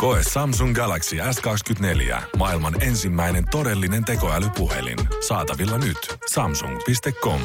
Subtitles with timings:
[0.00, 2.22] Koe Samsung Galaxy S24.
[2.36, 4.98] Maailman ensimmäinen todellinen tekoälypuhelin.
[5.28, 6.16] Saatavilla nyt.
[6.32, 7.40] Samsung.com.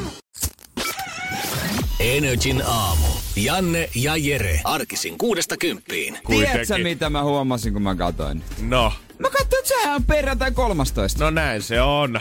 [2.00, 3.06] Energin aamu.
[3.36, 4.60] Janne ja Jere.
[4.64, 6.18] Arkisin kuudesta kymppiin.
[6.26, 8.44] Tiedätkö mitä mä huomasin, kun mä katoin?
[8.60, 11.24] No, Mä katsoin, että sehän on perjantai 13.
[11.24, 12.20] no näin se on.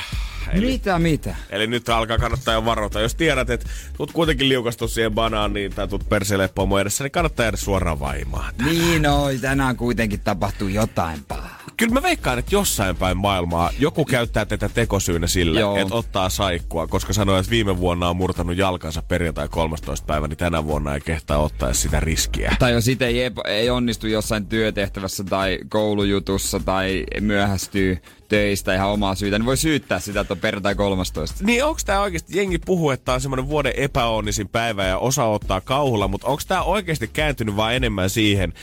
[0.53, 1.35] Eli, Mitä, mitä?
[1.49, 3.01] eli nyt alkaa kannattaa jo varoita.
[3.01, 7.43] Jos tiedät, että tuut kuitenkin liukastua siihen banaaniin tai tuut perseelle pomo edessä, niin kannattaa
[7.43, 8.53] jäädä suoraan vaimaan.
[8.65, 11.55] Niin no, tänään kuitenkin tapahtuu jotain pahaa.
[11.77, 15.77] Kyllä mä veikkaan, että jossain päin maailmaa joku käyttää tätä tekosyynä sille, Joo.
[15.77, 20.05] että ottaa saikkua, koska sanoi, että viime vuonna on murtanut jalkansa perjantai 13.
[20.05, 22.55] päivä, niin tänä vuonna ei kehtaa ottaa sitä riskiä.
[22.59, 29.15] Tai jos itse ei, ei onnistu jossain työtehtävässä tai koulujutussa tai myöhästyy töistä ihan omaa
[29.15, 31.43] syytä, niin voi syyttää sitä, että on perjantai 13.
[31.43, 35.25] Niin onko tämä oikeasti, jengi puhuu, että tää on semmoinen vuoden epäonnisin päivä ja osa
[35.25, 38.53] ottaa kauhulla, mutta onko tämä oikeasti kääntynyt vaan enemmän siihen,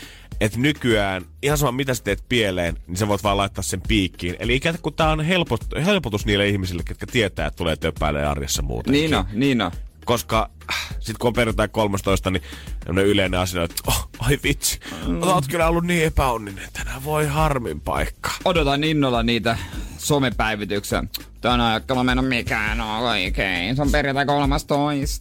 [0.40, 4.36] että nykyään, ihan sama mitä sä teet pieleen, niin sä voit vaan laittaa sen piikkiin.
[4.38, 8.62] Eli ikään kuin tää on helpot, helpotus niille ihmisille, jotka tietää, että tulee töppäilee arjessa
[8.62, 9.00] muutenkin.
[9.00, 9.70] Niin on, niin on.
[10.04, 10.50] Koska
[10.90, 12.42] sitten kun on perjantai 13, niin
[12.86, 15.22] yleinen asia, että oh, ai vitsi, mm.
[15.22, 18.30] oot kyllä ollut niin epäonninen, tänään voi harmin paikka.
[18.44, 19.58] Odotan innolla niitä
[19.98, 21.04] somepäivityksiä.
[21.40, 23.76] Tänään aikalla mennä mikään on oikein.
[23.76, 24.74] Se on perjantai 13.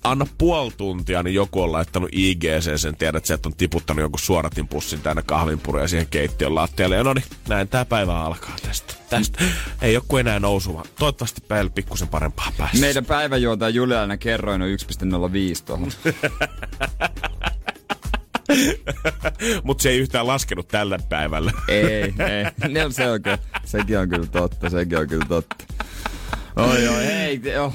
[0.03, 4.19] anna puoli tuntia, niin joku on laittanut IGC sen, tiedät, että sieltä on tiputtanut jonkun
[4.19, 6.95] suoratinpussin täynnä kahvinpuruja siihen keittiön lattialle.
[6.95, 8.93] Ja no niin, näin tämä päivä alkaa tästä.
[9.09, 9.43] Tästä
[9.81, 10.83] ei joku enää nousua.
[10.99, 12.77] Toivottavasti päivällä pikkusen parempaa päässä.
[12.77, 15.30] Meidän päiväjuontaja Juliana kerroin on 1,05
[15.65, 15.91] tuohon.
[19.63, 21.51] Mutta se ei yhtään laskenut tällä päivällä.
[21.67, 22.13] ei, ei.
[22.83, 25.55] No, se on kyllä, sekin on kyllä totta, sekin on kyllä totta.
[26.55, 27.73] Oi, oi, hei, te- oh.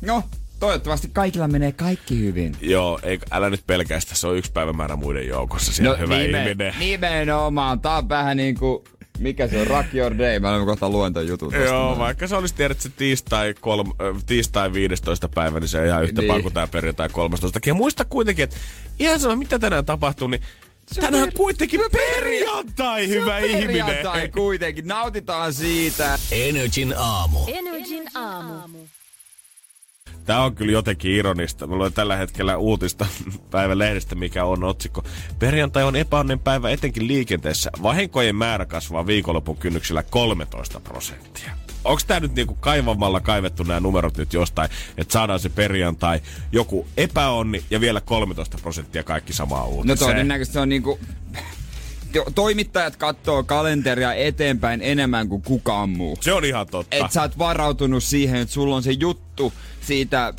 [0.00, 0.24] No,
[0.60, 2.56] toivottavasti kaikilla menee kaikki hyvin.
[2.60, 5.72] Joo, ei, älä nyt pelkästä, se on yksi päivämäärä muiden joukossa.
[5.72, 6.74] Siellä no, hyvä nimen- ihminen.
[6.78, 8.84] Nimenomaan, tää on vähän niinku,
[9.20, 11.64] mikä se on, Rock Your Day, mä olen kohta luen ton jutun tosta.
[11.64, 11.98] Joo, noin.
[11.98, 15.28] vaikka se olisi tiedät, se tiistai, kolm, äh, tiistai 15.
[15.28, 16.42] päivä, niin se on ihan yhtä Niin.
[16.42, 17.60] kuin tämä perjantai 13.
[17.66, 18.56] Ja muista kuitenkin, että
[18.98, 20.42] ihan sama mitä tänään tapahtuu, niin
[21.00, 23.86] tänään on kuitenkin perjantai, hyvä ihminen.
[23.86, 26.18] Perjantai kuitenkin, nautitaan siitä.
[26.32, 27.38] Energin aamu.
[27.46, 28.78] Energin aamu.
[30.24, 31.66] Tämä on kyllä jotenkin ironista.
[31.66, 33.06] Mä luen tällä hetkellä uutista
[33.50, 35.04] päivän lehdestä, mikä on otsikko.
[35.38, 37.70] Perjantai on epäonnen päivä etenkin liikenteessä.
[37.82, 41.50] Vahinkojen määrä kasvaa viikonlopun kynnyksellä 13 prosenttia.
[41.84, 46.20] Onko tämä nyt niinku kaivamalla kaivettu nämä numerot nyt jostain, että saadaan se perjantai
[46.52, 49.98] joku epäonni ja vielä 13 prosenttia kaikki samaa No uutiseen?
[50.10, 50.98] todennäköisesti se on niinku...
[52.12, 56.18] to- Toimittajat katsoo kalenteria eteenpäin enemmän kuin kukaan muu.
[56.20, 56.96] Se on ihan totta.
[56.96, 60.34] Et sä oot varautunut siihen, että sulla on se juttu siitä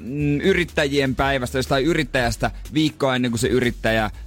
[0.00, 3.48] mm, yrittäjien päivästä, jostain yrittäjästä viikkoa ennen kuin se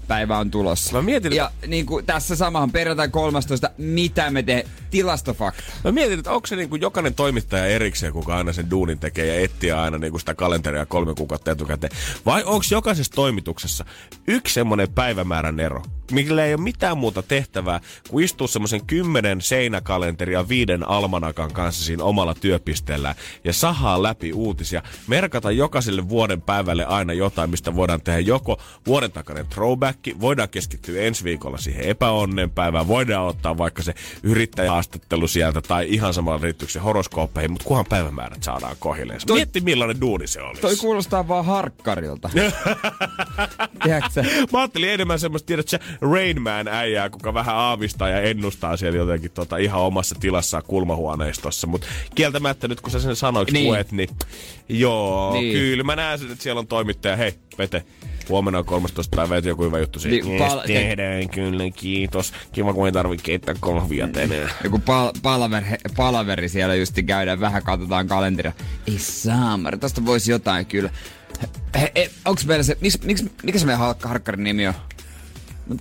[0.07, 0.95] yrittäjäpäivä on tulossa.
[0.95, 5.63] Mä mietin, ja niin kuin tässä samahan perjantai 13, mitä me teemme, tilastofakta.
[5.83, 9.25] Mä mietin, että onko se niin kuin jokainen toimittaja erikseen, kuka aina sen duunin tekee
[9.25, 11.93] ja etsii aina niin kuin sitä kalenteria kolme kuukautta etukäteen.
[12.25, 13.85] Vai onko jokaisessa toimituksessa
[14.27, 20.49] yksi semmoinen päivämäärän ero, millä ei ole mitään muuta tehtävää, kuin istua semmoisen kymmenen seinäkalenteria
[20.49, 27.13] viiden almanakan kanssa siinä omalla työpisteellä ja sahaa läpi uutisia, merkata jokaiselle vuoden päivälle aina
[27.13, 32.87] jotain, mistä voidaan tehdä joko vuoden takainen throwback, voidaan keskittyä ensi viikolla siihen epäonnen päivään,
[32.87, 33.93] voidaan ottaa vaikka se
[34.23, 39.19] yrittäjähaastattelu sieltä tai ihan samalla liittyykö se horoskooppeihin, mutta kunhan päivämäärät saadaan kohilleen.
[39.27, 40.61] Toi- Mietti millainen duuni se olisi.
[40.61, 42.29] Toi kuulostaa vaan harkkarilta.
[43.83, 44.23] Tiedätkö?
[44.53, 49.31] Mä ajattelin enemmän semmoista, tiedätkö, Rain Man äijää, kuka vähän aavistaa ja ennustaa siellä jotenkin
[49.31, 51.67] tota, ihan omassa tilassaan kulmahuoneistossa.
[51.67, 53.61] Mutta kieltämättä nyt kun sä sen sanoiksi Niin.
[53.63, 53.67] niin.
[53.69, 54.09] luet, niin
[54.69, 55.53] joo, niin.
[55.53, 57.15] kyllä mä näen sen, että siellä on toimittaja.
[57.15, 57.83] Hei, Pete,
[58.29, 60.27] huomenna on 13 päivää, että joku hyvä juttu siitä.
[60.27, 62.33] Niin, pal- yes, tehdään kyllä, kiitos.
[62.51, 64.49] Kiva, kun ei tarvitse keittää kahvia tänään.
[64.63, 65.63] Joku pal- palaver,
[65.97, 68.51] palaveri siellä just käydään, vähän katsotaan kalenteria.
[68.87, 70.89] Ei saamari, tosta voisi jotain kyllä.
[71.81, 74.73] He, he, onks meillä se, miks, miks, mikä se meidän har- harkkarin nimi on?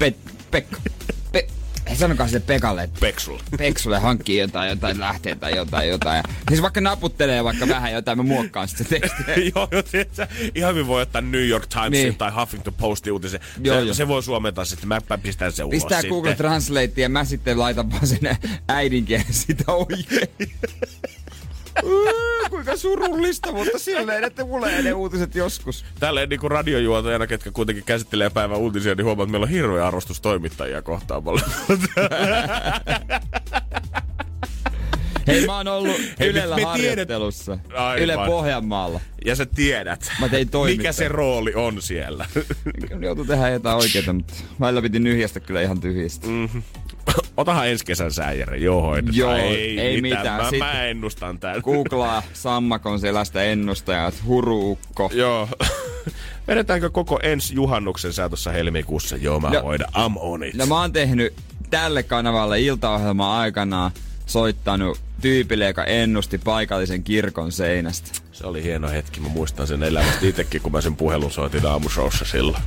[0.00, 0.14] Pe,
[0.50, 0.76] Pekka.
[1.32, 1.46] Pe,
[1.94, 3.42] sanokaa sille Pekalle, että Peksulla.
[3.58, 6.16] Peksulle hankkii jotain, jotain lähteä tai jotain, jotain.
[6.16, 9.34] Ja, siis vaikka naputtelee vaikka vähän jotain, mä muokkaan sitä tekstiä.
[9.54, 12.16] joo, joo, tiedätkö, ihan hyvin voi ottaa New York Timesin Niin.
[12.16, 13.40] tai Huffington Postin uutisen.
[13.64, 13.94] Joo, se, joo.
[13.94, 16.10] se voi suomentaa sitten, mä pistän se ulos Pistää sitten.
[16.10, 18.38] Google Translate ja mä sitten laitan vaan sinne
[18.68, 20.28] äidinkielen sitä oikein.
[22.50, 25.84] Kuinka surullista, mutta silleen, että mulle ne uutiset joskus.
[26.00, 29.86] Tälleen niin kuin radiojuontajana, ketkä kuitenkin käsittelee päivän uutisia, niin huomaat, että meillä on hirveä
[29.86, 31.50] arvostus toimittajia kohtaan paljon.
[35.26, 37.58] Hei, mä oon ollut Hei, Ylellä me- me harjoittelussa.
[37.74, 37.98] Aivan.
[37.98, 39.00] Yle Pohjanmaalla.
[39.24, 42.26] ja sä tiedät, Mä tein mikä se rooli on siellä.
[43.00, 46.26] Joutui tehdä jotain oikeeta, mutta välillä piti nyhjästä kyllä ihan tyhjistä.
[46.26, 46.48] Mm.
[47.36, 49.16] Otahan ensi kesän sääjärjen, joo hoidetaan.
[49.16, 50.20] Joo, ei, ei mitään.
[50.22, 50.36] mitään.
[50.42, 51.60] Mä, Sitten- mä ennustan tän.
[51.64, 55.10] Googlaa Sammakon selästä ennustajat, huruukko.
[55.14, 55.48] Joo.
[56.48, 59.16] Vedetäänkö koko ensi juhannuksen sää tuossa helmikuussa?
[59.16, 59.88] Joo, mä No- hoidan.
[59.94, 60.54] I'm on it.
[60.54, 61.34] No mä oon tehnyt
[61.70, 63.90] tälle kanavalle iltaohjelman aikana
[64.26, 68.10] soittanut tyypille, joka ennusti paikallisen kirkon seinästä.
[68.32, 69.20] Se oli hieno hetki.
[69.20, 72.62] Mä muistan sen elämästä itsekin, kun mä sen puhelun soitin aamushowssa silloin.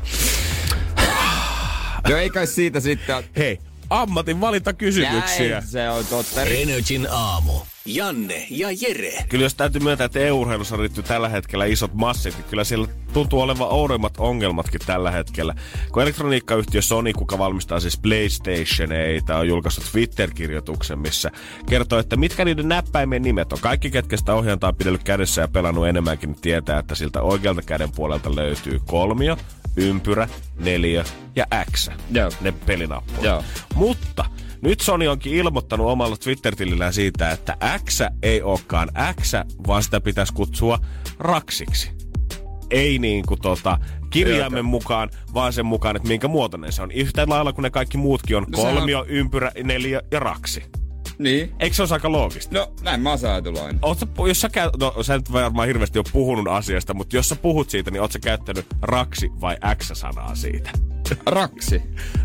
[2.10, 3.24] Joo, ei kai siitä sitten...
[3.38, 3.60] Hei,
[3.90, 5.50] ammatin valintakysymyksiä.
[5.50, 6.44] Näin, se on totta.
[6.44, 7.54] Energin aamu.
[7.88, 9.26] Janne ja Jere.
[9.30, 13.42] Kyllä jos täytyy myöntää, että EU-urheilussa riittyy tällä hetkellä isot massit, niin kyllä siellä tuntuu
[13.42, 15.56] olevan oudoimmat ongelmatkin tällä hetkellä.
[15.92, 21.32] Kun elektroniikkayhtiö Sony, kuka valmistaa siis PlayStationeita, on julkaissut Twitter-kirjoituksen, missä
[21.70, 23.60] kertoo, että mitkä niiden näppäimien nimet on.
[23.62, 27.62] Kaikki, ketkä sitä ohjainta on pidellyt kädessä ja pelannut enemmänkin, niin tietää, että siltä oikealta
[27.62, 29.38] käden puolelta löytyy kolmio,
[29.76, 30.30] ympyrä,
[30.60, 31.04] neljä
[31.36, 31.90] ja X.
[32.12, 32.30] Joo.
[32.42, 33.24] Ne pelinappulat.
[33.24, 33.44] Joo.
[33.76, 34.26] Mutta
[34.62, 38.90] nyt Sony onkin ilmoittanut omalla Twitter-tilillään siitä, että X ei olekaan
[39.22, 39.34] X,
[39.68, 40.80] vaan sitä pitäisi kutsua
[41.20, 41.92] raksiksi.
[42.70, 43.78] Ei niin kuin tota,
[44.10, 46.92] kirjaimen mukaan, vaan sen mukaan, että minkä muotoinen se on.
[46.92, 50.64] Yhtä lailla kuin ne kaikki muutkin on No sehän on- kolmio, ympyrä, neljä ja raksi.
[51.20, 51.52] Niin.
[51.60, 52.56] Eikö se ole aika loogista?
[52.56, 53.80] No, näin mä oon ajatellut aina.
[54.28, 57.70] Jos sä, käy, no, sä nyt varmaan hirveästi ole puhunut asiasta, mutta jos sä puhut
[57.70, 60.70] siitä, niin oot sä käyttänyt raksi vai X-sanaa siitä?
[61.26, 61.82] Raksi.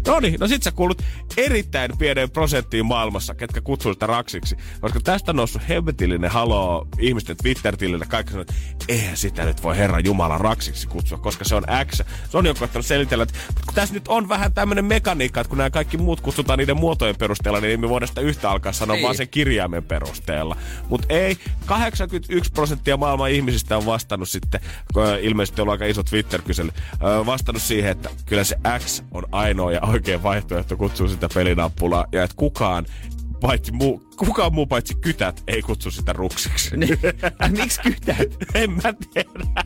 [0.07, 1.03] No niin, no sit sä kuulut
[1.37, 4.57] erittäin pieneen prosenttiin maailmassa, ketkä kutsuu sitä raksiksi.
[4.81, 8.07] Koska tästä on noussut hemmetillinen haloo ihmisten Twitter-tilille.
[8.09, 8.55] Kaikki sanoo, että
[8.89, 12.01] eihän sitä nyt voi Herran Jumala raksiksi kutsua, koska se on X.
[12.31, 13.39] Se on jo koittanut selitellä, että
[13.75, 17.61] tässä nyt on vähän tämmöinen mekaniikka, että kun nämä kaikki muut kutsutaan niiden muotojen perusteella,
[17.61, 19.05] niin me voidaan sitä yhtä alkaa sanoa Niin.
[19.05, 20.57] vaan sen kirjaimen perusteella.
[20.89, 21.37] Mutta ei,
[21.67, 24.61] 81 prosenttia maailman ihmisistä on vastannut sitten,
[25.21, 26.71] ilmeisesti on aika iso Twitter-kysely,
[27.27, 32.23] vastannut siihen, että kyllä se X on ainoa ja oikea vaihtoehto kutsua sitä pelinappulaa, ja
[32.23, 32.87] että kukaan
[33.41, 36.77] paitsi muu, kukaan muu paitsi kytät ei kutsu sitä ruksiksi.
[36.77, 36.99] Niin.
[37.49, 38.37] Miksi kytät?
[38.55, 39.63] en mä tiedä.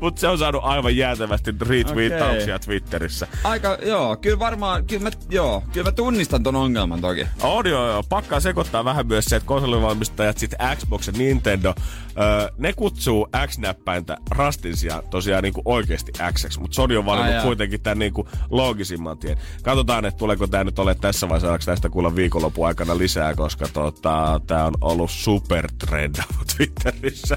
[0.00, 2.66] Mutta se on saanut aivan jäätävästi retweetauksia Okei.
[2.66, 3.26] Twitterissä.
[3.44, 7.26] Aika, joo, kyllä varmaan, kyllä mä, joo, kyllä mä tunnistan ton ongelman toki.
[7.42, 8.02] On joo, joo.
[8.08, 11.74] Pakkaa sekoittaa vähän myös se, että konsolivalmistajat, sitten Xbox ja Nintendo,
[12.18, 17.34] öö, ne kutsuu X-näppäintä rastin sijaan tosiaan niinku oikeasti X, mutta Sony on Ai valinnut
[17.34, 17.42] jaa.
[17.42, 19.38] kuitenkin tämän niinku loogisimman tien.
[19.62, 23.66] Katsotaan, että tuleeko tämä nyt ole tässä vai saadaanko tästä kuulla viikonlopun aikana lisää, koska
[23.92, 26.16] tota, tämä on ollut supertrend
[26.56, 27.36] Twitterissä.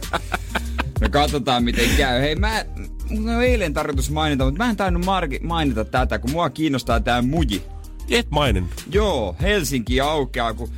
[1.02, 2.22] No katsotaan miten käy.
[2.22, 2.66] Hei mä,
[3.12, 7.22] on eilen tarkoitus mainita, mutta mä en tainnut Marki mainita tätä, kun mua kiinnostaa tää
[7.22, 7.64] muji.
[8.10, 8.70] Et mainin.
[8.92, 10.70] Joo, Helsinki aukeaa, kun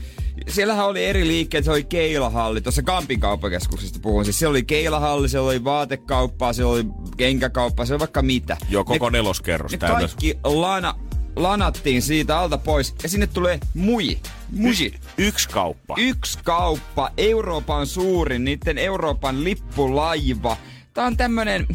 [0.47, 4.25] siellähän oli eri liikkeet, se oli Keilahalli, tuossa Kampin kauppakeskuksesta puhun.
[4.25, 6.85] Siis siellä oli Keilahalli, siellä oli vaatekauppaa, siellä oli
[7.18, 8.57] kenkäkauppaa, siellä oli vaikka mitä.
[8.69, 10.00] Joo, koko ne, neloskerros ne täynnä.
[10.00, 10.95] kaikki lana,
[11.36, 14.19] lanattiin siitä alta pois ja sinne tulee muji.
[14.50, 14.94] Muji.
[15.18, 15.95] Yksi kauppa.
[15.98, 20.57] Yksi kauppa, Euroopan suurin, niiden Euroopan lippulaiva.
[20.94, 21.68] Tää on tämmönen,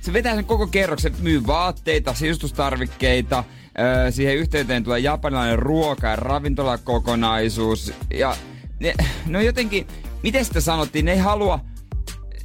[0.00, 3.44] se vetää sen koko kerroksen, myy vaatteita, sisustustarvikkeita,
[3.78, 7.92] öö, siihen yhteyteen tulee japanilainen ruoka- ja ravintolakokonaisuus.
[8.14, 8.36] Ja
[8.80, 8.94] ne,
[9.26, 9.86] no jotenkin,
[10.22, 11.60] miten sitä sanottiin, ne ei halua,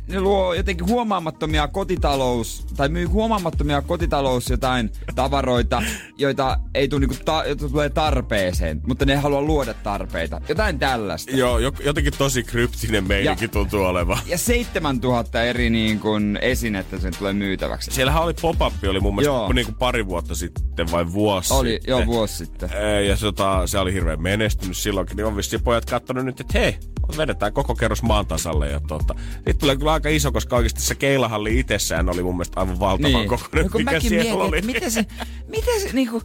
[0.10, 5.84] ne luo jotenkin huomaamattomia kotitalous, tai myy huomaamattomia kotitalous jotain tavaroita,
[6.18, 10.42] joita ei tule niinku ta, joita tulee tarpeeseen, mutta ne ei halua luoda tarpeita.
[10.50, 11.32] Jotain tällaista.
[11.32, 14.18] Joo, jo- jotenkin tosi kryptinen meininki Ja- tuntuu olevan.
[14.26, 17.92] Ja 7000 eri niin kuin, esinettä sen tulee myytäväksi.
[17.92, 19.54] Siellähän oli pop-up, oli mun mielestä Joo.
[19.54, 21.92] niin kuin pari vuotta sitten vai vuosi Oli, sitten.
[21.92, 22.70] joo, vuosi sitten.
[23.08, 26.60] Ja se, tota, se oli hirveän menestynyt silloinkin, niin on vissiin pojat kattonut nyt, että
[26.60, 26.78] hei,
[27.18, 28.70] vedetään koko kerros maan tasalle.
[28.70, 29.16] Ja tota,
[29.60, 33.28] tulee kyllä aika iso, koska oikeasti se keilahalli itsessään oli mun mielestä aivan valtavan niin.
[33.30, 34.58] kokoinen, No kun mikä siellä mietin, oli.
[34.58, 35.06] että miten se,
[35.48, 36.22] miten se niinku,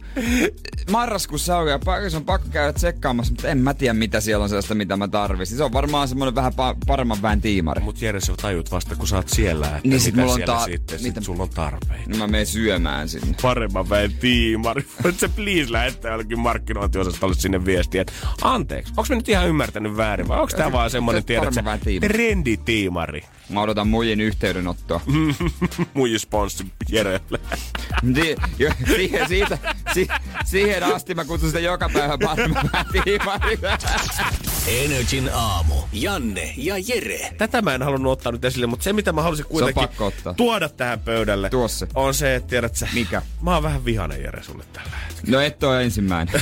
[0.91, 4.49] marraskuussa aukeaa, pakko- se on pakko käydä tsekkaamassa, mutta en mä tiedä mitä siellä on
[4.49, 5.57] sellaista, mitä mä tarvitsin.
[5.57, 7.81] Se on varmaan semmoinen vähän pa- paremman väen tiimari.
[7.81, 10.53] Mut Jere, sä tajut vasta, kun sä oot siellä, että Niin sit mitä on siellä
[10.53, 12.03] ta- sitten, sit mitä- sulla on tarpeita.
[12.09, 13.35] Niin mä menen syömään sinne.
[13.41, 14.85] Paremman väen tiimari.
[15.03, 19.97] Voit sä please lähettää jollekin markkinointiosastolle sinne viestiä, että anteeksi, onko mä nyt ihan ymmärtänyt
[19.97, 22.13] väärin vai onko tää vaan semmonen, se tiedät sä, paremman väen tiimari.
[22.13, 23.21] trenditiimari?
[23.49, 25.01] Mä odotan muijin yhteydenottoa.
[25.93, 27.39] Muiji sponssi Jerelle.
[28.15, 29.57] Di, jo, siihen, siitä,
[29.93, 30.07] si,
[30.45, 32.17] siihen asti mä kutsun sitä joka päivä.
[34.67, 35.75] Energin aamu.
[35.93, 37.29] Janne ja Jere.
[37.37, 40.33] Tätä mä en halunnut ottaa nyt esille, mutta se mitä mä halusin kuitenkin pakko ottaa.
[40.33, 41.87] tuoda tähän pöydälle Tuo se.
[41.95, 43.21] on se, että tiedät sä, Mikä?
[43.41, 45.37] mä oon vähän vihanen Jere sulle tällä hetkellä.
[45.37, 46.35] No et ole ensimmäinen.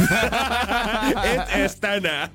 [1.23, 2.29] Et ees tänään.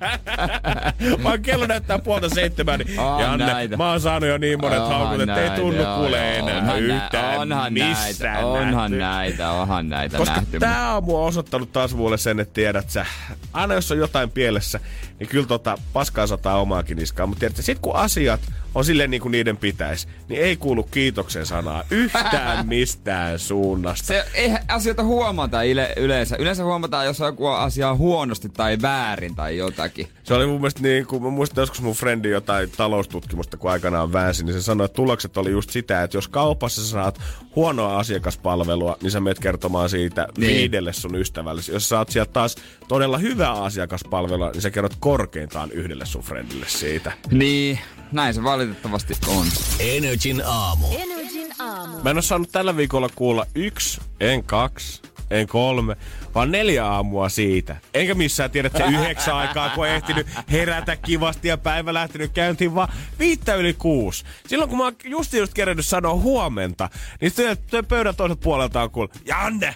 [1.23, 3.77] Vaan kello näyttää puolta seitsemän, niin On Janne, näitä.
[3.77, 6.95] mä oon saanut jo niin monet Onhan haukut, että ei tunnu kuule enää Onhan nä-
[7.03, 8.97] yhtään onhan missään näitä, onhan nähty.
[8.97, 10.59] näitä, onhan näitä Koska nähty.
[10.59, 13.05] tää aamu on osoittanut taas mulle sen, että tiedät sä,
[13.53, 14.79] aina jos on jotain pielessä,
[15.19, 17.25] niin kyllä tota paskaa sataa omaakin niskaa.
[17.27, 18.39] Mutta tiedät sä, sit kun asiat
[18.75, 24.05] on silleen niin kuin niiden pitäisi, niin ei kuulu kiitoksen sanaa yhtään mistään suunnasta.
[24.07, 26.35] Se ei asioita huomata yle, yleensä.
[26.39, 30.07] Yleensä huomataan, jos joku asia on huonosti tai väärin tai jotakin.
[30.23, 34.13] Se oli mun mielestä niin kuin, mä muistan joskus mun frendi jotain taloustutkimusta, kun aikanaan
[34.13, 37.19] väänsi, niin se sanoi, että tulokset oli just sitä, että jos kaupassa sä saat
[37.55, 40.47] huonoa asiakaspalvelua, niin sä menet kertomaan siitä Niin.
[40.57, 41.61] viidelle sun ystävälle.
[41.71, 42.55] Jos saat sieltä taas
[42.87, 47.11] todella hyvää asiakaspalvelua, niin sä kerrot korkeintaan yhdelle sun friendille siitä.
[47.31, 47.79] Niin,
[48.11, 49.47] näin se valitettavasti on.
[49.79, 50.85] Energin aamu.
[50.97, 51.97] Energin aamu.
[52.03, 55.01] Mä en ole saanut tällä viikolla kuulla yksi, en kaksi,
[55.31, 55.95] en kolme,
[56.35, 57.77] vaan neljä aamua siitä.
[57.93, 62.31] Enkä missään tiedä, että se yhdeksän aikaa, kun on ehtinyt herätä kivasti ja päivä lähtenyt
[62.31, 64.25] käyntiin, vaan viittä yli kuusi.
[64.47, 66.89] Silloin kun mä oon just just kerännyt sanoa huomenta,
[67.21, 67.31] niin
[67.69, 69.75] työ pöydän toiselta puolelta on kuullut, Janne,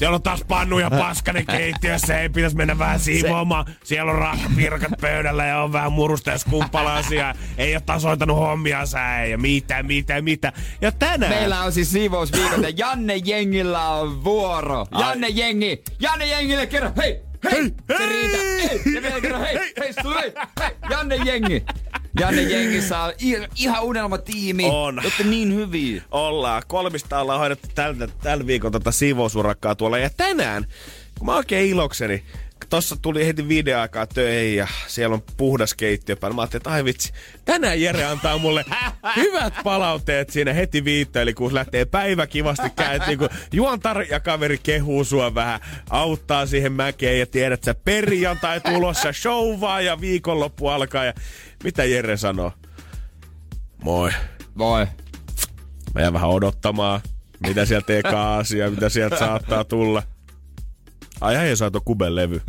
[0.00, 3.66] siellä on taas pannu ja paskanen keittiössä, ei pitäisi mennä vähän siivoamaan.
[3.84, 7.34] Siellä on rahkapirkat pöydällä ja on vähän murusta ja.
[7.58, 10.52] Ei ole tasoitanut hommia sää ja mitä, mitä, mitä.
[10.80, 11.32] Ja tänään...
[11.32, 14.86] Meillä on siis siivousviikot ja Janne Jengillä on vuoro.
[14.98, 15.82] Janne Jengi!
[16.00, 17.20] Janne Jengille kerro hei!
[17.44, 17.52] Hei!
[17.52, 18.08] Hei, Se hei!
[18.08, 18.36] riitä!
[18.36, 18.94] Hei!
[18.94, 19.54] Ja vielä kerro hei!
[19.54, 19.72] Hei!
[19.80, 19.92] Hei!
[20.14, 20.32] Hei!
[20.60, 20.70] hei.
[20.90, 21.64] Janne Jengi!
[22.20, 23.12] Janne Jengissä on
[23.56, 24.64] ihan unelmatiimi.
[24.70, 24.98] On.
[24.98, 26.02] Olette niin hyviä.
[26.10, 26.62] ollaan.
[26.66, 29.98] Kolmista ollaan hoidettu tällä, tällä viikolla tätä siivousurakkaa tuolla.
[29.98, 30.66] Ja tänään,
[31.18, 32.22] kun mä oikein ilokseni,
[32.70, 36.34] tossa tuli heti video aikaa töihin ja siellä on puhdas keittiö päällä.
[36.34, 37.12] Mä ajattelin, että ai vitsi,
[37.44, 38.64] tänään Jere antaa mulle
[39.16, 44.58] hyvät palautteet siinä heti viittä, eli kun lähtee päivä kivasti käyntiin, kun juontar ja kaveri
[44.62, 51.04] kehuu sua vähän, auttaa siihen mäkeen ja tiedät sä perjantai tulossa, showvaa ja viikonloppu alkaa
[51.04, 51.12] ja
[51.64, 52.52] mitä Jere sanoo?
[53.84, 54.10] Moi.
[54.58, 54.86] Voi.
[55.94, 57.00] Mä jään vähän odottamaan,
[57.46, 60.02] mitä sieltä eka asia, mitä sieltä saattaa tulla.
[61.20, 62.42] Ai ai, saa tuo Kuben levy.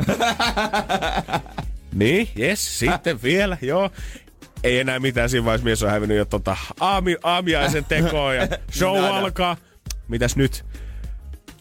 [1.94, 3.90] niin, jes, sitten vielä, joo.
[4.64, 9.04] Ei enää mitään siinä vaiheessa, mies on hävinnyt jo tota aami, aamiaisen tekoon ja show
[9.04, 9.56] alkaa.
[10.08, 10.64] Mitäs nyt?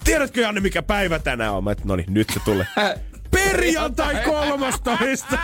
[0.04, 1.64] Tiedätkö Janne, mikä päivä tänään on?
[1.64, 2.66] Mä et, no niin, nyt se tulee.
[3.32, 5.38] Perjantai 13.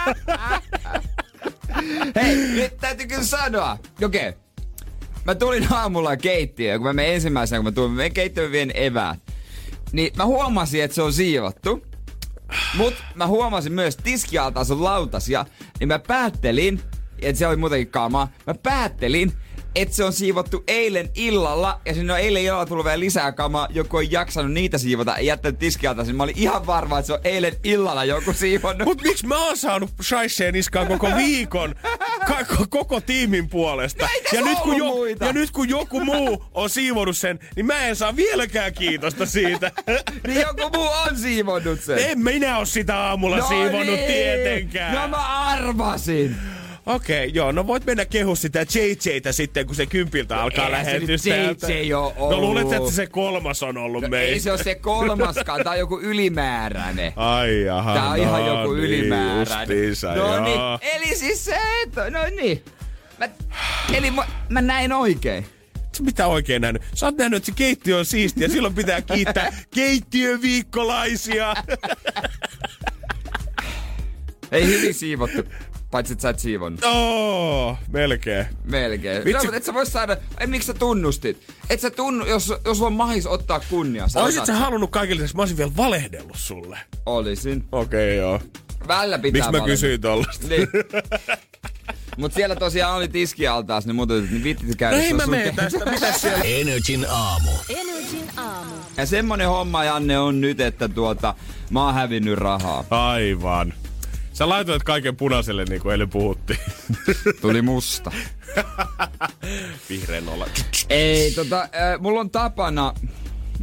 [2.16, 3.78] Hei, nyt täytyy kyllä sanoa.
[4.04, 4.30] Okei.
[4.30, 4.42] Okay.
[5.26, 8.72] Mä tulin aamulla keittiöön, kun mä menen ensimmäisenä, kun mä tulin, mä menen keittiöön vien
[8.74, 9.20] eväät.
[9.92, 11.86] Niin mä huomasin, että se on siivottu.
[12.74, 15.46] Mut mä huomasin myös tiskialtaan sun lautasia,
[15.80, 16.82] niin mä päättelin,
[17.22, 19.34] että se oli muutenkin kaamaa, mä päättelin,
[19.76, 23.68] että se on siivottu eilen illalla, ja sinne on eilen illalla tullut vielä lisää kamaa,
[23.72, 26.16] joku on jaksanut niitä siivota ja jättänyt tiskialtaan.
[26.16, 28.88] Mä olin ihan varma, että se on eilen illalla joku siivonnut.
[28.88, 31.76] Mut miksi mä oon saanut shaiseen niskaan koko viikon
[32.28, 34.06] ka- ko- koko tiimin puolesta?
[34.06, 35.26] No ei ja, nyt, kun ollut muita.
[35.26, 39.72] ja nyt kun joku muu on siivonut sen, niin mä en saa vieläkään kiitosta siitä.
[40.28, 41.98] niin joku muu on siivonnut sen.
[42.00, 44.08] en minä oo sitä aamulla no siivonnut niin.
[44.08, 44.96] tietenkään.
[44.96, 46.36] No mä arvasin.
[46.88, 50.86] Okei, okay, joo, no voit mennä kehu sitä JJtä sitten, kun se kympiltä alkaa Eihän
[50.86, 51.67] se lähetys täältä.
[51.74, 52.39] JJ oo No ollut.
[52.39, 54.34] luulet, että se kolmas on ollut No meistä.
[54.34, 57.13] ei se ole se kolmaskaan, tää on joku ylimääräinen.
[57.15, 59.60] Ai jaha, Tää on no ihan joku niin, ylimääräinen.
[59.77, 60.44] Justiinsa, no joo.
[60.44, 60.60] niin,
[60.96, 62.63] eli siis se, että, no niin.
[63.20, 63.29] Mä,
[63.94, 65.46] eli mä, mä näin oikein.
[66.01, 66.82] Mitä oikein nähnyt?
[66.96, 68.48] Sä oot nähnyt, että se keittiö on siistiä.
[68.48, 71.53] Silloin pitää kiittää keittiöviikkolaisia.
[74.51, 75.44] Ei hyvin siivottu,
[75.91, 76.84] paitsi että sä et siivonnut.
[76.84, 78.46] Oo, melkein.
[78.63, 79.25] Melkein.
[79.25, 79.48] Vitsi.
[79.48, 81.38] No, et sä vois saada, ei miksi sä tunnustit?
[81.70, 84.08] Et sä tunnu, jos, jos on mahis ottaa kunnia.
[84.08, 86.79] Sä Oisit sä halunnut kaikille, että mä olisin vielä valehdellut sulle?
[87.06, 87.63] Olisin.
[87.72, 88.41] Okei, okay, joo.
[88.88, 89.65] Välillä pitää Miksi mä valita.
[89.65, 90.48] kysyin tollasta?
[90.48, 90.67] Niin.
[92.17, 94.98] Mut siellä tosiaan oli tiskialtaas, niin muuta, niin vittit käydä.
[94.98, 95.86] No ei mä mene tästä.
[95.91, 96.44] Mitä siellä?
[96.44, 97.51] Energin aamu.
[97.70, 98.72] Energin aamu.
[98.98, 101.34] Ja semmonen homma, Janne, on nyt, että tuota,
[101.70, 102.84] mä oon hävinnyt rahaa.
[102.89, 103.74] Aivan.
[104.38, 106.60] Sä laitoit kaiken punaiselle, niin kuin eilen puhuttiin.
[107.41, 108.12] Tuli musta.
[109.89, 110.48] Vihreän olla.
[110.89, 112.94] Ei, tota, äh, mulla on tapana,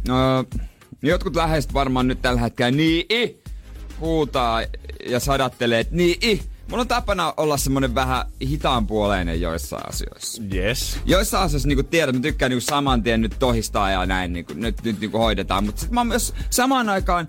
[0.09, 0.61] äh,
[1.01, 3.39] jotkut läheiset varmaan nyt tällä hetkellä niin i,
[3.99, 4.61] huutaa
[5.05, 6.41] ja sadattelee, että niin i.
[6.69, 10.43] Mulla on tapana olla semmonen vähän hitaanpuoleinen joissain asioissa.
[10.53, 10.99] Yes.
[11.05, 14.83] Joissain asioissa niinku tiedät, mä tykkään niinku saman tien nyt tohistaa ja näin, niinku, nyt,
[14.83, 15.65] nyt niinku hoidetaan.
[15.65, 17.27] Mutta sitten mä oon myös samaan aikaan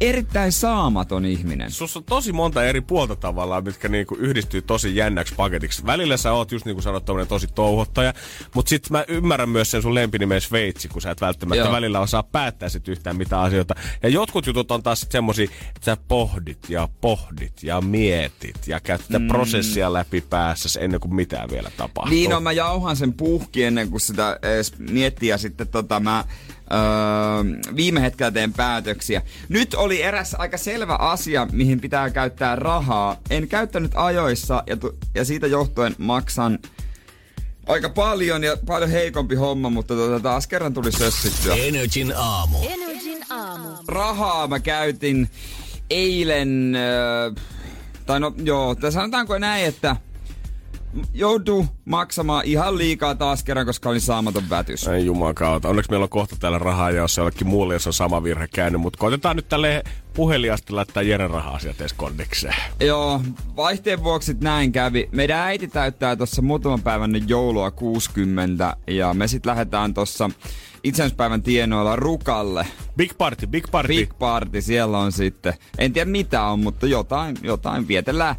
[0.00, 1.70] erittäin saamaton ihminen.
[1.70, 5.86] Sus on tosi monta eri puolta tavallaan, mitkä niinku yhdistyy tosi jännäksi paketiksi.
[5.86, 8.14] Välillä sä oot just niin kuin sanot, tosi touhottaja,
[8.54, 11.72] mutta sitten mä ymmärrän myös sen sun lempinimen Sveitsi, kun sä et välttämättä Joo.
[11.72, 13.74] Välillä osaa päättää sit yhtään mitä asioita.
[14.02, 18.80] Ja jotkut jutut on taas sit semmosia, että sä pohdit ja pohdit ja mietit ja
[18.80, 19.28] käyt mm.
[19.28, 22.14] prosessia läpi päässä ennen kuin mitään vielä tapahtuu.
[22.14, 26.24] Niin on, mä jauhan sen puhki ennen kuin sitä edes miettii ja sitten tota mä
[26.72, 29.22] öö, viime hetkellä teen päätöksiä.
[29.48, 33.16] Nyt oli eräs aika selvä asia, mihin pitää käyttää rahaa.
[33.30, 36.58] En käyttänyt ajoissa ja, tu- ja siitä johtuen maksan
[37.66, 41.54] aika paljon ja paljon heikompi homma, mutta tota, taas kerran tuli sössittyä.
[41.54, 42.58] Energin aamu.
[42.68, 43.68] Energin aamu.
[43.88, 45.28] Rahaa mä käytin
[45.90, 47.30] eilen, öö,
[48.06, 49.96] tai no joo, tai sanotaanko näin, että
[51.14, 54.88] joutuu maksamaan ihan liikaa taas kerran, koska olin saamaton vätys.
[54.88, 55.68] Ei jumakauta.
[55.68, 58.80] Onneksi meillä on kohta täällä rahaa, jos jollekin muulle, jos on sama virhe käynyt.
[58.80, 62.54] Mutta koitetaan nyt tälle puheliasti laittaa Jeren raha-asiat edes kondikseen.
[62.80, 63.20] Joo,
[63.56, 65.08] vaihteen vuoksi näin kävi.
[65.12, 70.30] Meidän äiti täyttää tuossa muutaman päivän joulua 60 ja me sitten lähdetään tuossa
[70.84, 72.66] itsenäispäivän tienoilla Rukalle.
[72.96, 73.88] Big party, big party.
[73.88, 75.54] Big party siellä on sitten.
[75.78, 78.36] En tiedä mitä on, mutta jotain, jotain vietellään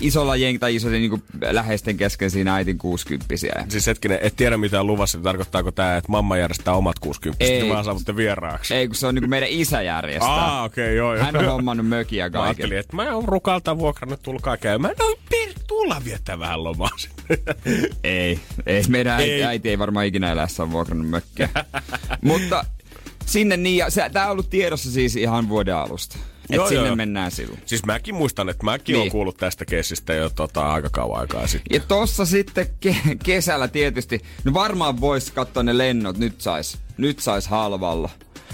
[0.00, 3.34] isolla jeng tai isojen niin läheisten kesken siinä äitin 60
[3.68, 7.68] Siis hetkinen, et tiedä mitä luvassa, niin tarkoittaako tämä, että mamma järjestää omat 60 Ei.
[7.68, 8.74] vaan saavutte vieraaksi?
[8.74, 10.30] Ei, kun se on niin meidän isä järjestää.
[10.30, 11.24] Aa, okei, okay, joo, joo.
[11.24, 12.46] Hän on hommannut mökiä Mä kaiken.
[12.46, 14.94] ajattelin, että mä oon rukalta vuokrannut, tulkaa käymään.
[14.98, 17.38] No, pir, tulla viettää vähän lomaa sinne.
[18.04, 18.82] Ei, ei.
[18.88, 19.44] Meidän äiti, Ei.
[19.44, 21.48] äiti ei varmaan ikinä elässä vuokrannut mökkiä.
[22.22, 22.64] Mutta
[23.26, 26.18] sinne niin, ja se, tää on ollut tiedossa siis ihan vuoden alusta.
[26.50, 27.60] Että Joo, sinne joo, mennään silloin.
[27.66, 29.00] Siis mäkin muistan, että mäkin Niin.
[29.02, 29.12] niin.
[29.12, 31.74] kuullut tästä keissistä jo tota, aika kauan aikaa sitten.
[31.74, 37.18] Ja tossa sitten ke- kesällä tietysti, no varmaan vois katsoa ne lennot, nyt sais, nyt
[37.20, 38.10] sais halvalla.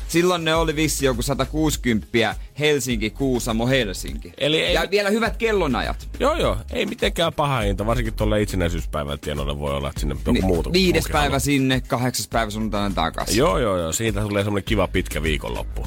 [0.08, 4.32] Silloin ne oli vissi joku 160 Helsinki, Kuusamo, Helsinki.
[4.38, 6.08] Eli ei- ja vielä hyvät kellonajat.
[6.20, 10.32] Joo, joo, ei mitenkään paha hinta, varsinkin tuolle itsenäisyyspäivän tienoille voi olla, että sinne joku
[10.32, 10.72] Ni- muuta.
[10.72, 11.38] viides päivä haluaa.
[11.38, 13.36] sinne, kahdeksas päivä sunnuntaina takaisin.
[13.38, 15.86] Joo, joo, joo, siitä tulee semmonen kiva pitkä viikonloppu.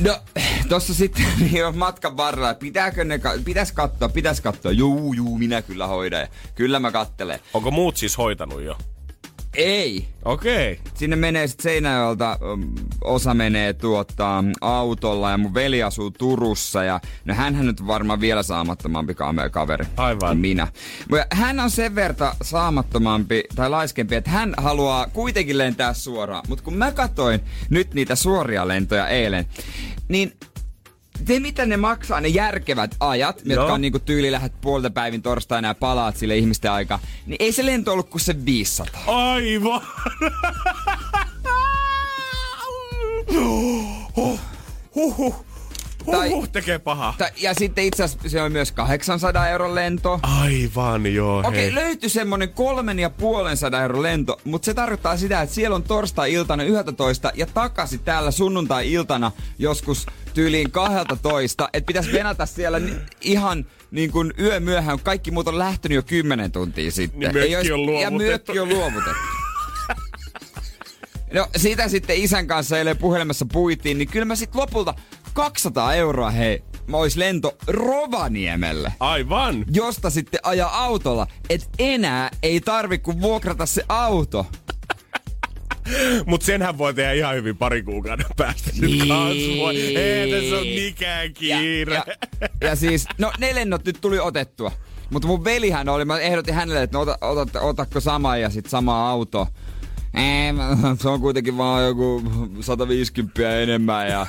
[0.00, 0.18] No,
[0.68, 4.72] tossa sitten niin on matkan varrella, pitääkö ne, ka- pitäis katsoa, pitäis katsoa.
[4.72, 6.26] Juu, juu, minä kyllä hoidan.
[6.54, 7.38] Kyllä mä kattelen.
[7.54, 8.78] Onko muut siis hoitanut jo?
[9.54, 10.08] Ei.
[10.24, 10.72] Okei.
[10.72, 10.92] Okay.
[10.94, 17.00] Sinne menee sitten Seinäjoelta, um, osa menee tuota, autolla ja mun veli asuu Turussa ja
[17.24, 19.14] no hänhän nyt varmaan vielä saamattomampi
[19.50, 20.28] kaveri Aivan.
[20.28, 20.68] kuin minä.
[21.10, 26.44] Mutta Hän on sen verta saamattomampi tai laiskempi, että hän haluaa kuitenkin lentää suoraan.
[26.48, 29.46] Mutta kun mä katoin nyt niitä suoria lentoja eilen,
[30.08, 30.32] niin
[31.24, 33.56] te mitä ne maksaa, ne järkevät ajat, Joo.
[33.56, 37.52] jotka on niinku tyyli lähdet puolta päivin torstaina ja palaat sille ihmisten aika, niin ei
[37.52, 39.02] se lento ollut kuin se 500.
[39.06, 39.80] Aivan.
[44.16, 44.40] huh,
[44.94, 45.44] huh, huh,
[46.10, 47.14] Tai- huh, tekee paha.
[47.18, 50.20] Ta- ja sitten itse asiassa se on myös 800 euron lento.
[50.22, 51.68] Aivan joo, Okei, hei.
[51.70, 55.76] okay, löytyi semmonen kolmen ja puolen sadan euron lento, mutta se tarkoittaa sitä, että siellä
[55.76, 62.94] on torstai-iltana 11 ja takaisin täällä sunnuntai-iltana joskus tyyliin 12, että pitäisi venata siellä ni-
[63.20, 67.20] ihan niin kuin yö myöhään, kun kaikki muut on lähtenyt jo 10 tuntia sitten.
[67.20, 68.52] Niin mökki Ei on Ja luovutettu.
[68.52, 69.20] mökki on luovutettu.
[71.34, 74.94] No sitä sitten isän kanssa eilen puhelimessa puitiin, niin kyllä mä sitten lopulta
[75.32, 79.64] 200 euroa hei, mä ois lento Rovaniemelle Aivan.
[79.72, 84.46] josta sitten ajaa autolla, et enää ei tarvi kuin vuokrata se auto.
[86.26, 88.70] Mut senhän voi tehdä ihan hyvin pari kuukauden päästä.
[88.80, 89.12] Niin.
[89.96, 91.94] Ei tässä on mikään kiire.
[91.94, 92.04] Ja,
[92.40, 94.72] ja, ja siis, no ne lennot nyt tuli otettua.
[95.10, 98.66] Mutta mun velihän oli, mä ehdotin hänelle, että no ota, ota, otatko sama ja sit
[98.66, 99.48] sama auto.
[100.14, 100.52] Ei,
[101.02, 102.22] se on kuitenkin vaan joku
[102.60, 104.26] 150 enemmän ja...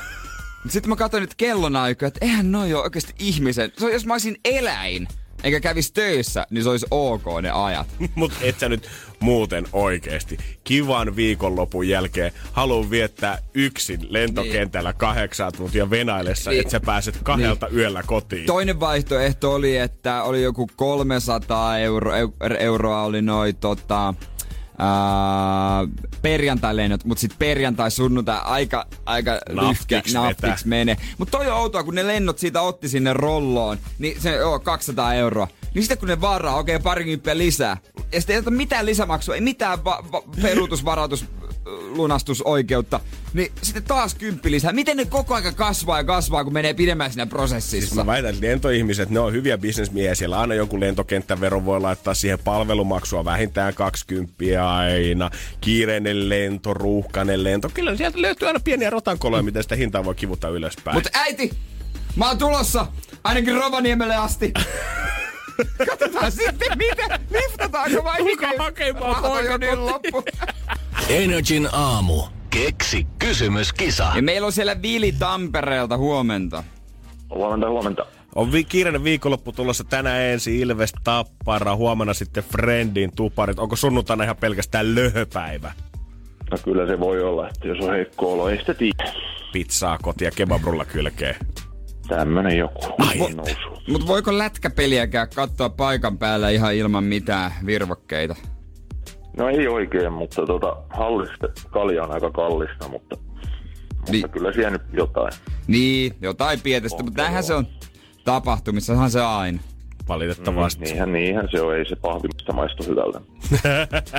[0.69, 3.71] Sitten mä katsoin nyt kellonaikoja, että eihän noi ole oikeasti ihmisen.
[3.77, 5.07] Se on, jos mä olisin eläin,
[5.43, 7.87] eikä kävis töissä, niin se olisi ok ne ajat.
[8.15, 8.87] Mut et sä nyt
[9.19, 16.61] muuten oikeesti kivan viikonlopun jälkeen haluu viettää yksin lentokentällä kahdeksan tuntia venaillessa, Niin.
[16.61, 18.45] että sä pääset kahdelta yöllä kotiin.
[18.45, 24.13] Toinen vaihtoehto oli, että oli joku 300 euro, eu- euroa oli noi tota,
[26.21, 30.21] perjantai-lennot, mutta sitten perjantai, sunnuntai aika, aika lyhkä, vetää.
[30.21, 30.97] naftiks menee.
[31.17, 35.13] Mutta toi on outoa, kun ne lennot siitä otti sinne rolloon, niin se joo, 200
[35.13, 35.47] euroa.
[35.73, 37.77] Niin sitten kun ne varaa, okei, okay, parikymppiä lisää.
[38.11, 41.25] Ja sitten ei mitään lisämaksua, ei mitään va- va- peruutusvarautus
[41.79, 42.99] lunastusoikeutta,
[43.33, 44.73] niin sitten taas kymppi lisää.
[44.73, 47.87] Miten ne koko aika kasvaa ja kasvaa, kun menee pidemmän siinä prosessissa?
[47.87, 50.15] Siis mä väitän, että lentoihmiset, ne on hyviä bisnesmiehiä.
[50.15, 54.33] Siellä aina joku lentokenttävero voi laittaa siihen palvelumaksua vähintään 20
[54.75, 55.29] aina.
[55.61, 57.69] Kiireinen lento, ruuhkainen lento.
[57.73, 60.95] Kyllä sieltä löytyy aina pieniä rotankoloja, miten sitä hintaa voi kivuta ylöspäin.
[60.95, 61.51] Mutta äiti,
[62.15, 62.87] mä oon tulossa
[63.23, 64.53] ainakin Rovaniemelle asti.
[65.89, 68.59] Katsotaan sitten, miten, liftataanko vai Tulkaa miten?
[68.59, 70.23] hakemaan poika niin loppu.
[71.11, 72.23] Energin aamu.
[72.49, 74.11] Keksi kysymyskisa.
[74.15, 76.63] Ja meillä on siellä Vili Tampereelta huomenta.
[77.35, 78.05] Huomenta, huomenta.
[78.35, 83.59] On vi- kiireinen viikonloppu tulossa tänään ensin Ilves Tappara, huomenna sitten Friendin tuparit.
[83.59, 85.71] Onko sunnuntaina ihan pelkästään löhöpäivä?
[86.51, 89.13] No kyllä se voi olla, että jos on heikko olo, ei sitä tiedä.
[89.53, 91.35] Pizzaa kotia kebabrulla kylkeen.
[92.07, 93.81] Tämmönen joku Ai nousu.
[93.87, 98.35] Mutta voiko lätkäpeliäkään katsoa paikan päällä ihan ilman mitään virvokkeita?
[99.37, 103.15] No ei oikein, mutta tota, hallista kalja on aika kallista, mutta,
[103.95, 104.29] mutta Niin.
[104.29, 105.33] kyllä siellä nyt jotain.
[105.67, 107.67] Niin, jotain pietestä, On mutta näinhän se on
[108.23, 109.59] tapahtumissahan se aina.
[110.07, 110.83] Valitettavasti.
[110.83, 113.21] Niinhän, niinhän se on, ei se pahvimista maistu hyvältä.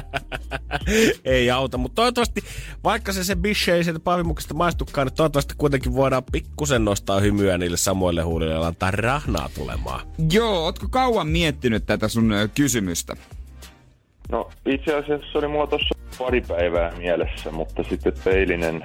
[1.25, 2.40] ei auta, mutta toivottavasti,
[2.85, 7.59] vaikka se se bishe ei sieltä pahvimuksesta maistukaan, niin toivottavasti kuitenkin voidaan pikkusen nostaa hymyä
[7.59, 10.01] niille samoille huulille ja antaa rahnaa tulemaan.
[10.33, 13.16] Joo, ootko kauan miettinyt tätä sun kysymystä?
[14.33, 18.85] No itse asiassa oli mulla tuossa pari päivää mielessä, mutta sitten peilinen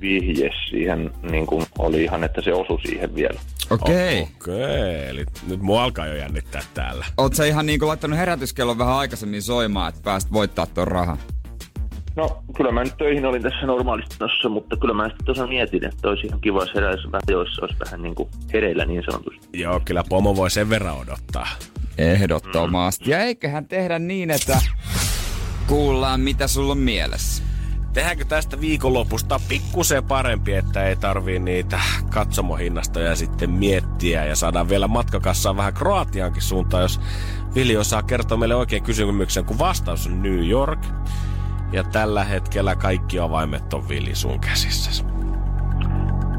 [0.00, 3.40] vihje siihen niin kuin oli ihan, että se osui siihen vielä.
[3.70, 4.20] Okei.
[4.20, 4.54] Okay.
[4.54, 7.04] Okei, eli nyt mua alkaa jo jännittää täällä.
[7.18, 11.18] Oot sä ihan niinku laittanut herätyskellon vähän aikaisemmin soimaan, että pääst voittaa ton rahan?
[12.16, 15.84] No, kyllä mä nyt töihin olin tässä normaalisti tossa, mutta kyllä mä sitten tuossa mietin,
[15.84, 19.48] että olisi ihan kiva, jos heräisi vähän ajoissa, olisi vähän niin kuin hereillä niin sanotusti.
[19.52, 21.46] Joo, kyllä pomo voi sen verran odottaa.
[21.98, 23.10] Ehdottomasti.
[23.10, 24.58] Ja eiköhän tehdä niin, että
[25.66, 27.42] kuullaan mitä sulla on mielessä.
[27.92, 34.88] Tehdäänkö tästä viikonlopusta pikkusen parempi, että ei tarvii niitä katsomohinnastoja sitten miettiä ja saadaan vielä
[34.88, 37.00] matkakassaa vähän Kroatiankin suuntaan, jos
[37.54, 40.86] Vili osaa kertoa meille oikein kysymyksen, kun vastaus on New York.
[41.72, 45.04] Ja tällä hetkellä kaikki avaimet on Vili sun käsissä.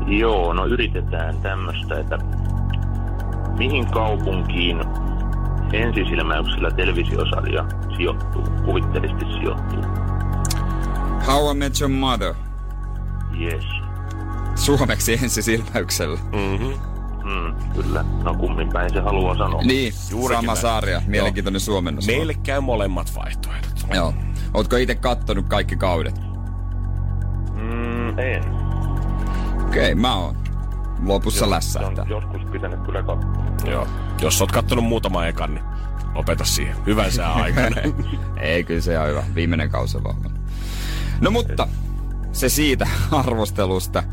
[0.07, 2.17] Joo, no yritetään tämmöistä, että
[3.57, 4.77] mihin kaupunkiin
[5.73, 7.65] ensisilmäyksellä televisiosarja
[7.97, 9.83] sijoittuu, kuvitteellisesti sijoittuu.
[11.27, 12.33] How I Met Your Mother.
[13.41, 13.65] Yes.
[14.55, 16.19] Suomeksi ensisilmäyksellä.
[16.33, 16.73] Mm-hmm.
[17.23, 18.05] Mm, kyllä.
[18.23, 19.61] No kummin päin se haluaa sanoa.
[19.61, 20.61] Niin, Juurikin sama näin.
[20.61, 21.01] sarja.
[21.07, 22.07] Mielenkiintoinen suomennos.
[22.07, 23.71] Meille käy molemmat vaihtoehdot.
[23.93, 24.13] Joo.
[24.53, 26.21] Ootko itse kattonut kaikki kaudet?
[27.53, 28.43] Mm, en.
[29.67, 30.40] Okei, okay, mä oon.
[31.05, 32.03] Lopussa Se lässähtää.
[32.03, 33.71] on joskus pitänyt kyllä katsoa.
[33.71, 33.87] Joo.
[34.21, 35.65] Jos oot kattonut muutama ekan, niin
[36.15, 36.75] lopeta siihen.
[36.85, 37.75] Hyvän sää aikana.
[38.37, 39.23] Ei, kyllä se on hyvä.
[39.35, 40.29] Viimeinen kausi on vahva.
[41.21, 41.67] No mutta,
[42.31, 44.03] se siitä arvostelusta.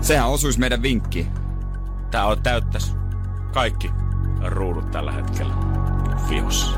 [0.00, 1.26] Sehän osuisi meidän vinkkiin.
[2.10, 2.96] Tää on täyttäs
[3.52, 3.90] kaikki
[4.44, 5.54] ruudut tällä hetkellä.
[6.28, 6.74] Fios.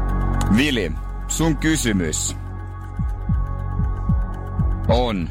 [0.56, 0.92] Vili,
[1.28, 2.36] sun kysymys
[4.88, 5.28] on...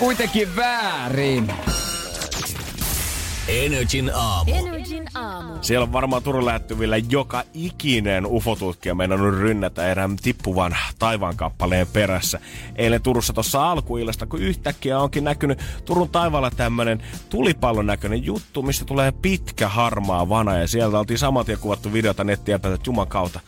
[0.00, 1.52] Kuitenkin väärin.
[3.48, 4.54] Energin aamu.
[4.54, 5.54] Energin aamu.
[5.60, 12.40] Siellä on varmaan Turun lähettyvillä joka ikinen ufotutkija meinannut rynnätä erään tippuvan taivaan kappaleen perässä.
[12.76, 18.84] Eilen Turussa tuossa alkuillasta, kun yhtäkkiä onkin näkynyt Turun taivaalla tämmönen tulipallon näköinen juttu, mistä
[18.84, 20.58] tulee pitkä harmaa vana.
[20.58, 23.40] Ja sieltä oltiin saman tien kuvattu videota nettiä päältä, että juman kautta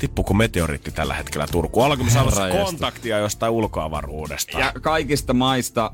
[0.00, 1.84] tippuuko meteoriitti tällä hetkellä Turkuun?
[1.84, 4.58] Ollaanko me saamassa kontaktia jostain ulkoavaruudesta?
[4.58, 5.90] Ja kaikista maista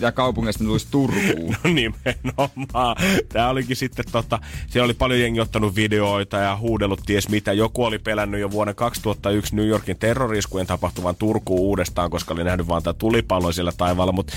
[0.00, 1.56] ja kaupungeista ne tulisi Turkuun.
[1.64, 2.96] No nimenomaan.
[3.28, 7.52] Tää olikin sitten tota, siellä oli paljon jengi ottanut videoita ja huudellut ties mitä.
[7.52, 12.68] Joku oli pelännyt jo vuonna 2001 New Yorkin terroriskujen tapahtuvan Turkuun uudestaan, koska oli nähnyt
[12.68, 14.12] vaan tämä tulipallo siellä taivaalla.
[14.12, 14.32] Mutta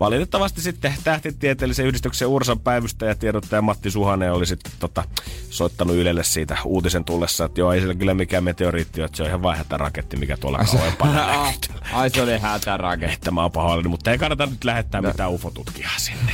[0.00, 5.04] valitettavasti sitten tähtitieteellisen yhdistyksen Ursan päivystäjä tiedottaja Matti Suhanen oli sitten tota,
[5.50, 9.28] soittanut Ylelle siitä uutisen tullessa, että joo, ei siellä kyllä mikään meteoriitti että se on
[9.28, 11.26] ihan vaan raketti, mikä tuolla kauempana.
[11.92, 13.30] Ai se oli hätäraketti.
[13.30, 16.32] Mä oon pahoillani, mutta ei kannata nyt lähettää mitään ufotutkijaa sinne.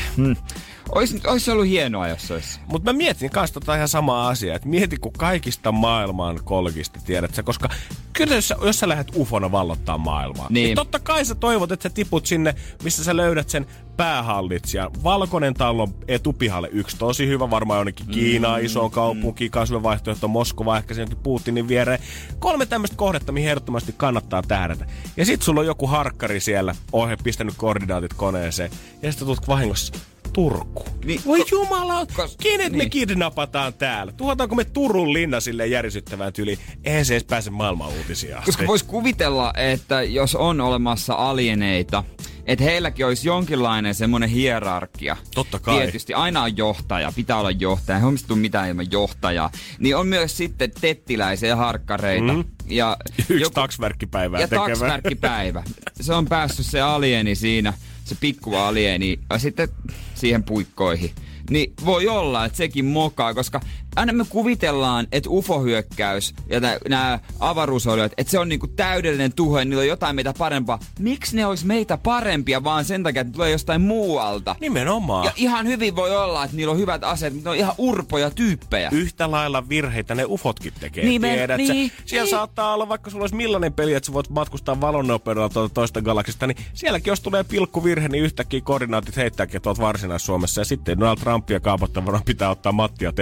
[0.94, 2.61] Ois, ois ollut hienoa, jos olisi.
[2.66, 7.35] Mutta mä mietin kanssa tota ihan samaa asiaa, että mieti kun kaikista maailman kolkista tiedät
[7.35, 7.68] sä, koska
[8.12, 10.64] kyllä jos jos sä lähdet ufona vallottaa maailmaa, niin.
[10.64, 10.74] Niin.
[10.76, 14.90] totta kai sä toivot, että sä tiput sinne, missä sä löydät sen päähallitsijan.
[15.05, 20.76] Valkoinen talo etupihalle yksi tosi hyvä, varmaan jonnekin Kiinaan, Mm, isoon kaupunkiin, kasvun vaihtoehto Moskova,
[20.76, 21.98] ehkä se jonkin Putinin viereen.
[22.38, 24.87] Kolme tämmöistä kohdetta, mihin ehdottomasti kannattaa tähdätä.
[25.16, 28.70] Ja sit sulla on joku harkkari siellä, ohe pistänyt koordinaatit koneeseen,
[29.02, 30.85] ja sitten tulet vahingossa Turku.
[31.05, 32.90] Niin, Voi ko- jumala, kos- kenet me niin.
[32.90, 34.12] kidnapataan täällä?
[34.12, 36.59] Tuhataanko me Turun linna sille järisyttävään tyyliin?
[36.85, 38.47] Eihän se edes pääse maailman uutisia asti.
[38.51, 42.05] Koska vois kuvitella, että jos on olemassa alieneita,
[42.47, 45.16] että heilläkin olisi jonkinlainen semmoinen hierarkia.
[45.35, 45.77] Totta kai.
[45.79, 49.51] Tietysti aina on johtaja, pitää olla johtaja, ei onnistu mitään ilman johtajaa.
[49.79, 52.33] Niin on myös sitten tettiläisiä ja harkkareita.
[52.33, 52.45] Mm.
[52.66, 53.55] Ja Yksi joku...
[53.55, 54.66] taksverkkipäivää ja tekevä.
[54.68, 55.62] taksvärkkipäivä.
[56.01, 57.73] Se on päässyt se alieni siinä,
[58.05, 59.69] se pikku alieni, ja sitten
[60.15, 61.11] siihen puikkoihin.
[61.51, 63.61] Niin voi olla, että sekin mokaa, koska
[63.96, 69.64] aina me kuvitellaan, että UFO-hyökkäys ja nämä avaruusolijat, että se on niinku täydellinen tuho ja
[69.64, 70.78] niillä on jotain meitä parempaa.
[70.98, 74.57] Miksi ne olisi meitä parempia vaan sen takia, että tulee jostain muualta?
[74.61, 75.24] Nimenomaan.
[75.24, 78.31] Ja ihan hyvin voi olla, että niillä on hyvät aseet, mutta ne on ihan urpoja
[78.31, 78.88] tyyppejä.
[78.92, 81.72] Yhtä lailla virheitä ne ufotkin tekee, Niin, me- tiedät sä?
[81.72, 82.31] niin, Siellä niin.
[82.31, 86.46] saattaa olla, vaikka sulla olisi millainen peli, että sä voit matkustaa valonnopeudella tuolta toista galaksista,
[86.46, 91.61] niin sielläkin jos tulee pilkkuvirhe, niin yhtäkkiä koordinaatit heittääkin tuolta Varsinais-Suomessa ja sitten Donald Trumpia
[91.61, 93.12] kaapattavana pitää ottaa Matti ja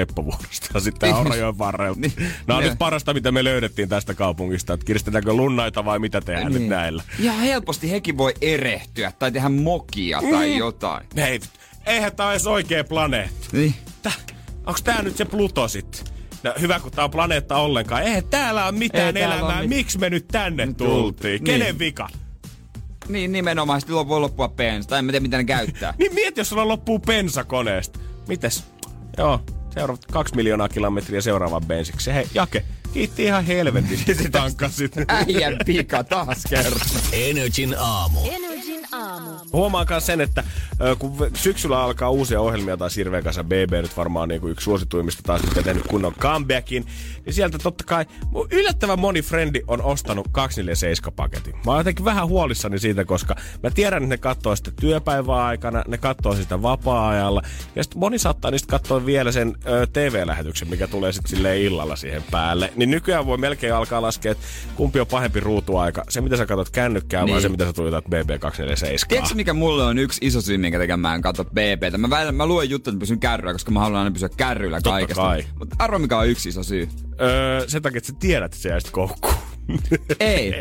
[0.61, 1.17] Vuorostaan sitten Niin.
[1.17, 2.01] Aurajoen varrelta.
[2.01, 2.13] Niin.
[2.47, 2.69] Nämä on Ne.
[2.71, 7.03] nyt parasta, mitä me löydettiin tästä kaupungista, että kiristetäänkö lunnaita vai mitä tehdään nyt näillä.
[7.19, 11.07] Ja helposti hekin voi erehtyä tai tehdä mokia tai jotain.
[11.17, 11.41] Hei,
[11.87, 13.47] eihän tää edes oikea planeetta.
[13.53, 13.75] Niin.
[14.03, 14.13] Tä,
[14.67, 16.01] onks tää nyt se Pluto sitten?
[16.43, 18.03] No, hyvä, kun tää on planeetta ollenkaan.
[18.03, 19.45] Eihän täällä on mitään Ei elämää.
[19.47, 21.03] ole mit- Miksi me nyt tänne Nyt tultiin?
[21.03, 21.45] tultiin.
[21.45, 21.79] Kenen Niin.
[21.79, 22.09] vika?
[23.09, 24.89] Niin nimenomaan, sitten voi loppua pensa.
[24.89, 25.95] Tai en tiedä, mitä ne käyttää.
[25.99, 27.99] Niin mieti, jos sulla loppuu bensa koneesta.
[28.29, 28.65] Mites?
[29.19, 32.15] Joo, seuraavat kaksi miljoonaa kilometriä seuraavan bensiksi.
[32.15, 34.93] Hei, Jake, kiitti ihan helvetisti, että tankkasit.
[35.09, 36.81] Äijän pika taas kerran.
[37.13, 38.21] Energin aamu.
[38.21, 38.50] Energin
[38.93, 39.31] aamu.
[39.53, 40.45] Huomaan myös sen, että
[40.99, 45.23] kun syksyllä alkaa uusia ohjelmia taas hirveän kanssa, BB nyt varmaan niin kuin yksi suosituimmista
[45.23, 46.87] taas, mikä tehnyt kunnon comebackin,
[47.27, 48.07] niin sieltä totta kai
[48.51, 51.55] yllättävän moni frendi on ostanut 247-paketin.
[51.67, 55.83] Mä oon jotenkin vähän huolissani siitä, koska mä tiedän, että ne katsoo sitä työpäivää aikana,
[55.89, 57.43] ne katsoo sitä vapaa-ajalla,
[57.77, 61.97] ja sitten moni saattaa niistä katsoa vielä sen ö, TV-lähetyksen, mikä tulee sitten silleen illalla
[61.97, 62.73] siihen päälle.
[62.77, 64.45] Niin nykyään voi melkein alkaa laskea, että
[64.77, 67.43] kumpi on pahempi ruutuaika, se mitä sä katsot kännykkää vai Niin.
[67.43, 68.09] se mitä sä tuijotat
[68.87, 69.07] BB247.
[69.09, 71.99] Tiedätkö mikä mulle on yksi iso syy, minkä takia mä en katso BBtä?
[71.99, 74.91] Mä, välillä, mä luen juttuja, että pysyn kärryllä, koska mä haluan aina pysyä kärryllä Totta
[74.91, 75.23] kaikesta.
[75.23, 75.45] kai.
[75.59, 76.89] Mutta arvo mikä on yksi iso syy.
[77.21, 79.35] Öö, sen takia, että sä tiedät, että se jäisit koukkuun.
[80.21, 80.53] Ei,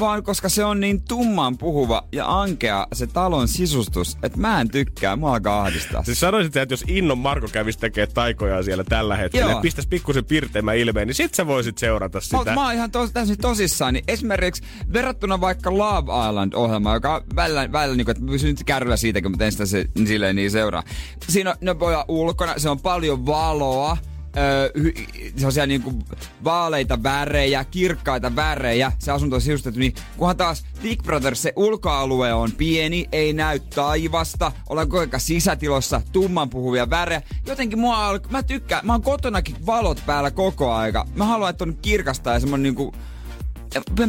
[0.00, 4.68] vaan koska se on niin tumman puhuva ja ankea se talon sisustus, että mä en
[4.70, 6.04] tykkää, mua alkaa ahdistaa.
[6.04, 9.58] Siis sanoisit, että jos Innon Marko kävisi tekee taikoja siellä tällä hetkellä Joo.
[9.58, 12.54] ja pistäisi pikkusen pirteämään ilmeen, niin sit sä voisit seurata Mä, sitä.
[12.54, 13.94] mä oon ihan tos, täysin tosissaan.
[13.94, 18.64] Niin esimerkiksi verrattuna vaikka Love Island-ohjelmaan, joka on välillä, välillä niin kuin, että pysyn nyt
[18.64, 20.82] kärryllä siitäkin, mutta en sitä se, niin silleen niin seuraa.
[21.28, 23.96] Siinä on, ne voi olla ulkona, se on paljon valoa,
[24.36, 24.70] öö,
[25.36, 25.92] sellaisia niinku
[26.44, 32.32] vaaleita värejä, kirkkaita värejä, se asunto on sisustettu, niin kunhan taas Big Brother, se ulkoalue
[32.32, 37.22] on pieni, ei näy taivasta, ollaan koko ajan sisätilossa, tumman puhuvia värejä.
[37.46, 41.06] Jotenkin mua al- mä tykkään, mä oon kotonakin valot päällä koko aika.
[41.14, 42.94] Mä haluan, että on kirkasta ja semmonen niinku,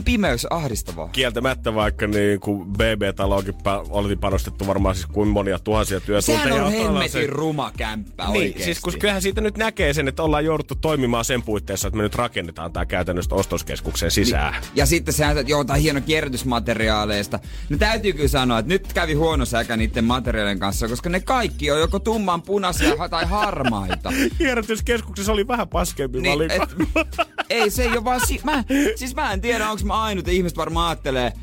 [0.05, 1.07] pimeys ahdistavaa.
[1.07, 6.43] Kieltämättä vaikka niin kuin BB-taloonkin pa- oli panostettu varmaan siis kuin monia tuhansia työtunteja.
[6.43, 8.63] Sehän on hemmetin se- ruma kämppä Niin, oikeesti.
[8.63, 12.03] siis kun kyllähän siitä nyt näkee sen, että ollaan jouduttu toimimaan sen puitteissa, että me
[12.03, 14.53] nyt rakennetaan tämä käytännössä ostoskeskukseen sisään.
[14.53, 14.71] Niin.
[14.75, 17.39] Ja sitten sehän, että joutaa hieno kierrätysmateriaaleista.
[17.69, 21.71] No täytyy kyllä sanoa, että nyt kävi huono säkä niiden materiaalien kanssa, koska ne kaikki
[21.71, 24.13] on joko tumman punaisia tai harmaita.
[24.37, 26.63] Kierrätyskeskuksessa oli vähän paskempi Niin, valikko.
[26.63, 28.21] et, ei se ei ole vaan...
[28.27, 28.63] Si- mä,
[28.95, 31.33] siis mä en tiedä, onko mä ainut, ihmiset varmaan ajattelee,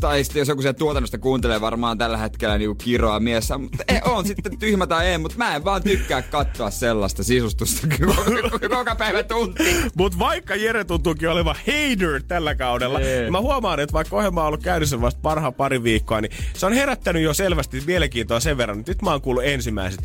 [0.00, 4.00] tai sitten jos joku sieltä tuotannosta kuuntelee varmaan tällä hetkellä niinku kiroa miessä, mutta ei,
[4.04, 7.86] on sitten tyhmä tai ei, mutta mä en vaan tykkää katsoa sellaista sisustusta
[8.68, 9.76] koko, päivä tunti.
[9.94, 13.20] Mutta vaikka Jere tuntuukin olevan hater tällä kaudella, Ei.
[13.20, 16.66] niin mä huomaan, että vaikka ohjelma on ollut käynnissä vasta parhaan pari viikkoa, niin se
[16.66, 20.00] on herättänyt jo selvästi mielenkiintoa sen verran, että nyt mä oon kuullut ensimmäiset,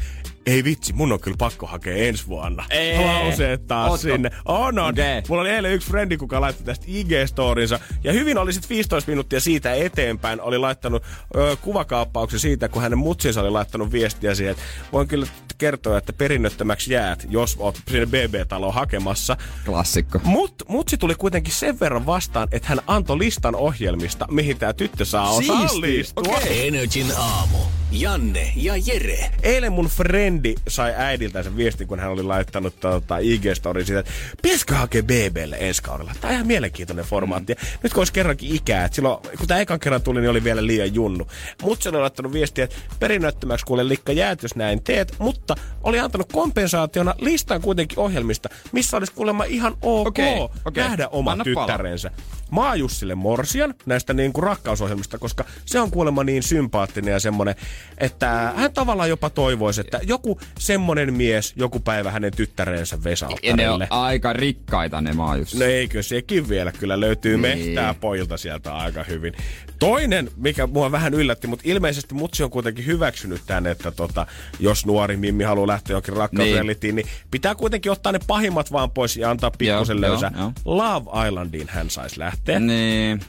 [0.46, 2.66] ei vitsi, mun on kyllä pakko hakea ensi vuonna.
[2.70, 3.06] Ei.
[3.06, 4.02] Lauseet taas Ootko?
[4.02, 4.32] sinne.
[4.46, 4.90] On, on.
[4.90, 5.22] Okei.
[5.30, 7.80] Mulla oli eilen yksi frendi, kuka laittoi tästä IG-storinsa.
[8.04, 10.42] Ja hyvin oli sit 15 minuuttia siitä eteenpäin.
[10.42, 11.04] Oli laittanut
[11.36, 15.28] ö, kuvakaappauksen siitä, kun hänen mutsinsa oli laittanut viestiä siihen, että voin kyllä
[15.58, 19.38] kertoa, että perinnöttömäksi jäät, jos oot sinne BB-taloon hakemassa.
[19.66, 20.20] Klassikko.
[20.24, 25.06] Mut, mutsi tuli kuitenkin sen verran vastaan, että hän antoi listan ohjelmista, mihin tämä tyttö
[25.06, 26.36] saa osallistua.
[26.38, 26.68] Okei.
[26.68, 27.58] Energin aamu.
[27.92, 29.32] Janne ja Jere.
[29.44, 30.35] Eilen mun frendi
[30.68, 35.84] sai äidiltänsä viestin, kun hän oli laittanut tota, IG-story siitä, että pitäisikö hakea BBlle ensi
[35.84, 36.12] kaudella.
[36.22, 37.52] Tämä on ihan mielenkiintoinen formaatti.
[37.52, 40.44] Ja nyt kun olisi kerrankin ikää, että silloin, kun tämä ekan kerran tuli, niin oli
[40.44, 41.28] vielä liian junnu.
[41.62, 46.00] Mutta se oli laittanut viestiä, että perinnöttömäksi kuule likka jäät, jos näin teet, mutta oli
[46.00, 50.84] antanut kompensaationa listan kuitenkin ohjelmista, missä olisi kuulemma ihan ok Okei, okei.
[50.84, 52.12] nähdä oma Anna tyttärensä.
[52.52, 57.56] Maajussille Morsian näistä niin kuin rakkausohjelmista, koska se on kuulemma niin sympaattinen ja semmonen
[57.98, 60.25] että hän tavallaan jopa toivoisi, että joku
[60.60, 65.56] semmonen mies joku päivä hänen tyttärensä Vesa Ja ne on aika rikkaita ne maajus.
[65.56, 67.42] No eikö sekin vielä kyllä löytyy Niin.
[67.42, 69.34] mehtää pojilta sieltä aika hyvin.
[69.80, 74.28] Toinen, mikä mua vähän yllätti, mutta ilmeisesti mutsi on kuitenkin hyväksynyt tämän, että tota,
[74.60, 77.06] jos nuori Mimmi haluaa lähteä johonkin rakkausrealitiin, niin.
[77.06, 80.32] niin pitää kuitenkin ottaa ne pahimmat vaan pois ja antaa pikkusen löysää.
[80.66, 83.20] Love Islandiin hän saisi lähteä, Niin.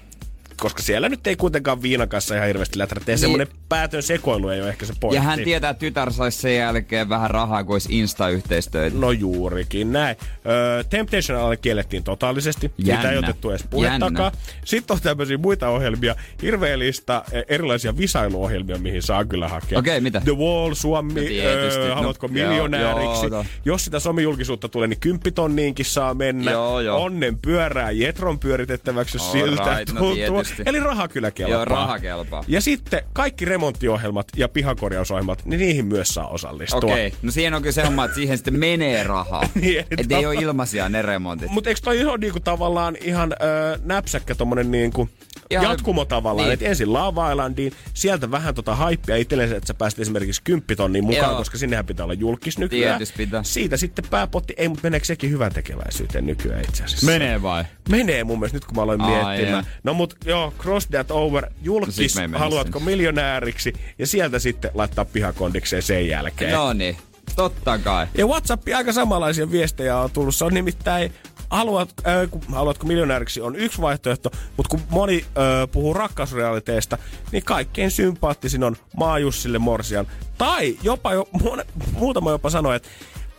[0.61, 3.11] Koska siellä nyt ei kuitenkaan viinan kanssa ihan hirveästi läträtä.
[3.11, 5.17] Ja semmoinen päätön sekoilu ei ole ehkä se pointti.
[5.17, 8.97] Ja hän tietää, että tytär saisi sen jälkeen vähän rahaa, kun olisi Insta-yhteistöitä.
[8.99, 10.17] No juurikin näin.
[10.47, 12.73] Öö, Temptation Island kiellettiin totaalisesti.
[12.79, 13.03] Jännä.
[13.03, 14.33] Siitä ei otettu edes puhettakaan.
[14.65, 16.15] Sitten on tämmöisiä muita ohjelmia.
[16.43, 19.79] Hirveä lista eh, erilaisia visailuohjelmia, mihin saa kyllä hakea.
[19.79, 20.21] Okei, mitä?
[20.21, 23.27] The Wall, Suomi, No öö, No, haluatko joo, miljonääriksi.
[23.27, 23.45] joo, no.
[23.65, 26.51] Jos sitä somijulkisuutta tulee, niin kymppitonniinkin saa mennä.
[26.51, 27.05] Joo, joo.
[27.05, 30.17] Onnen pyörää Jetron pyöritettäväksi, jos All siltä right, no tuntuu.
[30.49, 30.71] Tietysti.
[30.71, 31.55] Eli raha kyllä kelpaa.
[31.57, 32.45] Joo, raha kelpaa.
[32.49, 36.93] Ja sitten kaikki remonttiohjelmat ja pihakorjausohjelmat, niin niihin myös saa osallistua.
[36.93, 39.43] Okei, no siihen on kyllä se homma, että siihen sitten menee rahaa.
[39.55, 41.51] Niin, Että ei ole ilmaisia ne remontit.
[41.51, 45.09] Mutta eikö toi ole niinku tavallaan ihan ö, näpsäkkä tommonen niinku
[45.51, 46.53] Ihan- jatkumo tavallaan, niin.
[46.55, 51.31] että ensin Lava Islandiin, sieltä vähän tota haippia itsellensä, että sä pääset esimerkiksi kymppitonnin mukaan,
[51.31, 51.39] Joo.
[51.39, 53.01] koska sinnehän pitää olla julkis nykyään.
[53.17, 53.43] Pitää.
[53.43, 57.07] Siitä sitten pääpotti, ei, mutta meneekö sekin hyvän tekeväisyyteen nykyään itse asiassa?
[57.07, 57.65] Menee vai?
[57.89, 59.67] Menee mun mielestä, nyt kun mä aloin Ai, miettimään.
[59.85, 62.91] No mut joo, cross that over, No julkis, mennä haluatko sinne.
[62.91, 66.53] miljonääriksi, ja sieltä sitten laittaa pihakondikseen sen jälkeen.
[66.53, 66.97] No niin,
[67.37, 68.07] totta kai.
[68.19, 70.35] Ja WhatsAppiin aika samanlaisia viestejä on tullut.
[70.35, 71.13] Se on nimittäin,
[71.51, 76.99] haluat, äh, kun, haluatko miljonääriksi on yksi vaihtoehto, mutta kun moni äh, puhuu rakkausrealiteesta,
[77.33, 80.07] niin kaikkein sympaattisin on Maajussille Morsian.
[80.39, 82.89] Tai jopa jo, mu- muutama jopa sanoi, että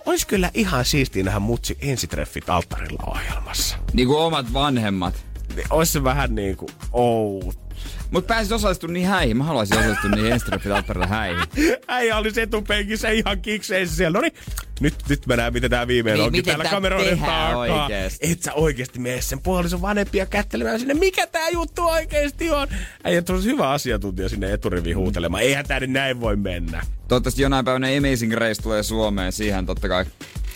[0.06, 3.78] olisi kyllä ihan siistiä nähdä mutsi ensitreffit alttarilla ohjelmassa.
[3.94, 5.26] Niinku omat vanhemmat.
[5.56, 7.67] Niin Olisi se vähän niin kuin, oh.
[8.12, 9.38] Mut pääsis osallistumaan niihin häihin.
[9.38, 10.72] Mä haluaisin osallistua niihin Enströfit
[11.10, 11.44] häihin.
[11.88, 14.18] Äijä olisi etupenkissä ihan kikseissä siellä.
[14.18, 14.34] No niin,
[14.80, 17.58] nyt, nyt mä näen, miten tää viimein Niin, onkin täällä tää kameroiden takaa.
[17.58, 18.32] oikeesti?
[18.32, 20.94] Et sä oikeesti mene sen puolison vanhempia kättelemään sinne.
[20.94, 22.68] Mikä tää juttu oikeesti on?
[23.04, 25.44] Äijä tulisi hyvä asiantuntija sinne eturiviin huutelemaan.
[25.44, 26.82] Eihän tää nyt näin voi mennä.
[27.08, 29.32] Toivottavasti jonain päivänä Amazing Race tulee Suomeen.
[29.32, 30.06] Siihen totta kai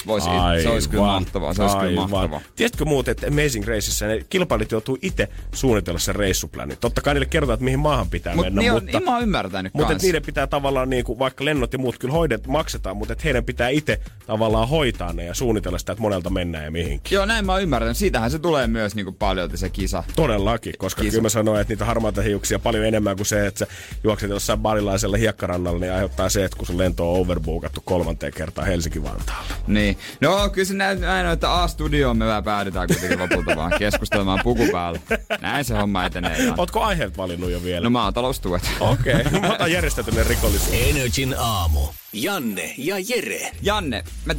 [0.07, 0.29] voisi,
[0.63, 1.53] se olisi kyllä Aivan, mahtavaa.
[1.53, 2.09] Se olisi kyllä aivan.
[2.09, 2.41] mahtavaa.
[2.55, 6.77] Tiesitkö muuten, että Amazing Raceissa ne kilpailijat joutuu itse suunnitella sen reissuplanin?
[6.77, 8.97] Totta kai niille kerrotaan, että mihin maahan pitää Mut mennä, niin on, mutta...
[8.97, 12.13] niin mä oon ymmärtänyt Mutta niiden pitää tavallaan, niin kuin, vaikka lennot ja muut kyllä
[12.13, 16.29] hoidet, maksetaan, mutta et heidän pitää itse tavallaan hoitaa ne ja suunnitella sitä, että monelta
[16.29, 17.15] mennään ja mihinkin.
[17.15, 17.97] Joo, näin mä oon ymmärtänyt.
[17.97, 20.03] Siitähän se tulee myös niinku paljolti se kisa.
[20.15, 21.11] Todellakin, koska Kiso.
[21.11, 23.67] kyllä mä sanoin, että niitä harmaita hiuksia paljon enemmän kuin se, että sä
[24.03, 28.67] juokset jossain barilaisella hiekkarannalla, niin aiheuttaa se, että kun sun lento on overbookattu kolmanteen kertaan
[28.67, 29.53] Helsinki-Vantaalla.
[29.67, 29.90] Niin.
[30.21, 34.39] No, kyllä se näin, näin on, että A-studioon me vähän päädytään kuitenkin lopulta vaan keskustelemaan
[34.43, 34.99] puku päällä.
[35.41, 36.43] Näin se homma etenee.
[36.43, 36.59] Jan.
[36.59, 37.83] Ootko aiheet valinnut jo vielä?
[37.83, 38.71] No maataloustuet.
[38.79, 39.39] Okei, okay.
[39.39, 40.89] mä otan järjestäytyneen rikollisuuden.
[40.89, 41.81] Energin aamu.
[42.13, 43.51] Janne ja Jere.
[43.61, 44.33] Janne, mä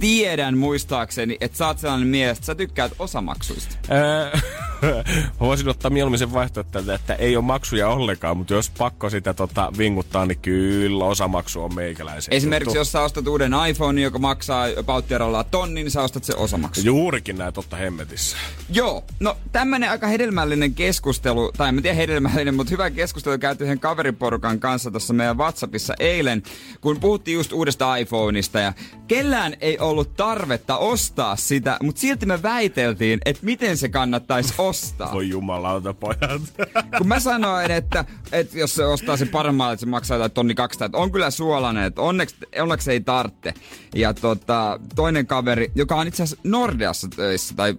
[0.00, 3.76] tiedän muistaakseni, että sä oot sellainen mies, että sä tykkäät osamaksuista.
[3.90, 4.30] Öö,
[5.40, 9.72] Voisin ottaa mieluummin sen vaihtoehto, että ei ole maksuja ollenkaan, mutta jos pakko sitä tota,
[9.78, 12.34] vinguttaa, niin kyllä osamaksu on meikäläisen.
[12.34, 12.78] Esimerkiksi juttu.
[12.78, 16.80] jos sä ostat uuden iPhone, joka maksaa pauttiaralla tonnin, niin sä ostat se osamaksu.
[16.84, 18.36] Juurikin näin totta hemmetissä.
[18.72, 23.64] Joo, no tämmönen aika hedelmällinen keskustelu, tai en mä tiedä hedelmällinen, mutta hyvä keskustelu käyty
[23.64, 26.42] yhden kaveriporukan kanssa tuossa meidän WhatsAppissa eilen,
[26.80, 28.72] kun puhuttiin just uudesta iPhoneista ja
[29.08, 34.75] kellään ei ollut tarvetta ostaa sitä, mutta silti me väiteltiin, että miten se kannattaisi ostaa.
[35.12, 36.42] Voi jumalauta, pojat.
[36.98, 40.54] Kun mä sanoin, että, että jos se ostaa se paremmalla, että se maksaa jotain tonni
[40.54, 43.54] 200, että on kyllä suolainen, että onneksi, onneksi ei tartte.
[43.94, 47.74] Ja tota, toinen kaveri, joka on itse asiassa Nordeassa töissä, tai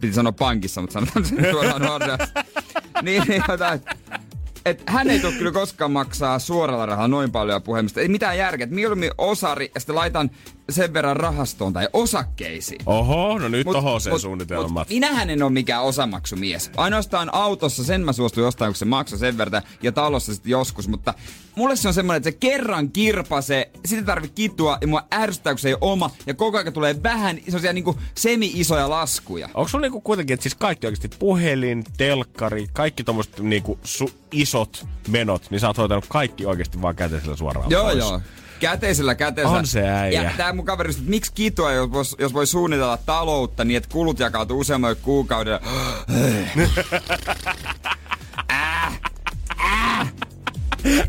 [0.00, 2.44] piti sanoa pankissa, mutta sanotaan sen suoraan Nordeassa.
[3.02, 3.80] niin, niin jotain,
[4.66, 8.00] et hän ei tule kyllä koskaan maksaa suoralla rahalla noin paljon puhelimista.
[8.00, 8.64] Ei mitään järkeä.
[8.64, 10.30] Et mieluummin osari ja sitten laitan
[10.72, 12.80] sen verran rahastoon tai osakkeisiin.
[12.86, 14.72] Oho, no nyt Mut- oho sen mut- suunnitelmat.
[14.72, 16.70] mut minähän en ole mikään osamaksumies.
[16.76, 20.88] Ainoastaan autossa sen mä suostuin ostamaan, kun se maksoi sen verran, ja talossa sitten joskus.
[20.88, 21.14] Mutta
[21.54, 25.58] mulle se on semmoinen, että se kerran kirpasee, sitten tarvii kitua, ja mua ärsyttää, kun
[25.58, 29.48] se ei ole oma, ja koko ajan tulee vähän sellaisia niinku semi-isoja laskuja.
[29.54, 34.86] Onko sulla niinku kuitenkin, että siis kaikki oikeasti puhelin, telkkari, kaikki tommoset niinku su- isot
[35.08, 37.98] menot, niin sä oot hoitanut kaikki oikeasti vaan käteisellä suoraan Joo, pois.
[37.98, 38.20] joo.
[38.60, 39.58] Käteisellä käteisellä.
[39.58, 40.22] On se äijä.
[40.22, 43.88] Ja tää mun kaveri, että miksi kitua, jos, vois- jos voi suunnitella taloutta niin, että
[43.92, 45.60] kulut jakautuu useammalle kuukaudelle.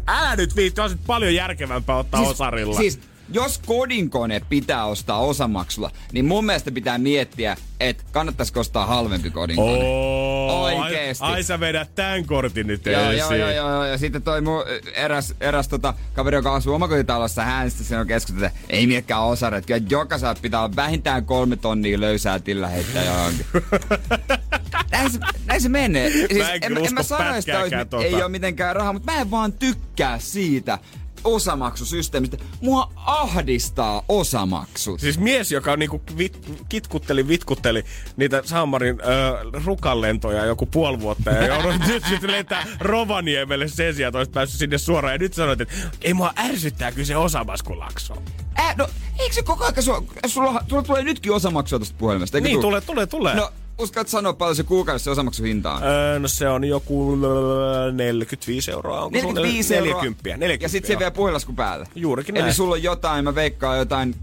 [0.07, 2.77] Älä nyt viitti, on paljon järkevämpää ottaa osarilla.
[2.77, 2.99] Siis,
[3.33, 9.83] jos kodinkone pitää ostaa osamaksulla, niin mun mielestä pitää miettiä, että kannattaisiko ostaa halvempi kodinkone.
[9.83, 11.23] Oo, Oikeesti.
[11.23, 13.85] Ai, ai sä vedät tän kortin nyt Joo, joo, joo, joo, joo.
[13.85, 14.63] Ja sitten toi mun
[14.93, 19.65] eräs, eräs tota, kaveri, joka asuu omakotitalossa, hän sitten on keskusteltu, että ei miekään osaret.
[19.65, 23.45] Kyllä jokaisella pitää olla vähintään kolme tonnia löysää tillä heittää johonkin.
[24.91, 26.11] näin, se, näin se menee.
[26.11, 28.03] Siis, en en, en, usko mä sano, että olisi, tota.
[28.03, 30.79] ei ole mitenkään rahaa, mutta mä en vaan tykkää siitä
[31.23, 32.37] osamaksusysteemistä.
[32.61, 34.99] Mua ahdistaa osamaksut.
[34.99, 37.83] Siis mies, joka niinku vit, kitkutteli, vitkutteli
[38.17, 44.21] niitä Samarin äh, rukanlentoja joku puoli vuotta ja joudun nyt sitten lentää Rovaniemelle sen sijaan,
[44.21, 45.13] että päässyt sinne suoraan.
[45.13, 48.13] Ja nyt sanoit, että ei mua ärsyttää kyllä se osamaskulakso.
[48.59, 48.87] Äh, no,
[49.19, 52.39] eikö se koko ajan, sulla, sulla, sulla tulee nytkin osamaksua tuosta puhelimesta?
[52.39, 52.61] Niin, tuu?
[52.61, 53.35] tulee, tulee, tulee.
[53.35, 53.51] No,
[53.81, 55.83] uskallat sanoa paljon se kuukaudessa se osamaksuhinta on?
[55.83, 59.01] Öö, no se on joku öö, 45 euroa.
[59.01, 60.01] Onko 45 euroa.
[60.01, 61.87] 40, 40 Ja sit se vielä puhelasku päälle.
[61.95, 62.53] Juurikin Eli näin.
[62.53, 64.15] sulla on jotain, mä veikkaan jotain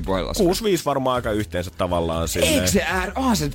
[0.00, 0.52] 6-70 puhelasku.
[0.52, 2.48] 6-5 varmaan aika yhteensä tavallaan sinne.
[2.48, 3.12] Eikö se äär...
[3.14, 3.50] Onhan se 6-5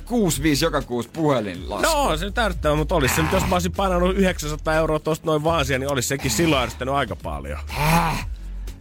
[0.62, 1.82] joka kuusi puhelinlasku.
[1.82, 4.98] No on se nyt ärsyttävää, mutta olisi se nyt, jos mä olisin painanut 900 euroa
[4.98, 7.58] tosta noin vaan siihen, niin olisi sekin silloin aika paljon.
[7.66, 8.26] Häh?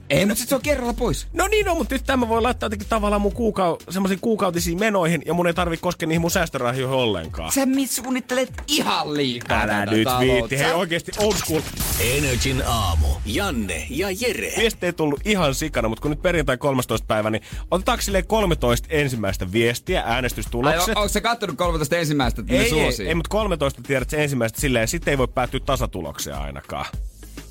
[0.09, 1.27] Ei, mutta sit se on kerralla pois.
[1.33, 5.21] No niin on, mutta nyt tämä voi laittaa jotenkin tavallaan mun kuukau- semmoisiin kuukautisiin menoihin
[5.25, 7.51] ja mun ei tarvi koskea niihin mun säästörahoihin ollenkaan.
[7.51, 10.19] Sä mit suunnittelet ihan liikaa Älä nyt taloutta.
[10.33, 10.59] viitti.
[10.59, 11.61] Hei oikeesti old school.
[11.99, 13.07] Energin aamu.
[13.25, 14.53] Janne ja Jere.
[14.57, 17.05] Viesti ei tullut ihan sikana, mutta kun nyt perjantai 13.
[17.07, 20.89] päivä, niin otetaanko silleen 13 ensimmäistä viestiä, Ai, äänestystulokset?
[20.89, 24.23] on, onko sä kattonut 13 ensimmäistä, että ne ei, ei, ei, mutta 13 tiedät se
[24.23, 26.85] ensimmäistä silleen, sitten ei voi päättyä tasatulokseen ainakaan.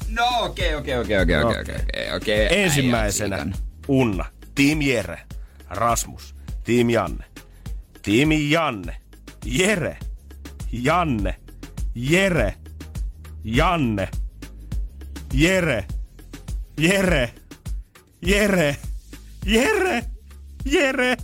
[0.08, 2.62] No okei, okei, okei, okei, okei, okei, okei, okei.
[2.64, 3.46] Ensimmäisenä
[3.88, 5.20] Unna, Team Jere,
[5.70, 6.34] Rasmus,
[6.64, 7.24] Team Janne,
[8.02, 8.96] Team Janne,
[9.44, 9.98] Jere,
[10.72, 11.34] Janne,
[11.94, 12.54] Jere,
[13.44, 14.08] Janne,
[15.34, 15.84] Jere,
[16.80, 17.32] Jere,
[18.26, 18.76] Jere,
[19.46, 20.02] Jere,
[20.64, 21.16] Jere,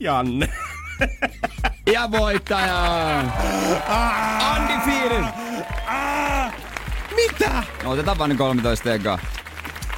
[0.00, 0.48] Janne.
[1.92, 3.24] Ja voittaja!
[4.56, 5.24] Undefeated!
[5.86, 6.52] Ah,
[7.28, 7.62] mitä?
[7.84, 9.18] No, otetaan vaan ne 13 ekaa.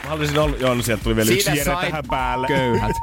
[0.05, 2.47] Mä haluaisin olla, joo, no sieltä tuli vielä yksi Jere sai tähän päälle.
[2.47, 2.97] Köyhät.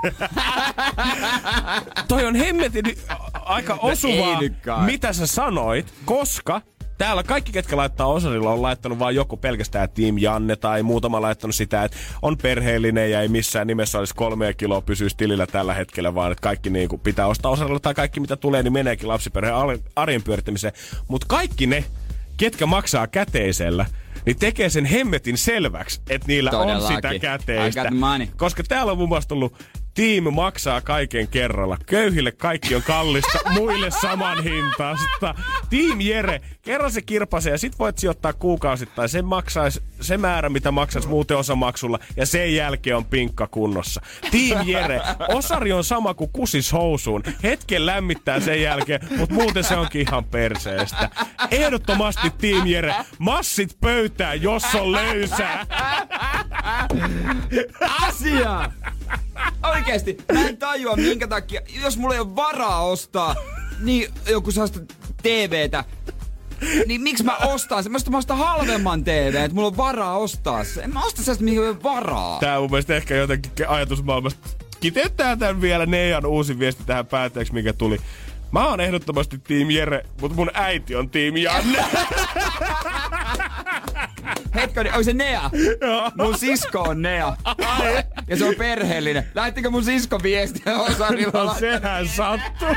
[2.08, 2.86] Toi on hemmetin
[3.34, 4.86] aika osuvaa, nyt kai.
[4.86, 6.62] mitä sä sanoit, koska
[6.98, 11.56] täällä kaikki, ketkä laittaa osarilla, on laittanut vaan joku pelkästään Team Janne tai muutama laittanut
[11.56, 16.16] sitä, että on perheellinen ja ei missään nimessä olisi kolmea kiloa pysyisi tilillä tällä hetkellä,
[16.16, 19.56] vaan että kaikki niin kuin pitää ostaa osarilla tai kaikki mitä tulee, niin meneekin lapsiperheen
[19.96, 20.74] arjen pyörittämiseen.
[21.08, 21.84] Mutta kaikki ne,
[22.38, 23.86] ketkä maksaa käteisellä,
[24.26, 26.96] niin tekee sen hemmetin selväksi, että niillä on Todellakin.
[26.96, 27.92] sitä I käteistä.
[28.38, 29.64] Koska täällä on muun muassa tullut
[30.00, 31.78] Tiimi maksaa kaiken kerralla.
[31.86, 35.36] Köyhille kaikki on kallista, muille saman hintaista.
[35.70, 39.10] Team Jere, kerran se kirpasee ja sit voit sijoittaa kuukausittain.
[39.10, 44.02] Sen maksais se määrä, mitä maksais muuten osamaksulla ja sen jälkeen on pinkka kunnossa.
[44.32, 47.24] Team Jere, osari on sama kuin kusis housuun.
[47.44, 51.10] Hetken lämmittää sen jälkeen, mutta muuten se onkin ihan perseestä.
[51.52, 55.66] Ehdottomasti Team Jere, massit pöytään, jos on löysää.
[58.02, 58.72] Asia!
[59.64, 63.36] Oikeesti, mä en tajua minkä takia, jos mulla ei ole varaa ostaa,
[63.80, 64.80] niin joku sellaista
[65.24, 65.84] TVtä,
[66.86, 67.92] niin miksi mä ostan sen?
[67.92, 70.82] Mä ostan, mä ostan halvemman TV, että mulla on varaa ostaa se.
[70.82, 72.40] En mä osta sellaista, mihin ei varaa.
[72.40, 74.50] Tää on mun mielestä ehkä jotenkin ajatusmaailmasta.
[74.80, 77.98] Kiteyttää tämän vielä Neijan uusi viesti tähän päätteeksi, mikä tuli.
[78.52, 81.86] Mä oon ehdottomasti Team Jere, mutta mun äiti on Team Janne.
[84.56, 85.50] Hetkinen, onko se Nea?
[86.18, 87.36] Mun sisko on Nea.
[88.28, 89.28] Ja se on perheellinen.
[89.36, 91.44] Lähettikö mun sisko viestiä osarilla?
[91.44, 92.68] no sehän sattuu.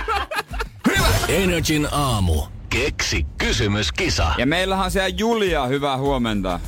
[1.28, 2.42] Energin aamu.
[2.68, 4.32] Keksi kysymyskisa.
[4.38, 6.60] Ja meillähän on siellä Julia, hyvää huomenta.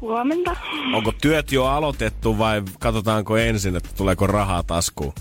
[0.00, 0.56] Huomenta.
[0.94, 5.12] Onko työt jo aloitettu vai katsotaanko ensin, että tuleeko rahaa taskuun?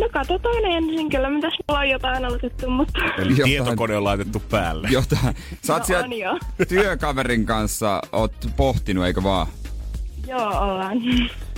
[0.00, 3.44] No katsotaan ensin, kyllä mitäs mulla on jotain aloitettu, mutta Eli Jotain.
[3.44, 4.88] tietokone on laitettu päälle.
[4.90, 5.36] Jotain.
[5.66, 6.38] Sä oot No siellä on jo.
[6.68, 9.46] työkaverin kanssa, oot pohtinut, eikö vaan?
[10.28, 10.98] joo ollaan.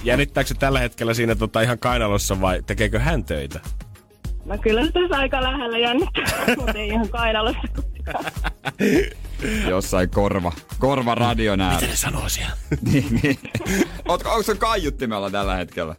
[0.04, 3.60] Jännittääkö se tällä hetkellä siinä tota ihan kainalossa vai tekeekö hän töitä?
[4.44, 7.60] No kyllä se tässä aika lähellä jännittää, mutta ei ihan kainalossa.
[9.68, 11.88] Jossain korva, korva radion äärellä.
[11.88, 12.52] ne sanoo siellä?
[12.92, 13.38] niin, niin.
[14.08, 15.94] Ootko, onko se kaiuttimella tällä hetkellä?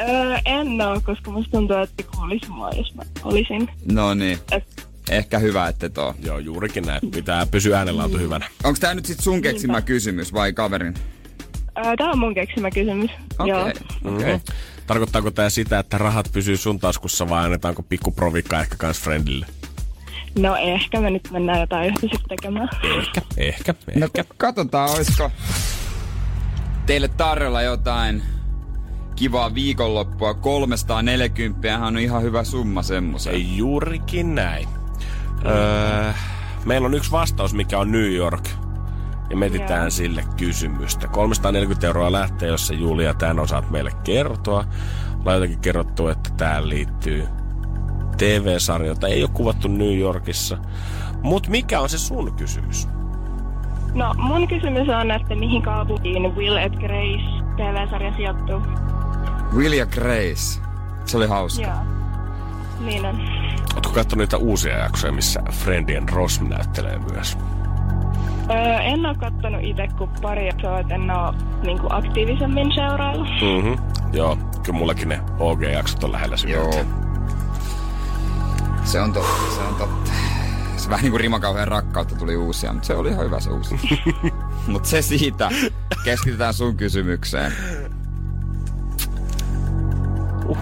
[0.00, 3.68] Öö, en oo, koska musta tuntuu, että kuulis mua, jos mä olisin.
[3.92, 4.38] No niin.
[4.52, 6.14] Et, Ehkä hyvä, että oo.
[6.22, 7.00] Joo, juurikin näin.
[7.10, 8.46] Pitää pysyä äänenlaatu hyvänä.
[8.64, 10.94] Onko tää nyt sit sun keksimä kysymys vai kaverin?
[11.78, 13.10] öö, tää on mun keksimä kysymys.
[13.46, 13.60] Joo.
[13.60, 13.72] Okei.
[14.04, 14.12] Okay.
[14.12, 14.40] Mm-hmm.
[14.86, 19.46] Tarkoittaako tämä sitä, että rahat pysyy sun taskussa vai annetaanko pikku provikka ehkä kans friendille?
[20.38, 22.68] No ehkä me nyt mennään jotain yhdessä tekemään.
[22.98, 24.24] Ehkä, ehkä, No ehkä.
[24.36, 25.30] katsotaan, olisiko
[26.86, 28.22] teille tarjolla jotain
[29.16, 30.34] kivaa viikonloppua.
[30.34, 33.34] 340 on ihan hyvä summa semmoisen.
[33.34, 34.68] Ei juurikin näin.
[35.46, 36.12] Öö,
[36.64, 38.48] meillä on yksi vastaus, mikä on New York.
[39.30, 39.90] Ja me etsitään Joo.
[39.90, 41.08] sille kysymystä.
[41.08, 44.64] 340 euroa lähtee, jos sä Julia tämän osaat meille kertoa.
[45.18, 47.28] Ollaan jotenkin kerrottu, että tää liittyy
[48.16, 50.58] TV-sarja, jota ei ole kuvattu New Yorkissa.
[51.22, 52.88] Mutta mikä on se sun kysymys?
[53.94, 58.85] No, mun kysymys on, että mihin kaupunkiin Will et Grace TV-sarja sijoittuu?
[59.54, 60.60] William Grace.
[61.04, 61.62] Se oli hauska.
[61.62, 61.96] Joo.
[62.80, 63.20] Niin on.
[63.74, 67.38] Ootko katsonut niitä uusia jaksoja, missä Friendien Ross näyttelee myös?
[68.50, 73.24] Öö, en oo kattonut itse kuin pari jaksoa, että en oo niinku aktiivisemmin seurailla.
[73.24, 73.72] Mhm.
[74.12, 76.76] Joo, kyllä mullakin ne OG-jaksot on lähellä sydäntä.
[76.76, 76.84] Joo.
[78.84, 80.10] Se on totta, se on totta.
[80.76, 83.80] Se vähän niinku rimakauheen rakkautta tuli uusia, mutta se oli ihan hyvä se uusi.
[84.72, 85.50] mutta se siitä.
[86.04, 87.52] Keskitytään sun kysymykseen.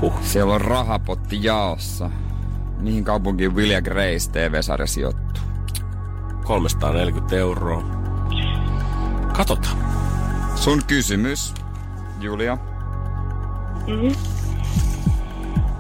[0.03, 0.13] Uhuh.
[0.23, 2.11] Siellä on rahapotti jaossa.
[2.81, 5.45] Mihin kaupunkiin William Grace TV-sarja sijoittuu?
[6.45, 7.83] 340 euroa.
[9.37, 9.77] Katsotaan.
[10.55, 11.55] Sun kysymys,
[12.21, 12.59] Julia,
[13.87, 14.15] Mm-hmm.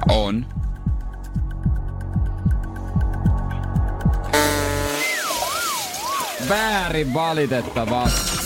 [0.08, 0.46] on...
[6.48, 8.43] Väärin valitettavasti.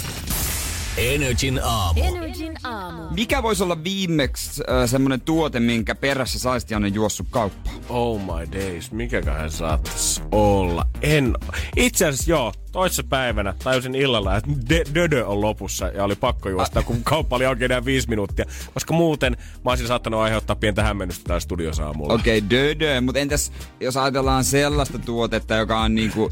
[0.98, 2.00] Energin aamu.
[2.02, 3.02] Energin aamu.
[3.10, 7.76] Mikä voisi olla viimeksi äh, semmonen tuote, minkä perässä saisit Janne juossut kauppaan?
[7.88, 10.86] Oh my days, mikäköhän saattaisi olla?
[11.02, 11.34] En...
[11.76, 14.50] Itse asiassa joo, toissa päivänä tajusin illalla, että
[14.94, 18.44] Dödö on lopussa ja oli pakko juosta, kun kauppa oli auki enää viisi minuuttia.
[18.74, 22.14] Koska muuten mä olisin saattanut aiheuttaa pientä hämmennystä täällä studiosaamulla.
[22.14, 26.30] Okei, okay, dödö, mutta entäs jos ajatellaan sellaista tuotetta, joka on niinku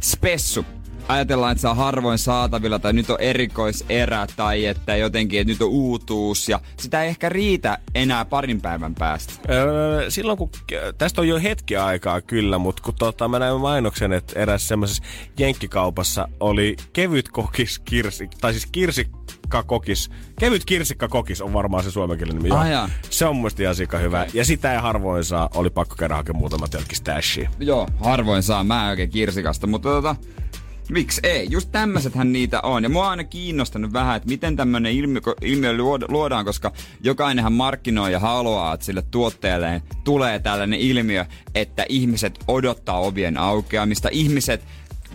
[0.00, 0.64] spessu?
[1.08, 5.62] Ajatellaan, että se on harvoin saatavilla tai nyt on erikoiserä tai että jotenkin, että nyt
[5.62, 9.32] on uutuus ja sitä ei ehkä riitä enää parin päivän päästä.
[9.50, 10.50] Öö, silloin kun,
[10.98, 15.02] tästä on jo hetki aikaa kyllä, mutta kun tota, mä näin mainoksen, että eräs semmoisessa
[15.38, 22.54] jenkkikaupassa oli kevyt kokis kirsi, tai siis kirsikkakokis, kevyt kirsikkakokis on varmaan se suomenkielinen nimi.
[22.54, 24.26] Ah, se on mun ihan sika hyvä.
[24.34, 27.50] Ja sitä ei harvoin saa, oli pakko käydä hakemaan muutama stashia.
[27.58, 30.16] Joo, harvoin saa mä en oikein kirsikasta, mutta tota,
[30.90, 31.46] miksi ei?
[31.50, 32.82] Just tämmöisethän niitä on.
[32.82, 37.52] Ja mua on aina kiinnostanut vähän, että miten tämmöinen ilmiö, ilmiö luod- luodaan, koska jokainenhan
[37.52, 41.24] markkinoi ja haluaa, että sille tuotteelleen tulee tällainen ilmiö,
[41.54, 44.64] että ihmiset odottaa ovien aukeamista, ihmiset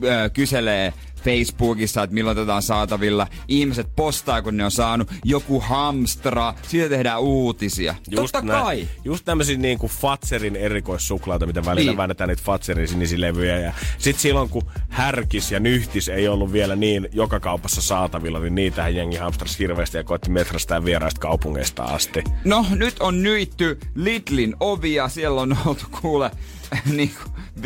[0.04, 0.94] ö, kyselee
[1.24, 3.28] Facebookissa, että milloin tätä on saatavilla.
[3.48, 6.54] Ihmiset postaa, kun ne on saanut joku hamstra.
[6.68, 7.96] Siitä tehdään uutisia.
[8.16, 8.88] Totta nä- kai.
[9.06, 11.88] Just tämmöisiä niinku Fatserin erikoissuklaata, mitä välillä Niin.
[11.88, 11.98] niin.
[11.98, 13.60] väännetään niitä Fatserin sinisilevyjä.
[13.60, 18.56] Ja sit silloin, kun härkis ja nyhtis ei ollut vielä niin joka kaupassa saatavilla, niin
[18.56, 22.24] niitähän jengi hamstras hirveästi ja koitti metrastää vieraista kaupungeista asti.
[22.46, 25.10] No, nyt on nyitty Lidlin ovia.
[25.10, 26.32] Siellä on oltu kuule
[26.98, 27.12] niin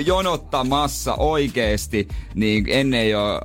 [0.05, 3.41] jonottamassa oikeesti niin ennen jo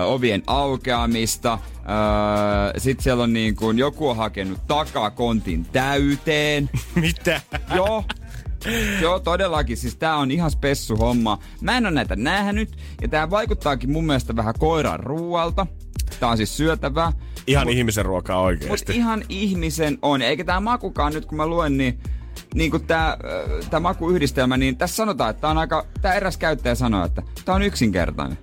[0.00, 1.58] ö, ovien aukeamista.
[2.74, 6.70] Ö, Sitten siellä on niin kuin joku on hakenut takakontin täyteen.
[6.94, 7.40] Mitä?
[7.74, 8.04] Joo.
[9.00, 9.76] Joo, todellakin.
[9.76, 11.38] Siis tää on ihan spessu homma.
[11.60, 12.76] Mä en oo näitä nähnyt.
[13.02, 15.66] Ja tää vaikuttaakin mun mielestä vähän koiran ruualta.
[16.20, 17.12] Tää on siis syötävää.
[17.46, 18.96] Ihan ihmisen ruokaa Mut oikeesti.
[18.96, 20.22] ihan ihmisen on.
[20.22, 21.98] Eikä tää makukaan nyt kun mä luen, niin
[22.54, 26.36] niin kuin tää, äh, tää makuyhdistelmä, niin tässä sanotaan, että tää on aika, tää eräs
[26.36, 28.38] käyttäjä sanoo, että tää on yksinkertainen.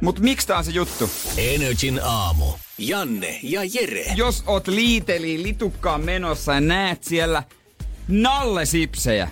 [0.00, 1.10] Mut miksi tää on se juttu?
[1.36, 2.46] Energin aamu.
[2.78, 4.04] Janne ja Jere.
[4.16, 7.42] Jos oot liiteliin litukkaan menossa ja näet siellä
[8.08, 9.28] nallesipsejä,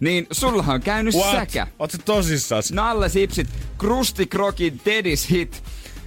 [0.00, 1.66] niin sulla on käynyt säkä.
[1.78, 2.72] Oot se tosissas?
[2.72, 3.48] Nallesipsit,
[3.78, 5.62] Krusti Krokin Teddy's Hit,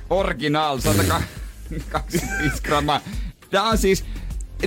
[0.09, 3.01] original, 125 grammaa.
[3.49, 4.05] Tää on siis,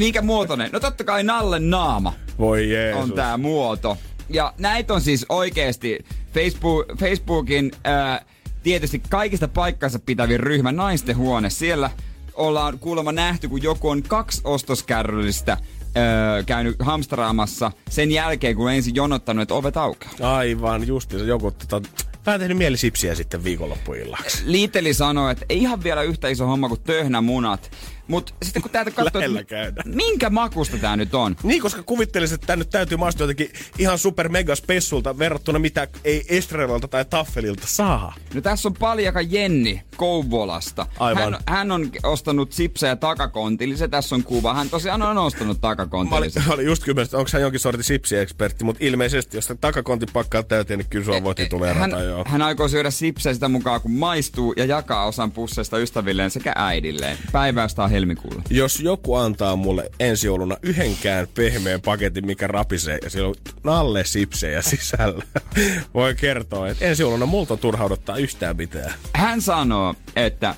[0.01, 0.71] minkä muotoinen?
[0.73, 3.03] No totta kai Nallen naama Voi Jeesus.
[3.03, 3.99] on tää muoto.
[4.29, 5.99] Ja näitä on siis oikeesti
[6.35, 8.25] Facebook, Facebookin ää,
[8.63, 11.51] tietysti kaikista paikkansa pitävin ryhmä Naisten huone.
[11.51, 11.91] Siellä
[12.35, 15.57] ollaan kuulemma nähty, kun joku on kaksi ostoskärryllistä
[15.97, 20.37] öö, käynyt hamstraamassa sen jälkeen, kun ensin jonottanut, että ovet aukeaa.
[20.37, 21.89] Aivan, justiinsa joku tota,
[22.27, 24.43] vähän tehnyt mieli sipsiä sitten viikonloppuillaksi.
[24.47, 27.71] Liiteli sanoi, että ei ihan vielä yhtä iso homma kuin töhnämunat.
[28.09, 31.37] Mutta sitten kun täältä katsoo, että minkä makusta tää nyt on?
[31.43, 35.89] Niin, koska kuvittelisin, että tää nyt täytyy maistua jotenkin ihan super mega spessulta verrattuna mitä
[36.05, 38.15] ei Estrellalta tai Taffelilta saa.
[38.35, 40.87] No tässä on paljaka Jenni Kouvolasta.
[40.99, 41.33] Aivan.
[41.33, 43.91] Hän, hän on ostanut sipsejä takakontillisen.
[43.91, 44.55] Tässä on kuva.
[44.55, 46.43] Hän tosiaan on ostanut Mä olin, takakontillisen.
[46.47, 50.79] mä olin just kymmenestä, onko hän jonkin sortin sipsiekspertti, mutta ilmeisesti, jos takakontin pakkaa täyteen,
[50.79, 52.25] niin kyllä sua voi tituleerata hän, joo.
[52.27, 57.19] hän aikoo syödä sipsejä sitä mukaan, kun maistuu ja jakaa osan pusseista ystävilleen sekä äidilleen.
[57.33, 58.43] Päivästä on helmikuulla.
[58.51, 63.35] Jos joku antaa mulle ensi jouluna yhdenkään pehmeän paketin, mikä rapisee ja siellä on
[63.65, 65.25] nalle sipsejä sisällä,
[65.95, 68.95] voi kertoa, että ensi jouluna multa on turha odottaa yhtään mitään.
[69.15, 70.55] Hän sanoo, että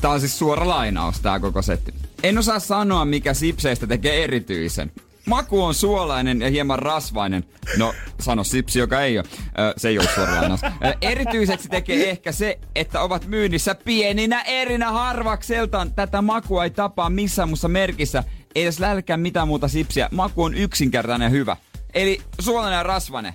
[0.00, 1.94] Tää on siis suora lainaus tää koko setti.
[2.22, 4.92] En osaa sanoa, mikä sipseistä tekee erityisen.
[5.30, 7.44] Maku on suolainen ja hieman rasvainen.
[7.78, 9.26] No, sano sipsi, joka ei ole.
[9.58, 10.64] Ö, se ei ole suora lainaus.
[10.64, 10.68] Ö,
[11.00, 15.94] erityiseksi tekee ehkä se, että ovat myynnissä pieninä erinä harvakseltaan.
[15.94, 18.24] Tätä makua ei tapaa missään muussa merkissä.
[18.54, 20.08] Ei edes lähdekään mitään muuta sipsiä.
[20.12, 21.56] Maku on yksinkertainen ja hyvä.
[21.94, 23.34] Eli suolainen ja rasvainen.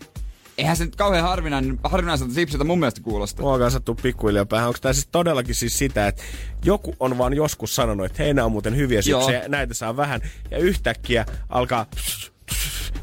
[0.58, 3.41] Eihän se nyt kauhean harvinainen, harvinaiselta sipsiltä mun mielestä kuulosta.
[3.41, 4.68] Mua kanssa tuu pikkuhiljaa päähän.
[4.68, 6.24] Onko tämä siis todellakin siis sitä, että
[6.66, 10.22] joku on vaan joskus sanonut, että hei, nämä on muuten hyviä sipsejä, näitä saa vähän,
[10.51, 11.86] ja yhtäkkiä alkaa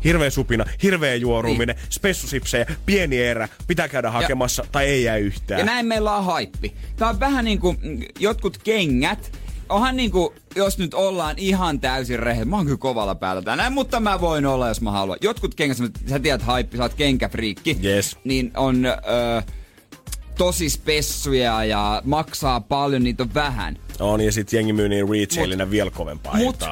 [0.05, 1.87] hirveä supina, hirveä juoruminen, niin.
[1.91, 5.59] spessusipsejä, pieni erä, pitää käydä hakemassa, tai ei jää yhtään.
[5.59, 6.75] Ja näin meillä on haippi.
[6.97, 9.33] Tää on vähän niinku mm, jotkut kengät.
[9.69, 14.01] Onhan niinku, jos nyt ollaan ihan täysin rehellinen, mä oon kyllä kovalla päällä tänään, mutta
[14.01, 15.19] mä voin olla, jos mä haluan.
[15.21, 15.77] Jotkut kengät,
[16.09, 17.79] sä tiedät haippi, sä oot kenkäfriikki.
[17.85, 18.19] Yes.
[18.25, 18.93] Niin on ö,
[20.39, 23.79] tosi spessuja ja maksaa paljon, niitä on vähän.
[24.01, 26.65] On, ja sitten jengi myy niin retailina vielä kovempaa mut-.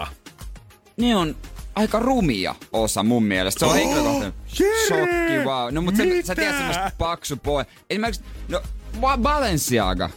[0.96, 1.36] Ne on
[1.74, 3.58] aika rumia osa mun mielestä.
[3.58, 4.32] Se on oh, henkilökohtainen.
[4.58, 4.86] Jere!
[4.86, 5.74] Shokki, wow.
[5.74, 7.64] No mutta sä, sä tiedät semmoista paksu poja.
[7.90, 8.60] Esimerkiksi, no
[9.00, 10.10] Ba- Balenciaga.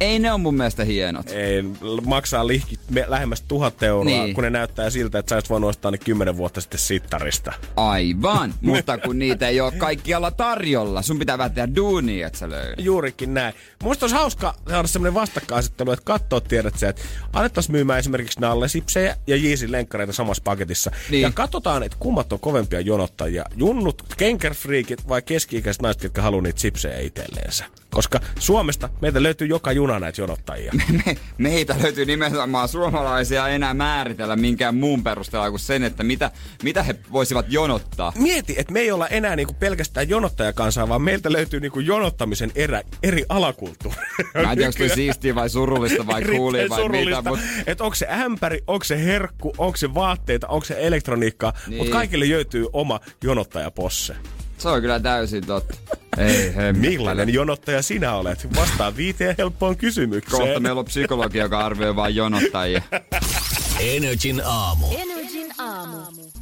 [0.00, 1.30] Ei ne on mun mielestä hienot.
[1.30, 1.62] Ei,
[2.06, 4.34] maksaa lihki lähemmäs tuhat euroa, Niin.
[4.34, 7.52] kun ne näyttää siltä, että sä olisit voinut ostaa ne kymmenen vuotta sitten sittarista.
[7.76, 11.02] Aivan, mutta kun niitä ei ole kaikkialla tarjolla.
[11.02, 12.78] Sun pitää vähän tehdä duunia, että sä löydät.
[12.84, 13.54] Juurikin näin.
[13.82, 19.16] Musta olisi hauska saada semmoinen vastakkainasettelu, että katsoa tiedät sä, että alettaisiin myymään esimerkiksi nallesipsejä
[19.26, 20.90] ja Yeezyn lenkkareita samassa paketissa.
[21.10, 21.22] Niin.
[21.22, 23.44] Ja katsotaan, että kummat on kovempia jonottajia.
[23.56, 27.64] Junnut, kenkerfriikit vai keski-ikäiset naiset, jotka haluaa niitä sipsejä itselleensä.
[27.90, 30.72] Koska Suomesta meiltä löytyy joka juna näitä jonottajia.
[31.06, 36.30] Me, meitä löytyy nimenomaan suomalaisia enää määritellä minkään muun perusteella kuin sen, että mitä,
[36.62, 38.12] mitä he voisivat jonottaa.
[38.18, 42.82] Mieti, että me ei olla enää niinku pelkästään jonottajakansaa, vaan meiltä löytyy niinku jonottamisen erä,
[43.02, 43.96] eri alakulttuuri.
[44.34, 48.08] Mä en tiedä, onko siistiä vai surullista vai kuulia vai mitä, mutta Että onko se
[48.10, 51.52] ämpäri, onko se herkku, onko se vaatteita, onko se elektroniikkaa.
[51.66, 51.78] Niin.
[51.78, 54.16] mutta kaikille löytyy oma jonottajaposse.
[54.58, 56.07] se on kyllä täysin totta.
[56.18, 56.88] Ei hemmetti.
[56.88, 58.48] Millainen jonottaja sinä olet?
[58.56, 60.42] Vastaa viiteen helppoon kysymykseen.
[60.42, 62.82] Kohta meillä on psykologi, joka arvioi vain jonottajia.
[63.80, 64.86] Energin aamu.
[64.90, 65.96] Energin aamu.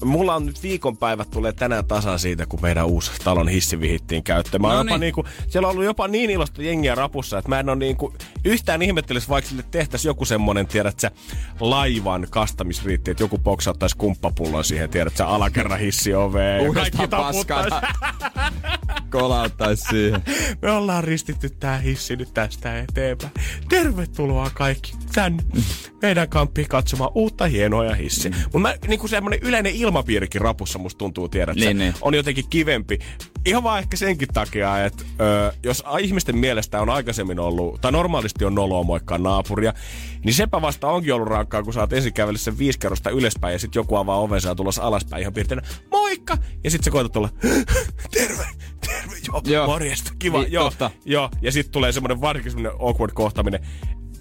[0.04, 4.60] Mulla on nyt viikonpäivät tulee tänään tasan siitä, kun meidän uusi talon hissi vihittiin käyttöön.
[4.60, 5.00] Mä oon No jopa niin.
[5.00, 8.14] niinku, siellä on ollut jopa niin ilosta jengiä rapussa, että mä en ole niinku
[8.44, 11.10] yhtään ihmettelisi, vaikka sille tehtäisiin joku semmonen, tiedät sä,
[11.60, 16.62] laivan kastamisriitti, että joku boksauttaisi kumppapullon siihen, tiedät sä, alakerran hissi oveen.
[16.62, 17.82] ja Uudestaan paskana.
[19.10, 20.22] Kolauttaisi siihen.
[20.62, 23.32] Me ollaan ristitty tää hissi nyt tästä eteenpäin.
[23.68, 25.42] Tervetuloa kaikki tänne
[26.02, 28.30] meidän kamppiin katsomaan uutta hienoa ja hissiä.
[28.30, 28.36] Mm.
[28.42, 31.94] Mutta mä niinku semmonen yleinen ilmapiirikin rapussa musta tuntuu, tiedät Niin, niin.
[32.00, 32.98] on jotenkin kivempi.
[33.46, 38.44] Ihan vaan ehkä senkin takia, että ö, jos ihmisten mielestä on aikaisemmin ollut, tai normaalisti
[38.44, 39.72] on noloa moikkaa naapuria,
[40.24, 43.52] niin sepä vasta onkin ollut rankkaa, kun sä oot ensin kävellyt sen viisi kerrosta ylöspäin
[43.52, 46.38] ja sitten joku avaa oven, sä oot tulossa alaspäin ihan piirteinä, moikka!
[46.64, 47.28] Ja sitten sä koetat tulla,
[48.10, 48.46] terve,
[48.86, 49.54] terve, joo, Joo.
[49.54, 49.66] joo.
[49.66, 50.90] morjesta, kiva, Niin, joo, totta.
[51.04, 51.30] joo.
[51.42, 53.60] Ja sitten tulee semmoinen varsinkin semmoinen awkward kohtaminen,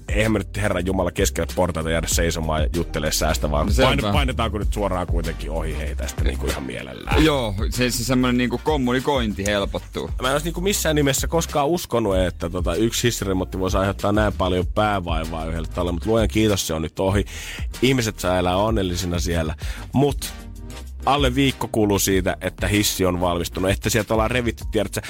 [0.10, 3.88] eihän me nyt Herran Jumala keskelle portaita jäädä seisomaan ja juttelee säästä, vaan sepä.
[3.88, 7.26] paine, painetaanko nyt suoraan kuitenkin ohi heitä tästä niin kuin ihan mielellään.
[7.26, 10.10] Joo, se, se semmoinen niinku kommunikointi helpottuu.
[10.22, 14.34] Mä en olisi niinku missään nimessä koskaan uskonut, että tota, yksi hissiremontti voisi aiheuttaa näin
[14.34, 17.26] paljon päävaivaa yhdelle talolle, mutta luojan kiitos se on nyt ohi.
[17.82, 19.56] Ihmiset saa elää onnellisina siellä,
[19.94, 20.28] mutta
[21.06, 25.02] alle viikko kuluu siitä, että hissi on valmistunut, että sieltä ollaan revitty, tiedätkö,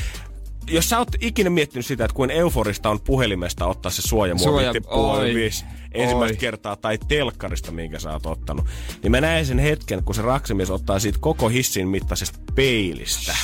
[0.70, 4.74] jos sä oot ikinä miettinyt sitä, että kuin euforista on puhelimesta ottaa se suojamuovi Suoja-
[4.88, 5.50] oi.
[5.92, 8.66] ensimmäistä kertaa tai telkkarista, minkä sä oot ottanut,
[9.04, 13.36] niin mä näen sen hetken, kun se raksimies ottaa siitä koko hissin mittaisesta peilistä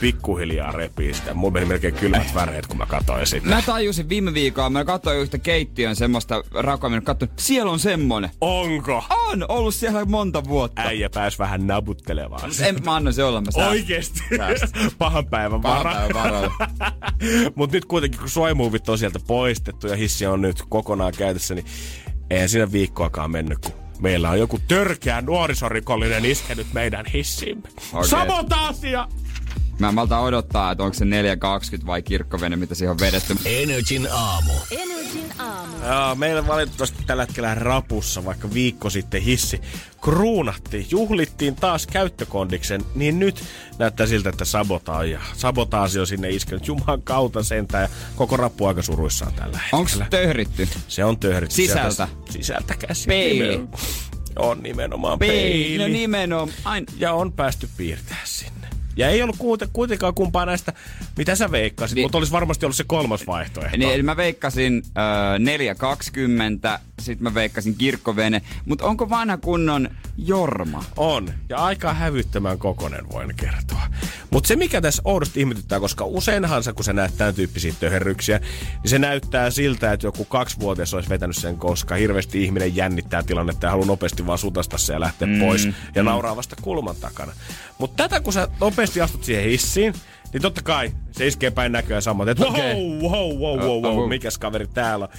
[0.00, 1.34] pikkuhiljaa repii sitä.
[1.34, 3.48] Mulla meni melkein kylmät väreet, kun mä katsoin sitä.
[3.48, 8.30] Mä tajusin viime viikolla, mä katsoin yhtä keittiön semmoista rakoa, katsoin, siellä on semmonen.
[8.40, 9.04] Onko?
[9.10, 10.82] On ollut siellä monta vuotta.
[10.82, 12.50] Äijä pääs vähän nabuttelemaan.
[12.66, 13.70] En mä anna se olla, mä säästän.
[13.70, 14.20] Oikeesti.
[14.36, 14.90] Säästän.
[14.98, 15.94] Pahan päivän Pahan vara.
[15.94, 16.52] päivän varalla.
[17.56, 21.66] Mut nyt kuitenkin, kun soimuuvit on sieltä poistettu ja hissi on nyt kokonaan käytössä, niin
[22.30, 27.68] eihän siinä viikkoakaan mennyt, kun meillä on joku törkeä nuorisorikollinen iskenyt meidän hissiimme.
[27.92, 28.08] Okei.
[28.08, 29.08] Samotaasia!
[29.78, 33.36] Mä en malta odottaa, että onko se 420 vai kirkkovene, mitä siihen on vedetty.
[33.44, 34.52] Energin aamu.
[34.70, 35.74] Energin aamu.
[35.86, 39.60] Joo, meillä valitettavasti tällä hetkellä rapussa, vaikka viikko sitten hissi
[40.02, 40.86] kruunattiin.
[40.90, 43.44] Juhlittiin taas käyttökondiksen, niin nyt
[43.78, 45.02] näyttää siltä, että sabotaa
[45.36, 50.06] sabotaasi on sinne iskenyt Jumalan kautta sentään ja koko rappu aika suruissaan tällä Onko hetkellä.
[50.10, 50.68] töhritty?
[50.88, 51.54] Se on töhritty.
[51.56, 51.90] Sisältä?
[52.06, 53.06] Sieltä, sisältä käsin.
[53.08, 53.60] Peili.
[54.36, 55.34] On nimenomaan Peili.
[55.34, 55.78] peili.
[55.78, 56.48] No nimenomaan.
[56.64, 56.86] Ain...
[56.98, 58.63] Ja on päästy piirtää sinne.
[58.96, 59.36] Ja ei ollut
[59.72, 60.72] kuitenkaan kumpaa näistä,
[61.16, 63.76] mitä sä veikkasit, Niin- mutta olisi varmasti ollut se kolmas vaihtoehto.
[63.76, 69.88] Niin, eli mä veikkasin äh, 420, sit mä veikkasin kirkkovene, mutta onko vanha kunnon
[70.18, 70.84] Jorma?
[70.96, 71.30] On.
[71.48, 73.82] Ja aika hävyttömän kokonen voin kertoa.
[74.30, 78.38] Mutta se mikä tässä oudosti ihmetyttää, koska useinhan sä, kun sä näet tämän tyyppisiä töherryksiä,
[78.82, 83.66] niin se näyttää siltä, että joku kaksivuotias olisi vetänyt sen, koska hirveästi ihminen jännittää tilannetta
[83.66, 86.04] ja haluaa nopeasti vaan sutasta se ja lähteä mm, pois ja mm.
[86.04, 87.32] nauraa vasta kulman takana.
[87.78, 89.94] Mutta tätä kun sä nopeasti astut siihen hissiin,
[90.32, 92.74] niin totta kai se iskee päin näköä samat, että wow, Okei.
[92.74, 94.08] wow, wow, wow, wow, Oh.
[94.08, 95.10] mikäs kaveri täällä on.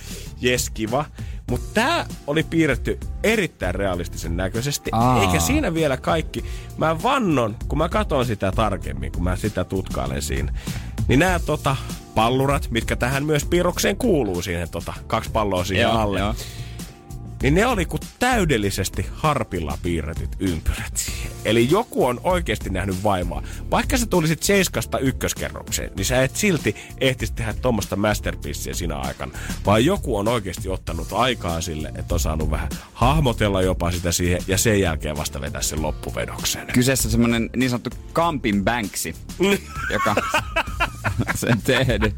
[0.41, 1.05] Jes, kiva.
[1.49, 4.89] Mutta tää oli piirretty erittäin realistisen näköisesti.
[4.93, 5.21] Aa.
[5.21, 6.45] Eikä siinä vielä kaikki.
[6.77, 10.53] Mä vannon, kun mä katson sitä tarkemmin, kun mä sitä tutkailen siinä,
[11.07, 11.75] niin nämä tota,
[12.15, 16.19] pallurat, mitkä tähän myös piirrokseen kuuluu siihen tota, kaksi palloa siihen Joo, alle.
[16.19, 16.35] joo.
[17.43, 21.11] Niin ne oli kuin täydellisesti harpilla piirretyt ympyrät.
[21.45, 23.43] Eli joku on oikeasti nähnyt vaivaa.
[23.71, 29.31] Vaikka sä tulisit seiskasta ykköskerrokseen, niin sä et silti ehtisi tehdä tuommoista masterpieceä siinä aikana.
[29.65, 34.41] Vaan joku on oikeasti ottanut aikaa sille, että on saanut vähän hahmotella jopa sitä siihen
[34.47, 36.67] ja sen jälkeen vasta vetää sen loppuvedoksen.
[36.73, 39.15] Kyseessä semmonen niin sanottu Camping Banksi,
[39.89, 40.15] joka
[41.35, 42.15] sen tehnyt.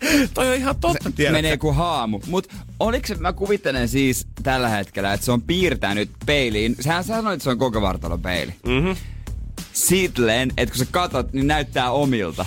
[0.34, 2.20] Toi on ihan totta, tiedät Menee kuin haamu.
[2.26, 2.48] Mut
[2.80, 6.76] oliko se, mä kuvittelen siis tällä hetkellä, että se on piirtänyt peiliin.
[6.80, 8.54] Sähän sanoit, että se on koko vartalon peili.
[8.66, 8.90] Mhm.
[9.72, 12.46] Silleen, että kun sä katot, niin näyttää omilta.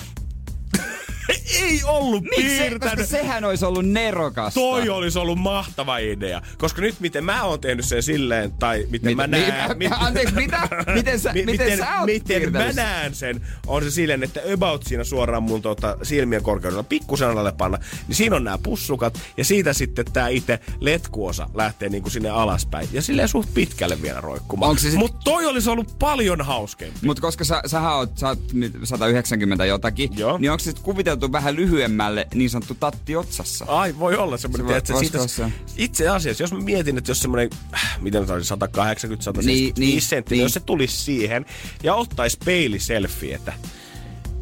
[1.61, 2.41] Ei ollut Miksi?
[2.43, 3.09] Koska piirtänyt.
[3.09, 4.59] sehän olisi ollut nerokasta.
[4.59, 6.41] Toi olisi ollut mahtava idea.
[6.57, 9.77] Koska nyt miten mä oon tehnyt sen silleen, tai miten Mit- mä mi- näen...
[9.77, 10.59] mi- anteeksi, mitä?
[10.93, 15.03] Miten sä- miten sä oot miten mä näen sen, on se silleen, että about siinä
[15.03, 19.73] suoraan mun tota, silmien korkeudella pikkusen alle panna, niin siinä on nämä pussukat, ja siitä
[19.73, 22.87] sitten tää itse letkuosa lähtee niinku sinne alaspäin.
[22.91, 24.77] Ja silleen suht pitkälle vielä roikkumaan.
[24.77, 26.99] Sit- Mut toi olisi ollut paljon hauskempi.
[27.01, 30.37] Mutta koska sä, sähän oot, sä oot nyt 190 jotakin, Joo.
[30.37, 33.65] niin onko se sit kuviteltu vähän lyhyemmälle niin sanottu tatti otsassa?
[33.67, 37.11] Ai, voi olla semmoinen, Se voi- voisiko siitä, se- itse asiassa, jos mä mietin, että
[37.11, 40.43] jos semmoinen, äh, miten oli, 180, 175 Niin, niin, senttiä, niin.
[40.43, 41.45] jos se tulisi siihen
[41.83, 43.53] ja ottaisi peiliselfietä,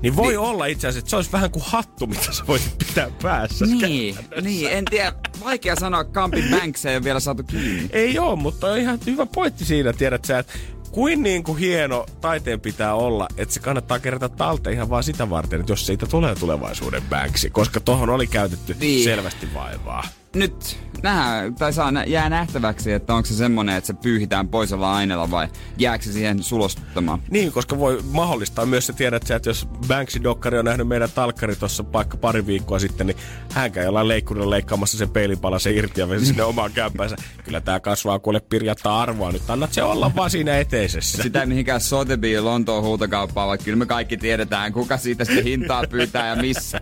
[0.01, 0.39] niin voi niin.
[0.39, 3.65] olla itse asiassa, että se olisi vähän kuin hattu, mitä sä voisit pitää päässä.
[3.65, 5.13] Niin, niin, en tiedä.
[5.43, 7.89] Vaikea sanoa, Camping Banks ei ole vielä saatu kiinni.
[7.93, 10.53] Ei oo, mutta on ihan hyvä pointti siinä, tiedät sä, että
[10.91, 15.29] kuin niin kuin hieno taiteen pitää olla, että se kannattaa kerätä talteen ihan vaan sitä
[15.29, 19.03] varten, että jos siitä tulee tulevaisuuden Banksi, koska tohon oli käytetty Niin.
[19.03, 20.03] selvästi vaivaa.
[20.35, 24.95] Nyt nähdään, tai saa, jää nähtäväksi, että onko se semmonen, että se pyyhitään pois jollain
[24.95, 27.21] aineella vai jääkö se siihen sulostuttamaan.
[27.29, 31.55] Niin, koska voi mahdollistaa myös se tiedät sä, että jos Banksy-dokkari on nähnyt meidän talkkari
[31.55, 33.17] tuossa vaikka pari viikkoa sitten, niin
[33.53, 37.15] hän käy jollain leikkurilla leikkaamassa sen peilinpalasen irti ja vesi sinne omaan kämpänsä.
[37.43, 39.31] Kyllä tää kasvaa kuule pirjattaa arvoa.
[39.31, 41.23] Nyt annat se olla vaan siinä eteisessä.
[41.23, 45.83] Sitä ei mihinkään Sotheby's Lontoon huutokauppaa, vaikka kyllä me kaikki tiedetään, kuka siitä sitten hintaa
[45.89, 46.81] pyytää ja missä.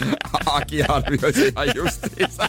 [0.46, 2.48] Aki arvioisi ihan justiinsa.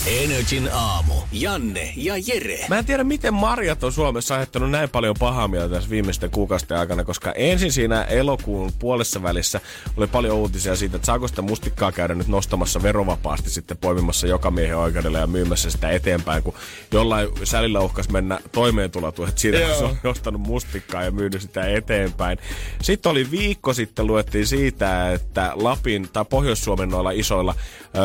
[0.11, 1.13] Energin aamu.
[1.31, 2.65] Janne ja Jere.
[2.69, 6.79] Mä en tiedä, miten Marjat on Suomessa aiheuttanut näin paljon pahaa mieltä tässä viimeisten kuukausien
[6.79, 9.61] aikana, koska ensin siinä elokuun puolessa välissä
[9.97, 14.51] oli paljon uutisia siitä, että saako sitä mustikkaa käydä nyt nostamassa verovapaasti sitten poimimassa joka
[14.51, 16.53] miehen oikeudelle ja myymässä sitä eteenpäin, kun
[16.91, 22.37] jollain sälillä uhkas mennä toimeentulotuet siitä, kun se on nostanut mustikkaa ja myynyt sitä eteenpäin.
[22.81, 27.55] Sitten oli viikko sitten luettiin siitä, että Lapin tai Pohjois-Suomen noilla isoilla
[27.95, 28.01] öö,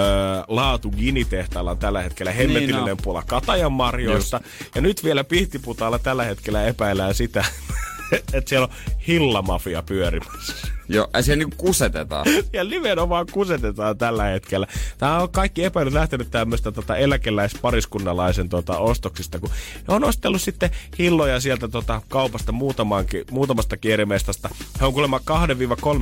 [0.49, 4.41] laatu ginitehtailla on tällä hetkellä hemmetillinen Niin niin pula katajan marjoista.
[4.75, 7.45] Ja nyt vielä Pihtiputaalla tällä hetkellä epäillään sitä,
[8.33, 8.73] että siellä on
[9.07, 10.77] hillamafia pyörimässä.
[10.89, 12.27] Joo, ja siellä niinku kusetetaan.
[12.53, 14.67] Ja nimenomaan kusetetaan tällä hetkellä.
[14.99, 19.51] Tämä on kaikki epäilyt lähtenyt tämmöistä tota eläkeläispariskunnalaisen tota, ostoksista, kun
[19.89, 24.49] he on ostellut sitten hilloja sieltä tota, kaupasta muutamankin, muutamasta kierimestasta.
[24.81, 25.21] He on kuulemma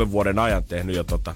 [0.05, 1.35] 2-3 vuoden ajan tehnyt jo tota,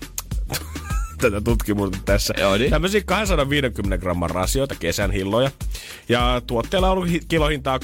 [1.19, 2.35] tätä tutkimusta tässä.
[2.39, 2.71] Joo, niin.
[2.71, 5.51] Tämmöisiä 250 gramman rasioita, kesän hilloja.
[6.09, 7.83] Ja tuotteella on ollut hi- kilohintaa 30-35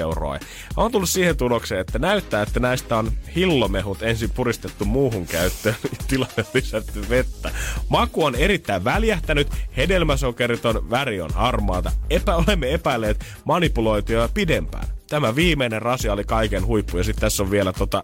[0.00, 0.34] euroa.
[0.34, 0.40] Ja
[0.76, 5.76] on tullut siihen tulokseen, että näyttää, että näistä on hillomehut ensin puristettu muuhun käyttöön,
[6.08, 7.50] tilalle lisätty vettä.
[7.88, 11.92] Maku on erittäin väljähtänyt, hedelmäsokeriton väri on harmaata.
[12.10, 14.86] Epä, olemme epäilleet manipuloituja pidempään.
[15.08, 18.02] Tämä viimeinen rasia oli kaiken huippu ja sitten tässä on vielä tota,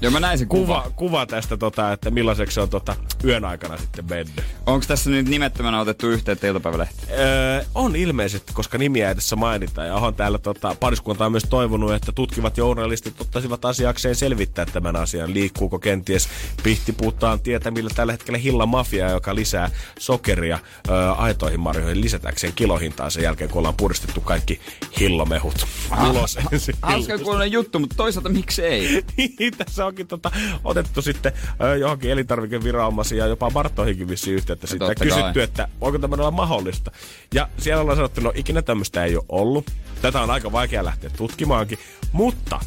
[0.00, 0.80] Joo, mä näin sen kuva.
[0.80, 4.44] kuva, kuva tästä, tota, että millaiseksi se on tota, yön aikana sitten mennyt.
[4.66, 7.18] Onko tässä nyt nimettömänä otettu yhteyttä iltapäivälehteen?
[7.20, 9.84] Öö, on ilmeisesti, koska nimiä ei tässä mainita.
[9.84, 14.96] Ja on täällä tota, pariskunta on myös toivonut, että tutkivat journalistit ottaisivat asiakseen selvittää tämän
[14.96, 15.34] asian.
[15.34, 16.28] Liikkuuko kenties
[16.62, 20.58] pihtipuuttaan tietä, millä tällä hetkellä hilla mafia, joka lisää sokeria
[20.88, 24.60] öö, aitoihin marjoihin lisätäkseen kilohintaa sen jälkeen, kun ollaan puristettu kaikki
[25.00, 25.66] hillomehut
[26.10, 26.74] ulos ensin.
[26.82, 28.88] Hauska juttu, mutta toisaalta miksi ei?
[29.38, 30.30] Niin, tässä onkin tota,
[30.64, 31.32] otettu sitten
[31.80, 35.42] johonkin elintarvikeviranomaisiin ja jopa Bartoihinkin vissiin yhteyttä sitten ja totta kysytty, kai.
[35.42, 36.90] että onko tämmöinen olla mahdollista.
[37.34, 39.70] Ja siellä ollaan sanottu, no ikinä tämmöistä ei ole ollut.
[40.02, 41.78] Tätä on aika vaikea lähteä tutkimaankin,
[42.12, 42.60] mutta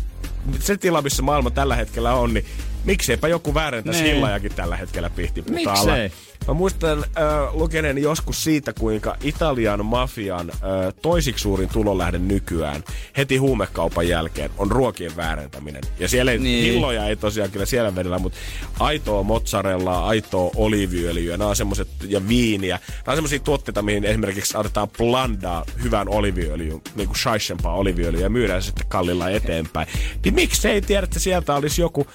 [0.60, 2.46] se tila, missä maailma tällä hetkellä on, niin
[2.86, 4.16] mikseipä joku väärentäisi Niin.
[4.16, 5.72] hillajakin tällä hetkellä pihtiputaalla.
[5.96, 6.12] Miksei?
[6.48, 10.58] Mä muistan äh, lukeneeni joskus siitä, kuinka Italian mafian äh,
[11.02, 12.84] toisiksi suurin tulonlähde nykyään
[13.18, 15.82] heti huumekaupan jälkeen on ruokien väärentäminen.
[16.00, 16.64] Ja siellä ei, Niin.
[16.64, 16.74] niin.
[16.74, 18.38] hilloja ei tosiaan kyllä siellä vedellä, mutta
[18.80, 22.80] aitoa mozzarellaa, aitoa oliiviöljyä, nämä on semmoset, ja viiniä.
[22.90, 28.30] Nämä on semmoisia tuotteita, mihin esimerkiksi otetaan blandaa hyvän oliiviöljyn, niin kuin shaishempaa oliiviöljyä ja
[28.30, 29.88] myydään se sitten kallilla eteenpäin.
[30.26, 32.08] Niin miksei tiedä, että sieltä olisi joku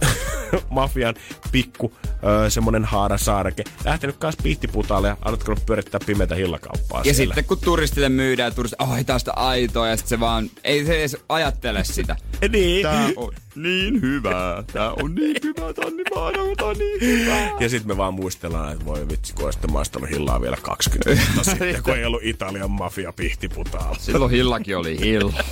[0.70, 1.14] mafian
[1.52, 1.92] pikku
[2.24, 3.64] öö, semmonen haarasaareke.
[3.84, 7.34] Lähtenyt kanssa pihtiputaalle ja alkanut pyörittää pimeätä hillakauppaa Ja siellä.
[7.34, 11.16] sitten kun turistille myydään, turistit, oh, tästä aitoa, ja sitten se vaan, ei se edes
[11.28, 12.16] ajattele sitä.
[12.52, 12.82] Niin.
[12.82, 17.00] Tää on niin hyvää, tää on niin hyvää, tää on niin, mahtavaa, tää on niin
[17.00, 17.50] hyvää.
[17.60, 21.10] Ja sitten me vaan muistellaan, että voi vitsi, kun olen sitten maistanut hillaa vielä 20
[21.34, 23.96] vuotta sitten, kun ei ollut Italian mafia pihtiputaalla.
[24.00, 25.44] Silloin hillakin oli hilla.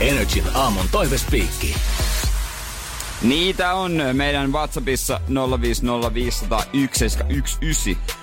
[0.00, 1.76] Energin aamun toivespiikki.
[3.22, 5.32] Niitä on meidän WhatsAppissa 050501719.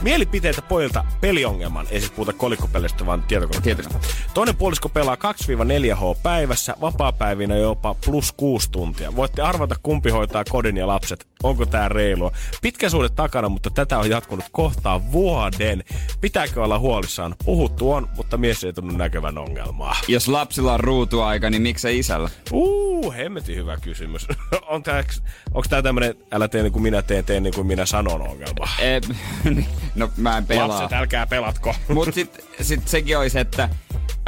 [0.01, 3.89] Mielipiteitä pojilta peliongelman, ei siis puhuta kolikkopeleistä, vaan tietokonepeleistä.
[3.89, 4.13] Tietokone.
[4.33, 9.15] Toinen puolisko pelaa 2-4H päivässä, vapaapäivinä jopa plus 6 tuntia.
[9.15, 11.30] Voitte arvata, kumpi hoitaa kodin ja lapset.
[11.43, 12.31] Onko tää reilua?
[12.61, 15.83] Pitkä suhde takana, mutta tätä on jatkunut kohtaa vuoden.
[16.21, 17.35] Pitääkö olla huolissaan?
[17.45, 19.95] Puhuttu on, mutta mies ei tunnu näkevän ongelmaa.
[20.07, 22.29] Jos lapsilla on ruutuaika, niin miksei isällä?
[22.51, 24.27] Uu, hemmetin hyvä kysymys.
[24.67, 25.03] on tää,
[25.53, 28.67] onks tää tämmönen, älä tee niin kuin minä teen, teen niin kuin minä sanon ongelma?
[28.79, 29.01] E,
[29.95, 30.67] no mä en pelaa.
[30.67, 31.75] Lapset, älkää pelatko.
[31.87, 33.69] Mut sit, sit sekin olisi, että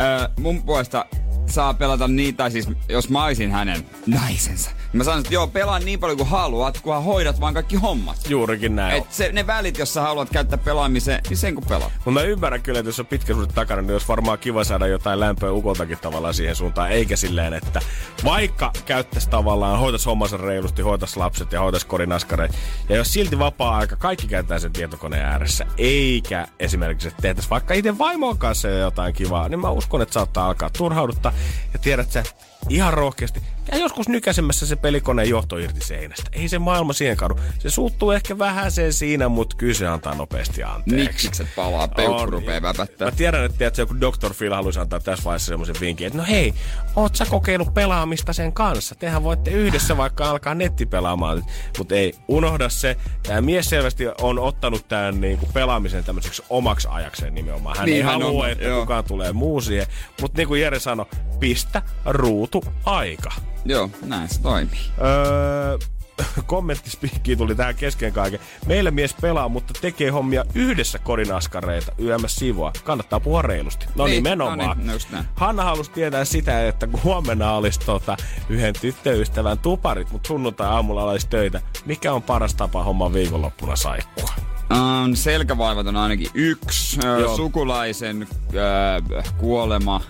[0.01, 1.05] ö, mun puolesta
[1.47, 4.69] saa pelata niin, tai siis jos mä olisin hänen naisensa.
[4.71, 8.29] niin Mä sanoisin, että joo, pelaa niin paljon kuin haluat, kunhan hoidat vaan kaikki hommat.
[8.29, 8.95] Juurikin näin.
[8.95, 11.91] Et se, ne välit, jos sä haluat käyttää pelaamiseen, niin sen kun pelaa.
[11.95, 14.87] Mutta mä ymmärrän kyllä, että jos on pitkä suhde takana, niin olisi varmaan kiva saada
[14.87, 16.91] jotain lämpöä ukoltakin tavallaan siihen suuntaan.
[16.91, 17.81] Eikä silleen, että
[18.23, 22.51] vaikka käyttäisi tavallaan, hoitaisi hommansa reilusti, hoitaisi lapset ja hoitaisi kodinaskareet.
[22.89, 27.97] Ja jos silti vapaa-aika, kaikki käyttää sen tietokoneen ääressä, eikä esimerkiksi, että tehtäisiin vaikka itse
[27.97, 31.32] vaimon kanssa jo jotain kivaa, niin mä uskon, että saattaa alkaa turhauduttaa.
[31.73, 32.23] Ja tiedät sä,
[32.69, 36.29] ihan rohkeasti, ja joskus nykäisemmässä se pelikoneen johto irti seinästä.
[36.33, 37.35] Ei se maailma siihen kadu.
[37.59, 41.07] Se suuttuu ehkä vähän sen siinä, mutta kyllä se antaa nopeasti anteeksi.
[41.07, 43.07] Niksikset palaa, peukku rupee väpättää.
[43.07, 44.33] Mä tiedän, että tiedätkö, joku Dr.
[44.37, 46.53] Phil haluaisi antaa tässä vaiheessa semmoisen vinkin, että no hei,
[46.95, 48.95] oot sä kokeillut pelaamista sen kanssa?
[48.95, 51.43] Tehän voitte yhdessä vaikka alkaa nettipelaamaan.
[51.77, 52.97] Mutta ei, unohda se.
[53.23, 57.77] Tämä mies selvästi on ottanut tämän niinku pelaamisen tämmöiseksi omaksi ajakseen nimenomaan.
[57.77, 58.79] Hän Niin ei hän halua, on, että joo.
[58.79, 59.87] kukaan tulee muu siihen.
[60.21, 61.05] Mutta niin kuin Jere sanoi,
[61.39, 63.31] pistä ruutu aika.
[63.65, 64.79] Joo, näin se toimii.
[65.01, 65.77] Öö,
[66.45, 68.39] kommenttispiikkiin tuli tähän kesken kaiken.
[68.65, 72.71] Meillä mies pelaa, mutta tekee hommia yhdessä kodinaskareita YMS siivua.
[72.83, 73.85] Kannattaa puhua reilusti.
[73.95, 74.57] No Niin, niin, nimenomaan.
[74.59, 75.25] no niin, no näin.
[75.35, 78.17] Hanna halusi tietää sitä, että kun huomenna olisi tota,
[78.49, 81.61] yhden tyttöystävän tuparit, mutta sunnuntai-aamulla olisi töitä.
[81.85, 84.29] Mikä on paras tapa homma viikonloppuna saikkua?
[84.71, 86.99] Um, selkävaivat on ainakin yksi.
[87.19, 87.35] Joo.
[87.35, 90.01] sukulaisen ö, kuolema.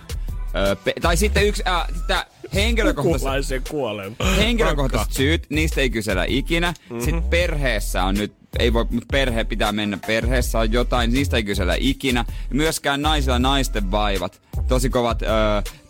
[0.70, 4.16] Ö, pe- tai sitten yksi, äh, sitä henkilökohtaiset, kuolema.
[4.36, 6.70] henkilökohtaiset syyt, niistä ei kysellä ikinä.
[6.70, 7.00] Mm-hmm.
[7.04, 11.42] Sitten perheessä on nyt, ei voi, mutta perhe pitää mennä perheessä on jotain, niistä ei
[11.42, 12.24] kysellä ikinä.
[12.50, 15.26] Myöskään naisilla naisten vaivat, tosi kovat ö,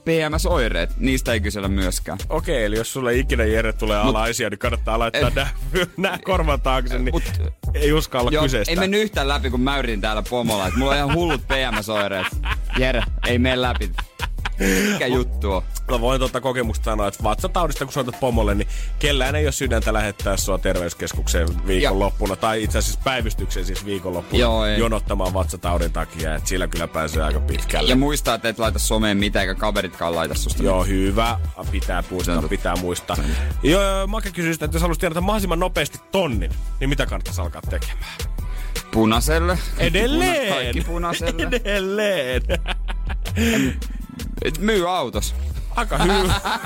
[0.05, 2.19] PMS-oireet, niistä ei kysellä myöskään.
[2.29, 5.35] Okei, eli jos sulle ikinä Jere tulee alaisia, niin kannattaa laittaa Eh.
[5.35, 5.49] nämä,
[5.97, 8.71] nämä korvan taakse, niin Mut- ei uskalla Joo, kyseistä.
[8.73, 10.71] ei mennyt yhtään läpi, kun mä yritin täällä pomolla.
[10.77, 12.27] Mulla on ihan hullut PMS-oireet.
[12.79, 13.91] Jere, ei mene läpi.
[14.93, 15.63] Mikä juttu on?
[15.91, 19.93] Mä voin tuota kokemusta sanoa, että vatsataudista kun soitat pomolle, niin kellään ei ole sydäntä
[19.93, 22.37] lähettää sua terveyskeskukseen viikonloppuna.
[22.37, 24.79] Tai itse asiassa päivystykseen siis viikonloppuna Joo, ei.
[24.79, 26.35] jonottamaan vatsataudin takia.
[26.35, 27.91] Että sillä kyllä pääsee aika pitkälle.
[27.91, 30.63] Ja muistaa, että et laita someen mitään, eikä kaveritkaan laita susta.
[30.63, 31.39] Joo, hyvä.
[31.71, 33.17] Pitää muistaa, pitää muistaa.
[33.63, 36.51] Joo, Make kysyy sitä, että jos haluaisi tiedä mahdollisimman nopeasti tonnin,
[36.81, 38.17] niin mitä kannattaisi alkaa tekemään?
[38.91, 39.59] Punaiselle.
[39.79, 40.55] Edelleen!
[40.55, 41.43] Kaikki punaiselle.
[41.65, 42.43] Edelleen!
[44.43, 45.35] Et Myy autos.
[45.77, 46.35] Aika hyvä.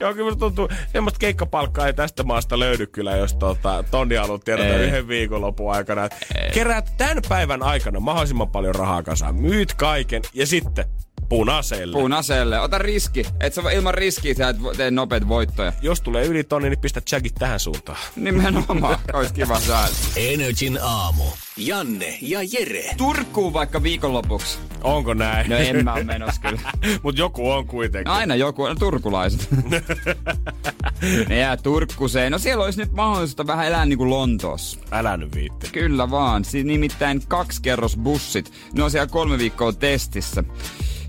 [0.00, 4.68] Joo, kyllä tuntuu, semmoista keikkapalkkaa ei tästä maasta löydy kyllä, jos tota, tonni haluat tiedota
[4.68, 4.86] Ei.
[4.86, 6.08] yhden viikonlopun aikana.
[6.54, 10.84] Keräät tämän päivän aikana mahdollisimman paljon rahaa kasaan, myyt kaiken ja sitten
[11.28, 11.92] punaiselle.
[11.92, 12.60] Punaiselle.
[12.60, 13.24] Ota riski.
[13.40, 15.72] Et sä ilman riskiä sä et tee nopeita voittoja.
[15.82, 17.98] jos tulee yli tonni, niin pistä chagit tähän suuntaan.
[18.16, 18.98] Nimenomaan.
[19.12, 19.94] Ois kiva sääli.
[20.16, 21.24] Energin aamu.
[21.56, 22.94] Janne ja Jere.
[22.96, 24.58] Turkuun vaikka viikonlopuksi.
[24.82, 25.50] Onko näin?
[25.50, 26.72] No en mä oo menossa kyllä.
[27.02, 28.12] Mut joku on kuitenkin.
[28.12, 29.48] Aina joku, no turkulaiset.
[31.28, 32.32] ne jää Turkkuseen.
[32.32, 34.78] No siellä olisi nyt mahdollista vähän elää niinku Lontoossa.
[34.92, 35.70] Älä nyt viitti.
[35.72, 36.44] Kyllä vaan.
[36.44, 38.52] Siinä nimittäin kaksikerrosbussit.
[38.72, 40.44] Ne on siellä kolme viikkoa testissä.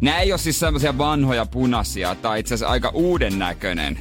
[0.02, 4.00] Nämä ei ole siis semmoisia vanhoja punaisia, tai itse asiassa aika uuden näköinen.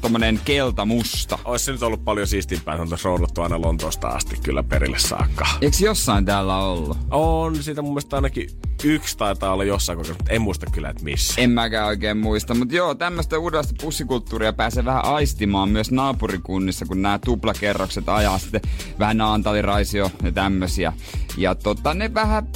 [0.00, 1.38] Tommonen keltamusta.
[1.44, 5.46] Ois se nyt ollut paljon siistimpää, että on roudattu aina Lontoosta asti kyllä perille saakka.
[5.60, 6.98] Eikö jossain täällä ollut?
[7.10, 8.48] On, siitä mun mielestä ainakin
[8.84, 11.42] yksi taitaa olla jossain kokemusta, mutta en muista kyllä, että missä.
[11.42, 17.02] En mäkään oikein muista, mutta joo, tämmöistä uudenlaista pussikulttuuria pääsee vähän aistimaan myös naapurikunnissa, kun
[17.02, 18.60] nämä tuplakerrokset ajaa sitten
[18.98, 20.92] vähän naantaliraisio ja tämmösiä.
[21.36, 22.46] Ja tota, ne vähän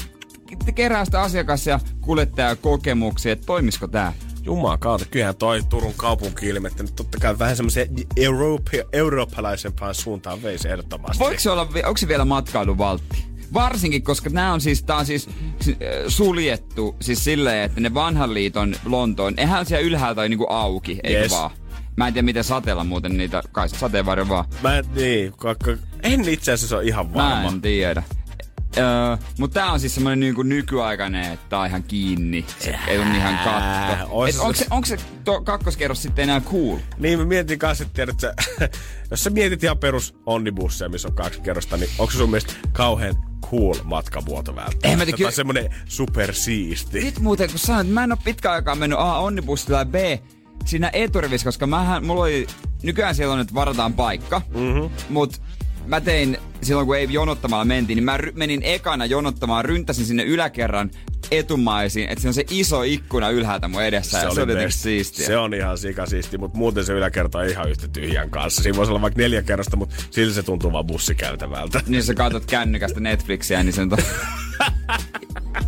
[0.74, 4.12] kerää sitä asiakas- ja kuljettajakokemuksia, että toimisiko tää.
[4.42, 10.68] Jumaa kautta, kyllähän toi Turun kaupunki ilmettänyt totta kai vähän semmoisen Euroopia, eurooppalaisempaan suuntaan veisi
[10.68, 11.18] ehdottomasti.
[11.24, 13.24] Voiko se olla, onko se vielä matkailuvaltti?
[13.54, 15.74] Varsinkin, koska nämä on siis, tää on siis äh,
[16.08, 21.20] suljettu siis silleen, että ne vanhan liiton Lontoon, eihän siellä ylhäältä ole niinku auki, eikö
[21.20, 21.32] Yes.
[21.32, 21.50] vaan?
[21.96, 24.44] Mä en tiedä, miten sateella muuten niitä, kai sateenvarjo vaan.
[24.62, 27.48] Mä en, niin, kakka, en itse asiassa ole ihan Mä varma.
[27.48, 28.02] en tiedä.
[28.78, 32.44] Öö, mutta tää on siis semmonen niinku nykyaikainen, että tää on ihan kiinni.
[32.58, 34.06] Se ei ole ihan katto.
[34.10, 36.78] ois Et onko se, onko se to, kakkoskerros sitten enää cool?
[36.98, 38.34] Niin mä mietin kanssa, että tiedät, sä,
[39.10, 42.52] jos sä mietit ihan perus onnibusseja, missä on kaksi kerrosta, niin onko se sun mielestä
[42.72, 43.14] kauhean
[43.50, 44.88] cool matkamuoto välttämättä?
[44.96, 47.00] Mä Tai ky- semmonen supersiisti.
[47.04, 49.94] Nyt muuten, kun sanoit, että mä en ole pitkä aikaa mennyt A onnibussilla ja B
[50.64, 52.46] siinä eturivissä, koska mähän, mulla oli,
[52.82, 54.90] nykyään siellä on, että varataan paikka, mm-hmm.
[55.08, 55.42] mut
[55.86, 60.22] mä tein, silloin kun ei jonottamalla mentiin, niin mä ry- menin ekana jonottamaan, ryntäsin sinne
[60.22, 60.90] yläkerran
[61.30, 65.26] etumaisiin, että siinä on se iso ikkuna ylhäältä mun edessä, ja se oli jotenkin siistiä.
[65.26, 68.62] Se on ihan sikasiisti, mutta muuten se yläkerta on ihan yhtä tyhjän kanssa.
[68.62, 71.80] Siinä voisi olla vaikka neljä kerrosta, mutta silti se tuntuu vaan bussikäytävältä.
[71.86, 73.96] Niin jos sä katsot kännykästä Netflixiä, niin se on to...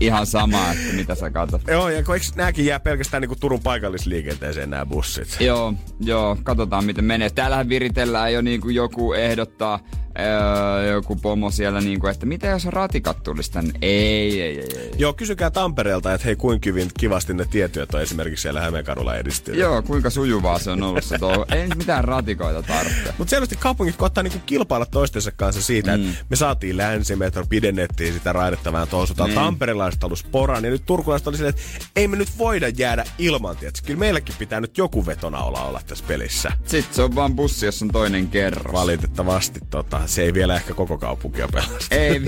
[0.01, 1.63] ihan sama, että mitä sä katsot.
[1.67, 5.37] Joo, ja kun eikö nääkin jää pelkästään niinku Turun paikallisliikenteeseen nämä bussit?
[5.41, 7.31] Joo, joo, katsotaan miten menee.
[7.31, 9.81] Täällähän viritellään jo niin kuin joku ehdottaa,
[10.19, 13.73] öö, joku pomo siellä, niin kuin, että mitä jos ratikat tulisi tänne?
[13.83, 14.91] Ei, ei, ei, ei.
[14.99, 19.61] Joo, kysykää Tampereelta, että hei kuinka kivin, kivasti ne tietyöt on esimerkiksi siellä Hämeenkadulla edistynyt.
[19.61, 21.45] Joo, kuinka sujuvaa se on ollut se touhu.
[21.53, 23.15] Ei mitään ratikoita tarvitse.
[23.19, 26.11] Mutta selvästi kaupungit koittaa niinku kilpailla toistensa kanssa siitä, mm.
[26.11, 29.31] että me saatiin länsimetro, pidennettiin sitä raidetta vähän tuohon suuntaan.
[29.31, 29.35] Niin.
[29.35, 33.57] Tamperelaiset halus poran ja nyt turkulaiset oli silleen, että ei me nyt voida jäädä ilman,
[33.57, 33.87] tietysti.
[33.87, 36.53] Kyllä meilläkin pitää nyt joku vetonaula olla tässä pelissä.
[36.65, 38.73] Sitten se on vaan bussi, jos on toinen kerros.
[38.73, 41.87] Valitettavasti tota, se ei vielä ehkä koko kaupunkia pelasta.
[41.91, 42.21] Ei,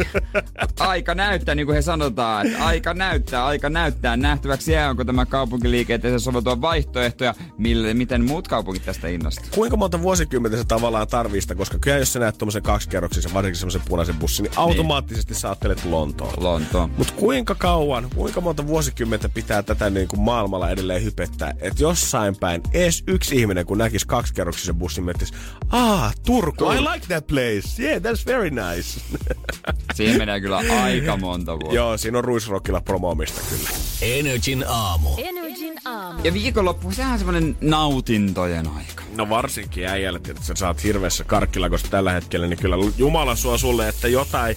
[0.78, 4.16] aika näyttää, niin kuin he sanotaan, että aika näyttää, aika näyttää.
[4.16, 9.48] Nähtäväksi jää, onko tämä kaupunkiliikenteeseen soveltua vaihtoehtoja, mille, miten muut kaupungit tästä innostuu.
[9.54, 13.58] Kuinka monta vuosikymmentä se tavallaan tarvii sitä, koska kyllä jos sä näet tuommoisen kaksikerroksisen, varsinkin
[13.58, 16.34] semmoisen punaisen bussin, niin automaattisesti sä ajattelet Lontoon.
[16.36, 16.90] Lontoon.
[16.98, 22.36] Mutta kuinka kauan, kuinka monta vuosikymmentä pitää tätä niin kuin maailmalla edelleen hypettää, että jossain
[22.36, 25.34] päin edes yksi ihminen, kun näkisi kaksikerroksisen bussin, miettisi,
[25.70, 26.72] ah, Turku, Turku.
[26.72, 29.00] I like that place, yeah, that's very nice.
[29.94, 31.74] Siihen menee kyllä aika monta vuotta.
[31.76, 33.70] Joo, siinä on Ruisrockilla promoomista kyllä.
[34.02, 35.08] Energin aamu.
[35.18, 36.20] Energin aamu.
[36.24, 39.02] Ja viikonloppu, sehän on semmonen nautintojen aika.
[39.16, 43.88] No varsinkin äijälle, että sä saat hirveässä karkkilakossa tällä hetkellä, niin kyllä Jumala suo sulle,
[43.88, 44.56] että jotain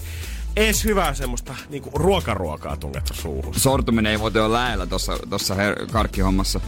[0.56, 3.54] ees hyvää semmoista niinku ruokaruokaa tungettu suuhun.
[3.54, 6.60] Sortuminen ei muuten ole lähellä tossa, tossa her- karkkihommassa.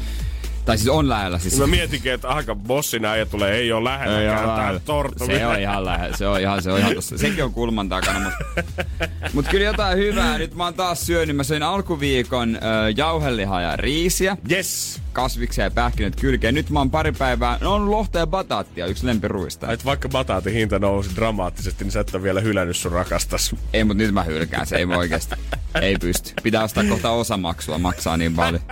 [0.66, 1.38] Tai siis on lähellä.
[1.38, 5.40] Siis Mä mietinkin, että aika bossin äijä tulee, ei ole lähelläkään tää torttuminen.
[5.40, 6.16] Se on ihan lähellä.
[6.16, 7.18] Se on ihan, se on ihan tossa.
[7.18, 8.20] Sekin on kulman takana.
[8.20, 10.38] Mutta mut kyllä jotain hyvää.
[10.38, 11.36] Nyt mä oon taas syönyt.
[11.36, 12.58] Mä söin alkuviikon ö,
[12.96, 14.36] jauhelihaa ja riisiä.
[14.50, 15.00] Yes!
[15.12, 16.54] Kasviksia ja pähkinöt kylkeen.
[16.54, 17.58] Nyt mä oon pari päivää.
[17.60, 18.86] No on lohta ja bataattia.
[18.86, 19.72] Yksi lempiruista.
[19.72, 23.54] Et vaikka bataatin hinta nousi dramaattisesti, niin sä et ole vielä hylännyt sun rakastas.
[23.72, 24.76] Ei, mutta nyt mä hylkään se.
[24.76, 25.34] Ei mä oikeesti.
[25.82, 26.32] Ei pysty.
[26.42, 27.78] Pitää ostaa kohta osamaksua.
[27.78, 28.62] Maksaa niin paljon.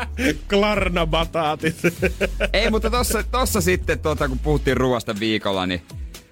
[0.51, 1.76] Klarna bataatit.
[2.53, 5.82] Ei, mutta tossa, tossa sitten, tuota, kun puhuttiin ruoasta viikolla, niin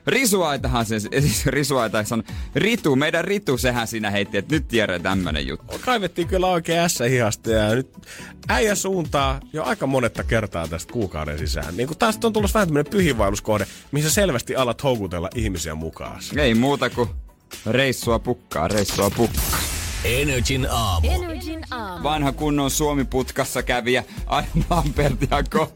[0.07, 2.25] Risuaitahan se, siis Risuaita sanoi,
[2.55, 5.79] Ritu, meidän Ritu, sehän siinä heitti, että nyt tiedän tämmönen juttu.
[5.85, 7.91] Kaivettiin kyllä oikein ässä hihasta ja nyt
[8.49, 11.77] äijä suuntaa jo aika monetta kertaa tästä kuukauden sisään.
[11.77, 16.21] Niin kun taas on tullut vähän tämmönen pyhiinvaelluskohde, missä selvästi alat houkutella ihmisiä mukaan.
[16.37, 17.09] Ei muuta kuin
[17.67, 19.72] reissua pukkaa, reissua pukkaa.
[20.05, 21.09] Energin aamu.
[21.11, 22.03] Energin aamu.
[22.03, 25.71] Vanha kunnon Suomi-putkassa kävijä Aina Lampertia ko-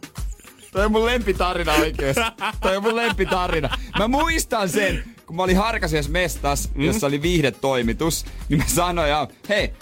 [0.73, 2.23] Toi on mun lempitarina oikeesti.
[2.61, 3.79] Toi on mun lempitarina.
[3.99, 6.83] Mä muistan sen, kun mä olin Harkasias mestas, mm.
[6.85, 9.73] jossa oli viihdetoimitus, niin mä sanoin, ja, hei,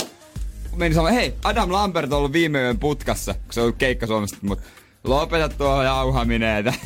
[0.77, 4.07] menin sanomaan, hei, Adam Lambert on ollut viime yön putkassa, kun se on ollut keikka
[4.07, 4.65] Suomesta, mutta
[5.05, 6.65] lopeta tuo jauhaminen.
[6.65, 6.73] Ja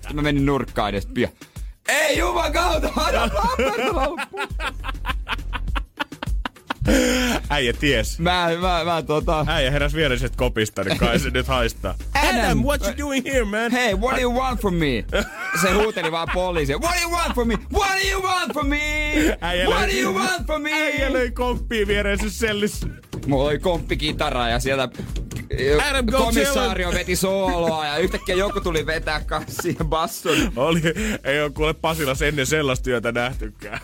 [0.00, 1.32] sitten mä menin nurkkaan edes pian.
[1.88, 5.21] Ei juman kautta, Adam Lambert on ollut putkassa.
[7.50, 8.18] Äijä ties.
[8.18, 9.44] Mä, mä, mä tota...
[9.48, 11.94] Äijä heräs viereisestä kopista, niin kai se nyt haistaa.
[12.14, 13.72] Adam, what you doing here, man?
[13.72, 15.04] Hey, what do you want from me?
[15.62, 16.78] Se huuteli vaan poliisia.
[16.78, 17.58] What do you want from me?
[17.72, 18.80] What do you want from me?
[19.40, 20.72] Äijä What löi- do you want from me?
[20.72, 22.86] Äijä löi komppia viereisessä sellissä.
[23.26, 24.88] Mulla oli komppikitara ja sieltä
[25.90, 30.52] Adam, go komissaario veti sooloa ja yhtäkkiä joku tuli vetää kanssa siihen basson.
[30.56, 30.82] Oli,
[31.24, 33.80] ei ole kuule Pasilas ennen sellaista työtä nähtykään.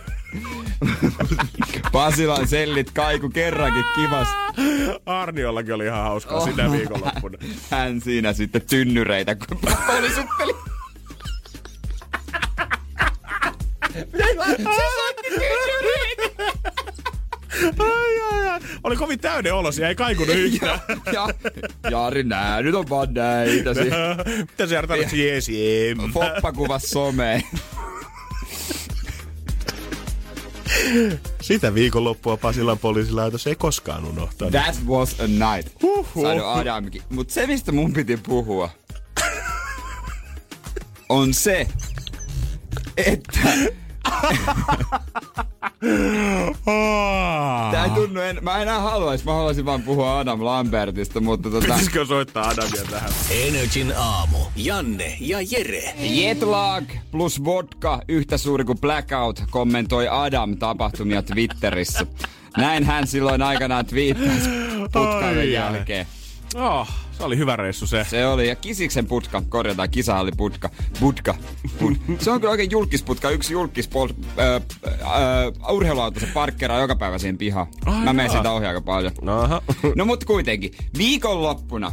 [1.93, 4.29] Pasilan sellit kaiku kerrankin kivas.
[5.07, 7.39] Arniollakin oli ihan hauskaa sitä viikonloppuna.
[7.71, 10.53] Hän siinä sitten tynnyreitä, kun polisuppeli.
[14.57, 16.53] Se soitti tynnyreitä.
[17.79, 18.61] Ai, ai, ai.
[18.85, 20.81] Oli kovin täyden olo, siellä ei kaikunut yhtään.
[21.13, 21.29] Ja,
[21.91, 23.75] Jari, nää nyt on vaan näitä.
[23.75, 23.81] Si-
[24.51, 25.27] Mitä se Jari tarvitsi?
[25.27, 25.99] Jees, jem.
[26.13, 27.43] Foppa kuvas someen.
[31.41, 34.53] Sitä viikonloppua Pasilan poliisilaitos ei koskaan unohtanut.
[34.53, 35.83] That was a night.
[35.83, 36.27] Huhhuh.
[36.57, 37.03] Adamkin.
[37.11, 38.71] Mut se, mistä mun piti puhua,
[41.09, 41.67] on se,
[42.97, 43.39] että
[47.73, 51.61] tää ei tunnu en, mä enää haluais, mä haluaisin vaan puhua Adam Lambertista, mutta tota...
[51.61, 53.11] Pitäisikö soittaa Adamia tähän?
[53.31, 54.39] Energin aamu.
[54.57, 55.95] Janne ja Jere.
[55.99, 62.07] Jetlag plus vodka yhtä suuri kuin blackout kommentoi Adam tapahtumia Twitterissä.
[62.57, 64.49] Näin hän silloin aikanaan twiittasi
[64.81, 65.53] putkailun Ai, ai.
[65.53, 66.07] jälkeen.
[66.55, 66.89] Oh,
[67.19, 68.07] se oli hyvä reissu se.
[68.09, 71.35] Se oli, ja Kisiksen putka, korjataan, kisahalli putka, putka.
[71.79, 71.93] Put.
[72.19, 74.09] Se on kyllä oikein julkisputka, yksi julkispol,
[74.39, 77.67] äh, äh, urheiluauto, se parkkeraa joka päivä siihen pihaan.
[77.87, 78.33] Ai Mä menen jaa.
[78.33, 79.13] siitä ohi aika paljon.
[79.29, 79.63] Aha.
[79.97, 81.93] No mut kuitenkin, viikonloppuna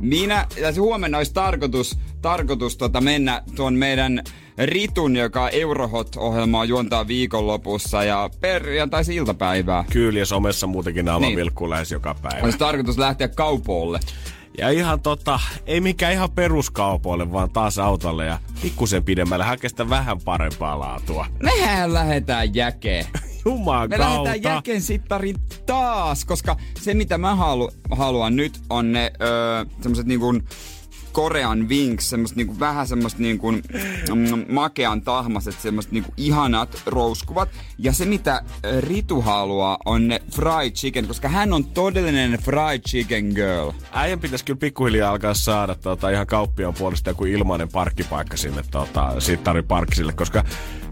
[0.00, 4.22] minä, ja se huomenna olisi tarkoitus, tarkoitus tota mennä tuon meidän
[4.58, 9.84] Ritun, joka Eurohot-ohjelmaa juontaa viikonlopussa ja perjantaisin iltapäivää.
[9.90, 11.36] Kyllä, ja somessa muutenkin naama Niin.
[11.36, 12.44] vilkkuu lähes joka päivä.
[12.44, 14.00] Olisi tarkoitus lähteä kaupoille.
[14.58, 20.20] Ja ihan tota, ei mikään ihan peruskaupoille, vaan taas autolle ja pikkusen pidemmälle sitä vähän
[20.20, 21.26] parempaa laatua.
[21.42, 23.06] Mehän lähdetään jäkeen.
[23.44, 25.36] Juman Me lähdetään jäken sittariin
[25.66, 30.34] taas, koska se mitä mä halu, haluan nyt on ne öö, semmoset niinku
[31.14, 37.48] Korean Wings, semmoset niinku vähän semmoset niinku mm, makean tahmaset, semmoset niinku ihanat rouskuvat.
[37.78, 38.42] Ja se mitä
[38.80, 43.70] Ritu haluaa on ne fried chicken, koska hän on todellinen fried chicken girl.
[43.92, 49.20] Äijän pitäisi kyllä pikkuhiljaa alkaa saada tota, ihan kauppiaan puolesta joku ilmainen parkkipaikka sinne tota,
[49.20, 50.44] Sittarin parkkisille, koska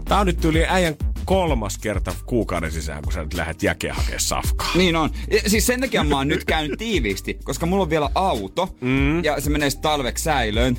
[0.05, 0.95] tää on nyt yli äijän
[1.25, 4.71] kolmas kerta kuukauden sisään, kun sä nyt lähdet jäkeä hakea safkaa.
[4.75, 5.09] Niin on.
[5.31, 9.23] Ja Siis sen takia mä oon nyt käynyt tiiviisti, koska mulla on vielä auto mm.
[9.23, 10.77] ja se menee talveksi säilöön.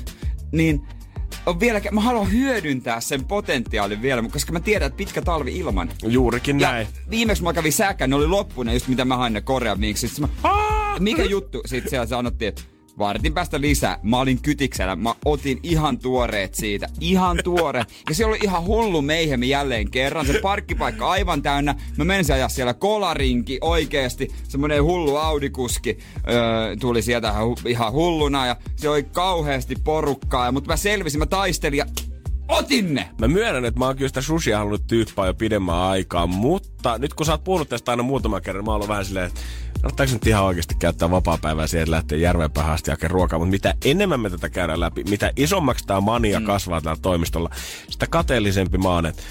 [0.51, 0.81] Niin
[1.45, 5.89] on vielä, mä haluan hyödyntää sen potentiaalin vielä, koska mä tiedän, että pitkä talvi ilman.
[6.03, 6.87] Juurikin Ja näin.
[7.09, 9.79] viimeksi mä kävin säkään, ne oli loppuneet just mitä mä hain ne Korean
[10.99, 11.61] mikä juttu?
[11.65, 12.61] Sitten siellä sanottiin, että
[12.97, 13.99] vartin päästä lisää.
[14.03, 14.95] Mä olin kytiksellä.
[14.95, 16.87] Mä otin ihan tuoreet siitä.
[16.99, 17.85] Ihan tuore.
[18.09, 20.25] Ja siellä oli ihan hullu meihemi jälleen kerran.
[20.25, 21.75] Se parkkipaikka aivan täynnä.
[21.97, 24.31] Mä menisin ajaa siellä kolarinki oikeesti.
[24.47, 25.97] Semmonen hullu Audikuski
[26.29, 27.33] öö, tuli sieltä
[27.65, 28.45] ihan hulluna.
[28.45, 30.51] Ja se oli kauheasti porukkaa.
[30.51, 31.85] Mutta mä selvisin, mä taistelin ja
[32.47, 33.09] otin ne.
[33.21, 37.13] Mä myönnän, että mä oon kyllä sitä sushia halunnut tyyppää jo pidemmän aikaa, mutta nyt
[37.13, 39.41] kun sä oot puhunut tästä aina muutaman kerran, mä oon ollut vähän silleen, että
[39.81, 43.51] kannattaako nyt ihan oikeasti käyttää vapaa-päivää siihen, että lähtee järven päähän asti hakemaan ruokaa, mutta
[43.51, 46.45] mitä enemmän me tätä käydään läpi, mitä isommaksi tämä mania mm.
[46.45, 47.49] kasvaa täällä toimistolla,
[47.89, 49.23] sitä kateellisempi mä oon, että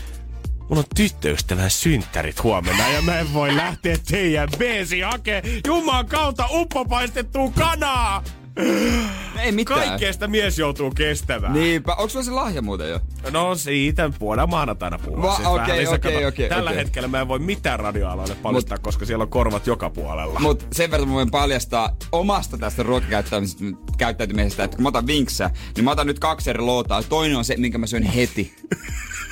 [0.69, 6.47] Mulla on tyttöystävän synttärit huomenna ja mä en voi lähteä teidän beesi hakee Juman kautta
[6.51, 8.25] uppopaistettua kanaa!
[9.43, 9.81] Ei mitään.
[9.89, 11.53] Kaikkea sitä mies joutuu kestämään.
[11.53, 11.93] Niinpä.
[11.95, 13.01] Onko sulla se lahja muuten jo?
[13.31, 15.23] No siitä voidaan maanantaina puhua.
[15.23, 16.83] Va- siis okei, okei, okei, Tällä okei.
[16.85, 20.41] hetkellä mä en voi mitään radioaloille paljastaa, koska siellä on korvat joka puolella.
[20.41, 25.85] Mutta sen verran mä voin paljastaa omasta tästä ruokakäyttäytymisestä, että kun mä otan vinksää, niin
[25.85, 27.03] mä otan nyt kaksi eri lootaa.
[27.03, 28.55] Toinen on se, minkä mä syön heti.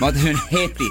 [0.01, 0.85] Mä otan sen heti.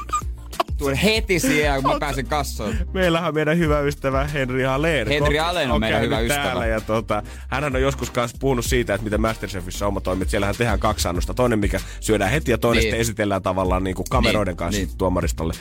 [0.82, 2.76] Tuun heti siellä, kun mä pääsen kassoon.
[2.94, 5.08] Meillähän on meidän hyvä ystävä Henri Haleen.
[5.08, 6.66] Henri Haleen on meidän hyvä käynyt täällä ystävä.
[6.66, 10.30] Ja tota, hän on joskus kanssa puhunut siitä, että miten Masterchefissä homma toimii.
[10.30, 11.34] Siellähän tehdään kaksi annosta.
[11.34, 12.82] Toinen, mikä syödään heti ja toinen Niin.
[12.84, 14.98] sitten esitellään tavallaan niin kuin kameroiden Niin, kanssa niin.
[14.98, 15.54] tuomaristolle.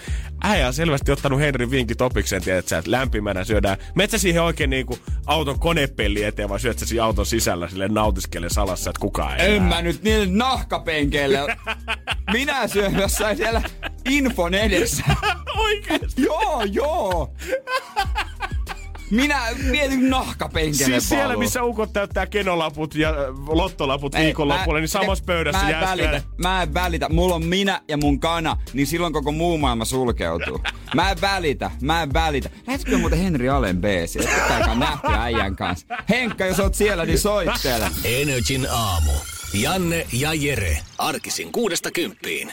[0.45, 3.77] Äijä on selvästi ottanut Henrin vinkin topikseen, tiedät sä, että lämpimänä syödään.
[3.95, 7.89] Metsä siihen oikein niin kuin auton konepelli eteen, vai syöt sä siinä auton sisällä sille
[7.89, 11.39] nautiskele salassa, että kukaan ei En mä nyt niille nahkapenkeille.
[12.33, 13.63] Minä syön jossain siellä
[14.11, 15.05] infon edessä.
[15.65, 16.23] Oikeesti?
[16.23, 17.35] joo, joo.
[19.11, 21.39] Minä mietin nahkapenkille Siis siellä, paluu.
[21.39, 23.17] missä ukot täyttää kenolaput ja äh,
[23.49, 27.09] lottolaput Ei, mä- niin samassa pöydässä mä en välitä, mä en välitä.
[27.09, 30.61] Mulla on minä ja mun kana, niin silloin koko muu maailma sulkeutuu.
[30.95, 32.51] Mä en välitä, mä en välitä.
[32.67, 34.19] Lähetkö muuten Henri Allen BC?
[34.19, 35.87] Pitääkään nähty äijän kanssa.
[36.09, 37.91] Henkka, jos oot siellä, niin soittele.
[38.05, 39.13] Energin aamu.
[39.55, 40.79] Janne ja Jere.
[40.99, 42.53] Arkisin kuudesta kymppiin.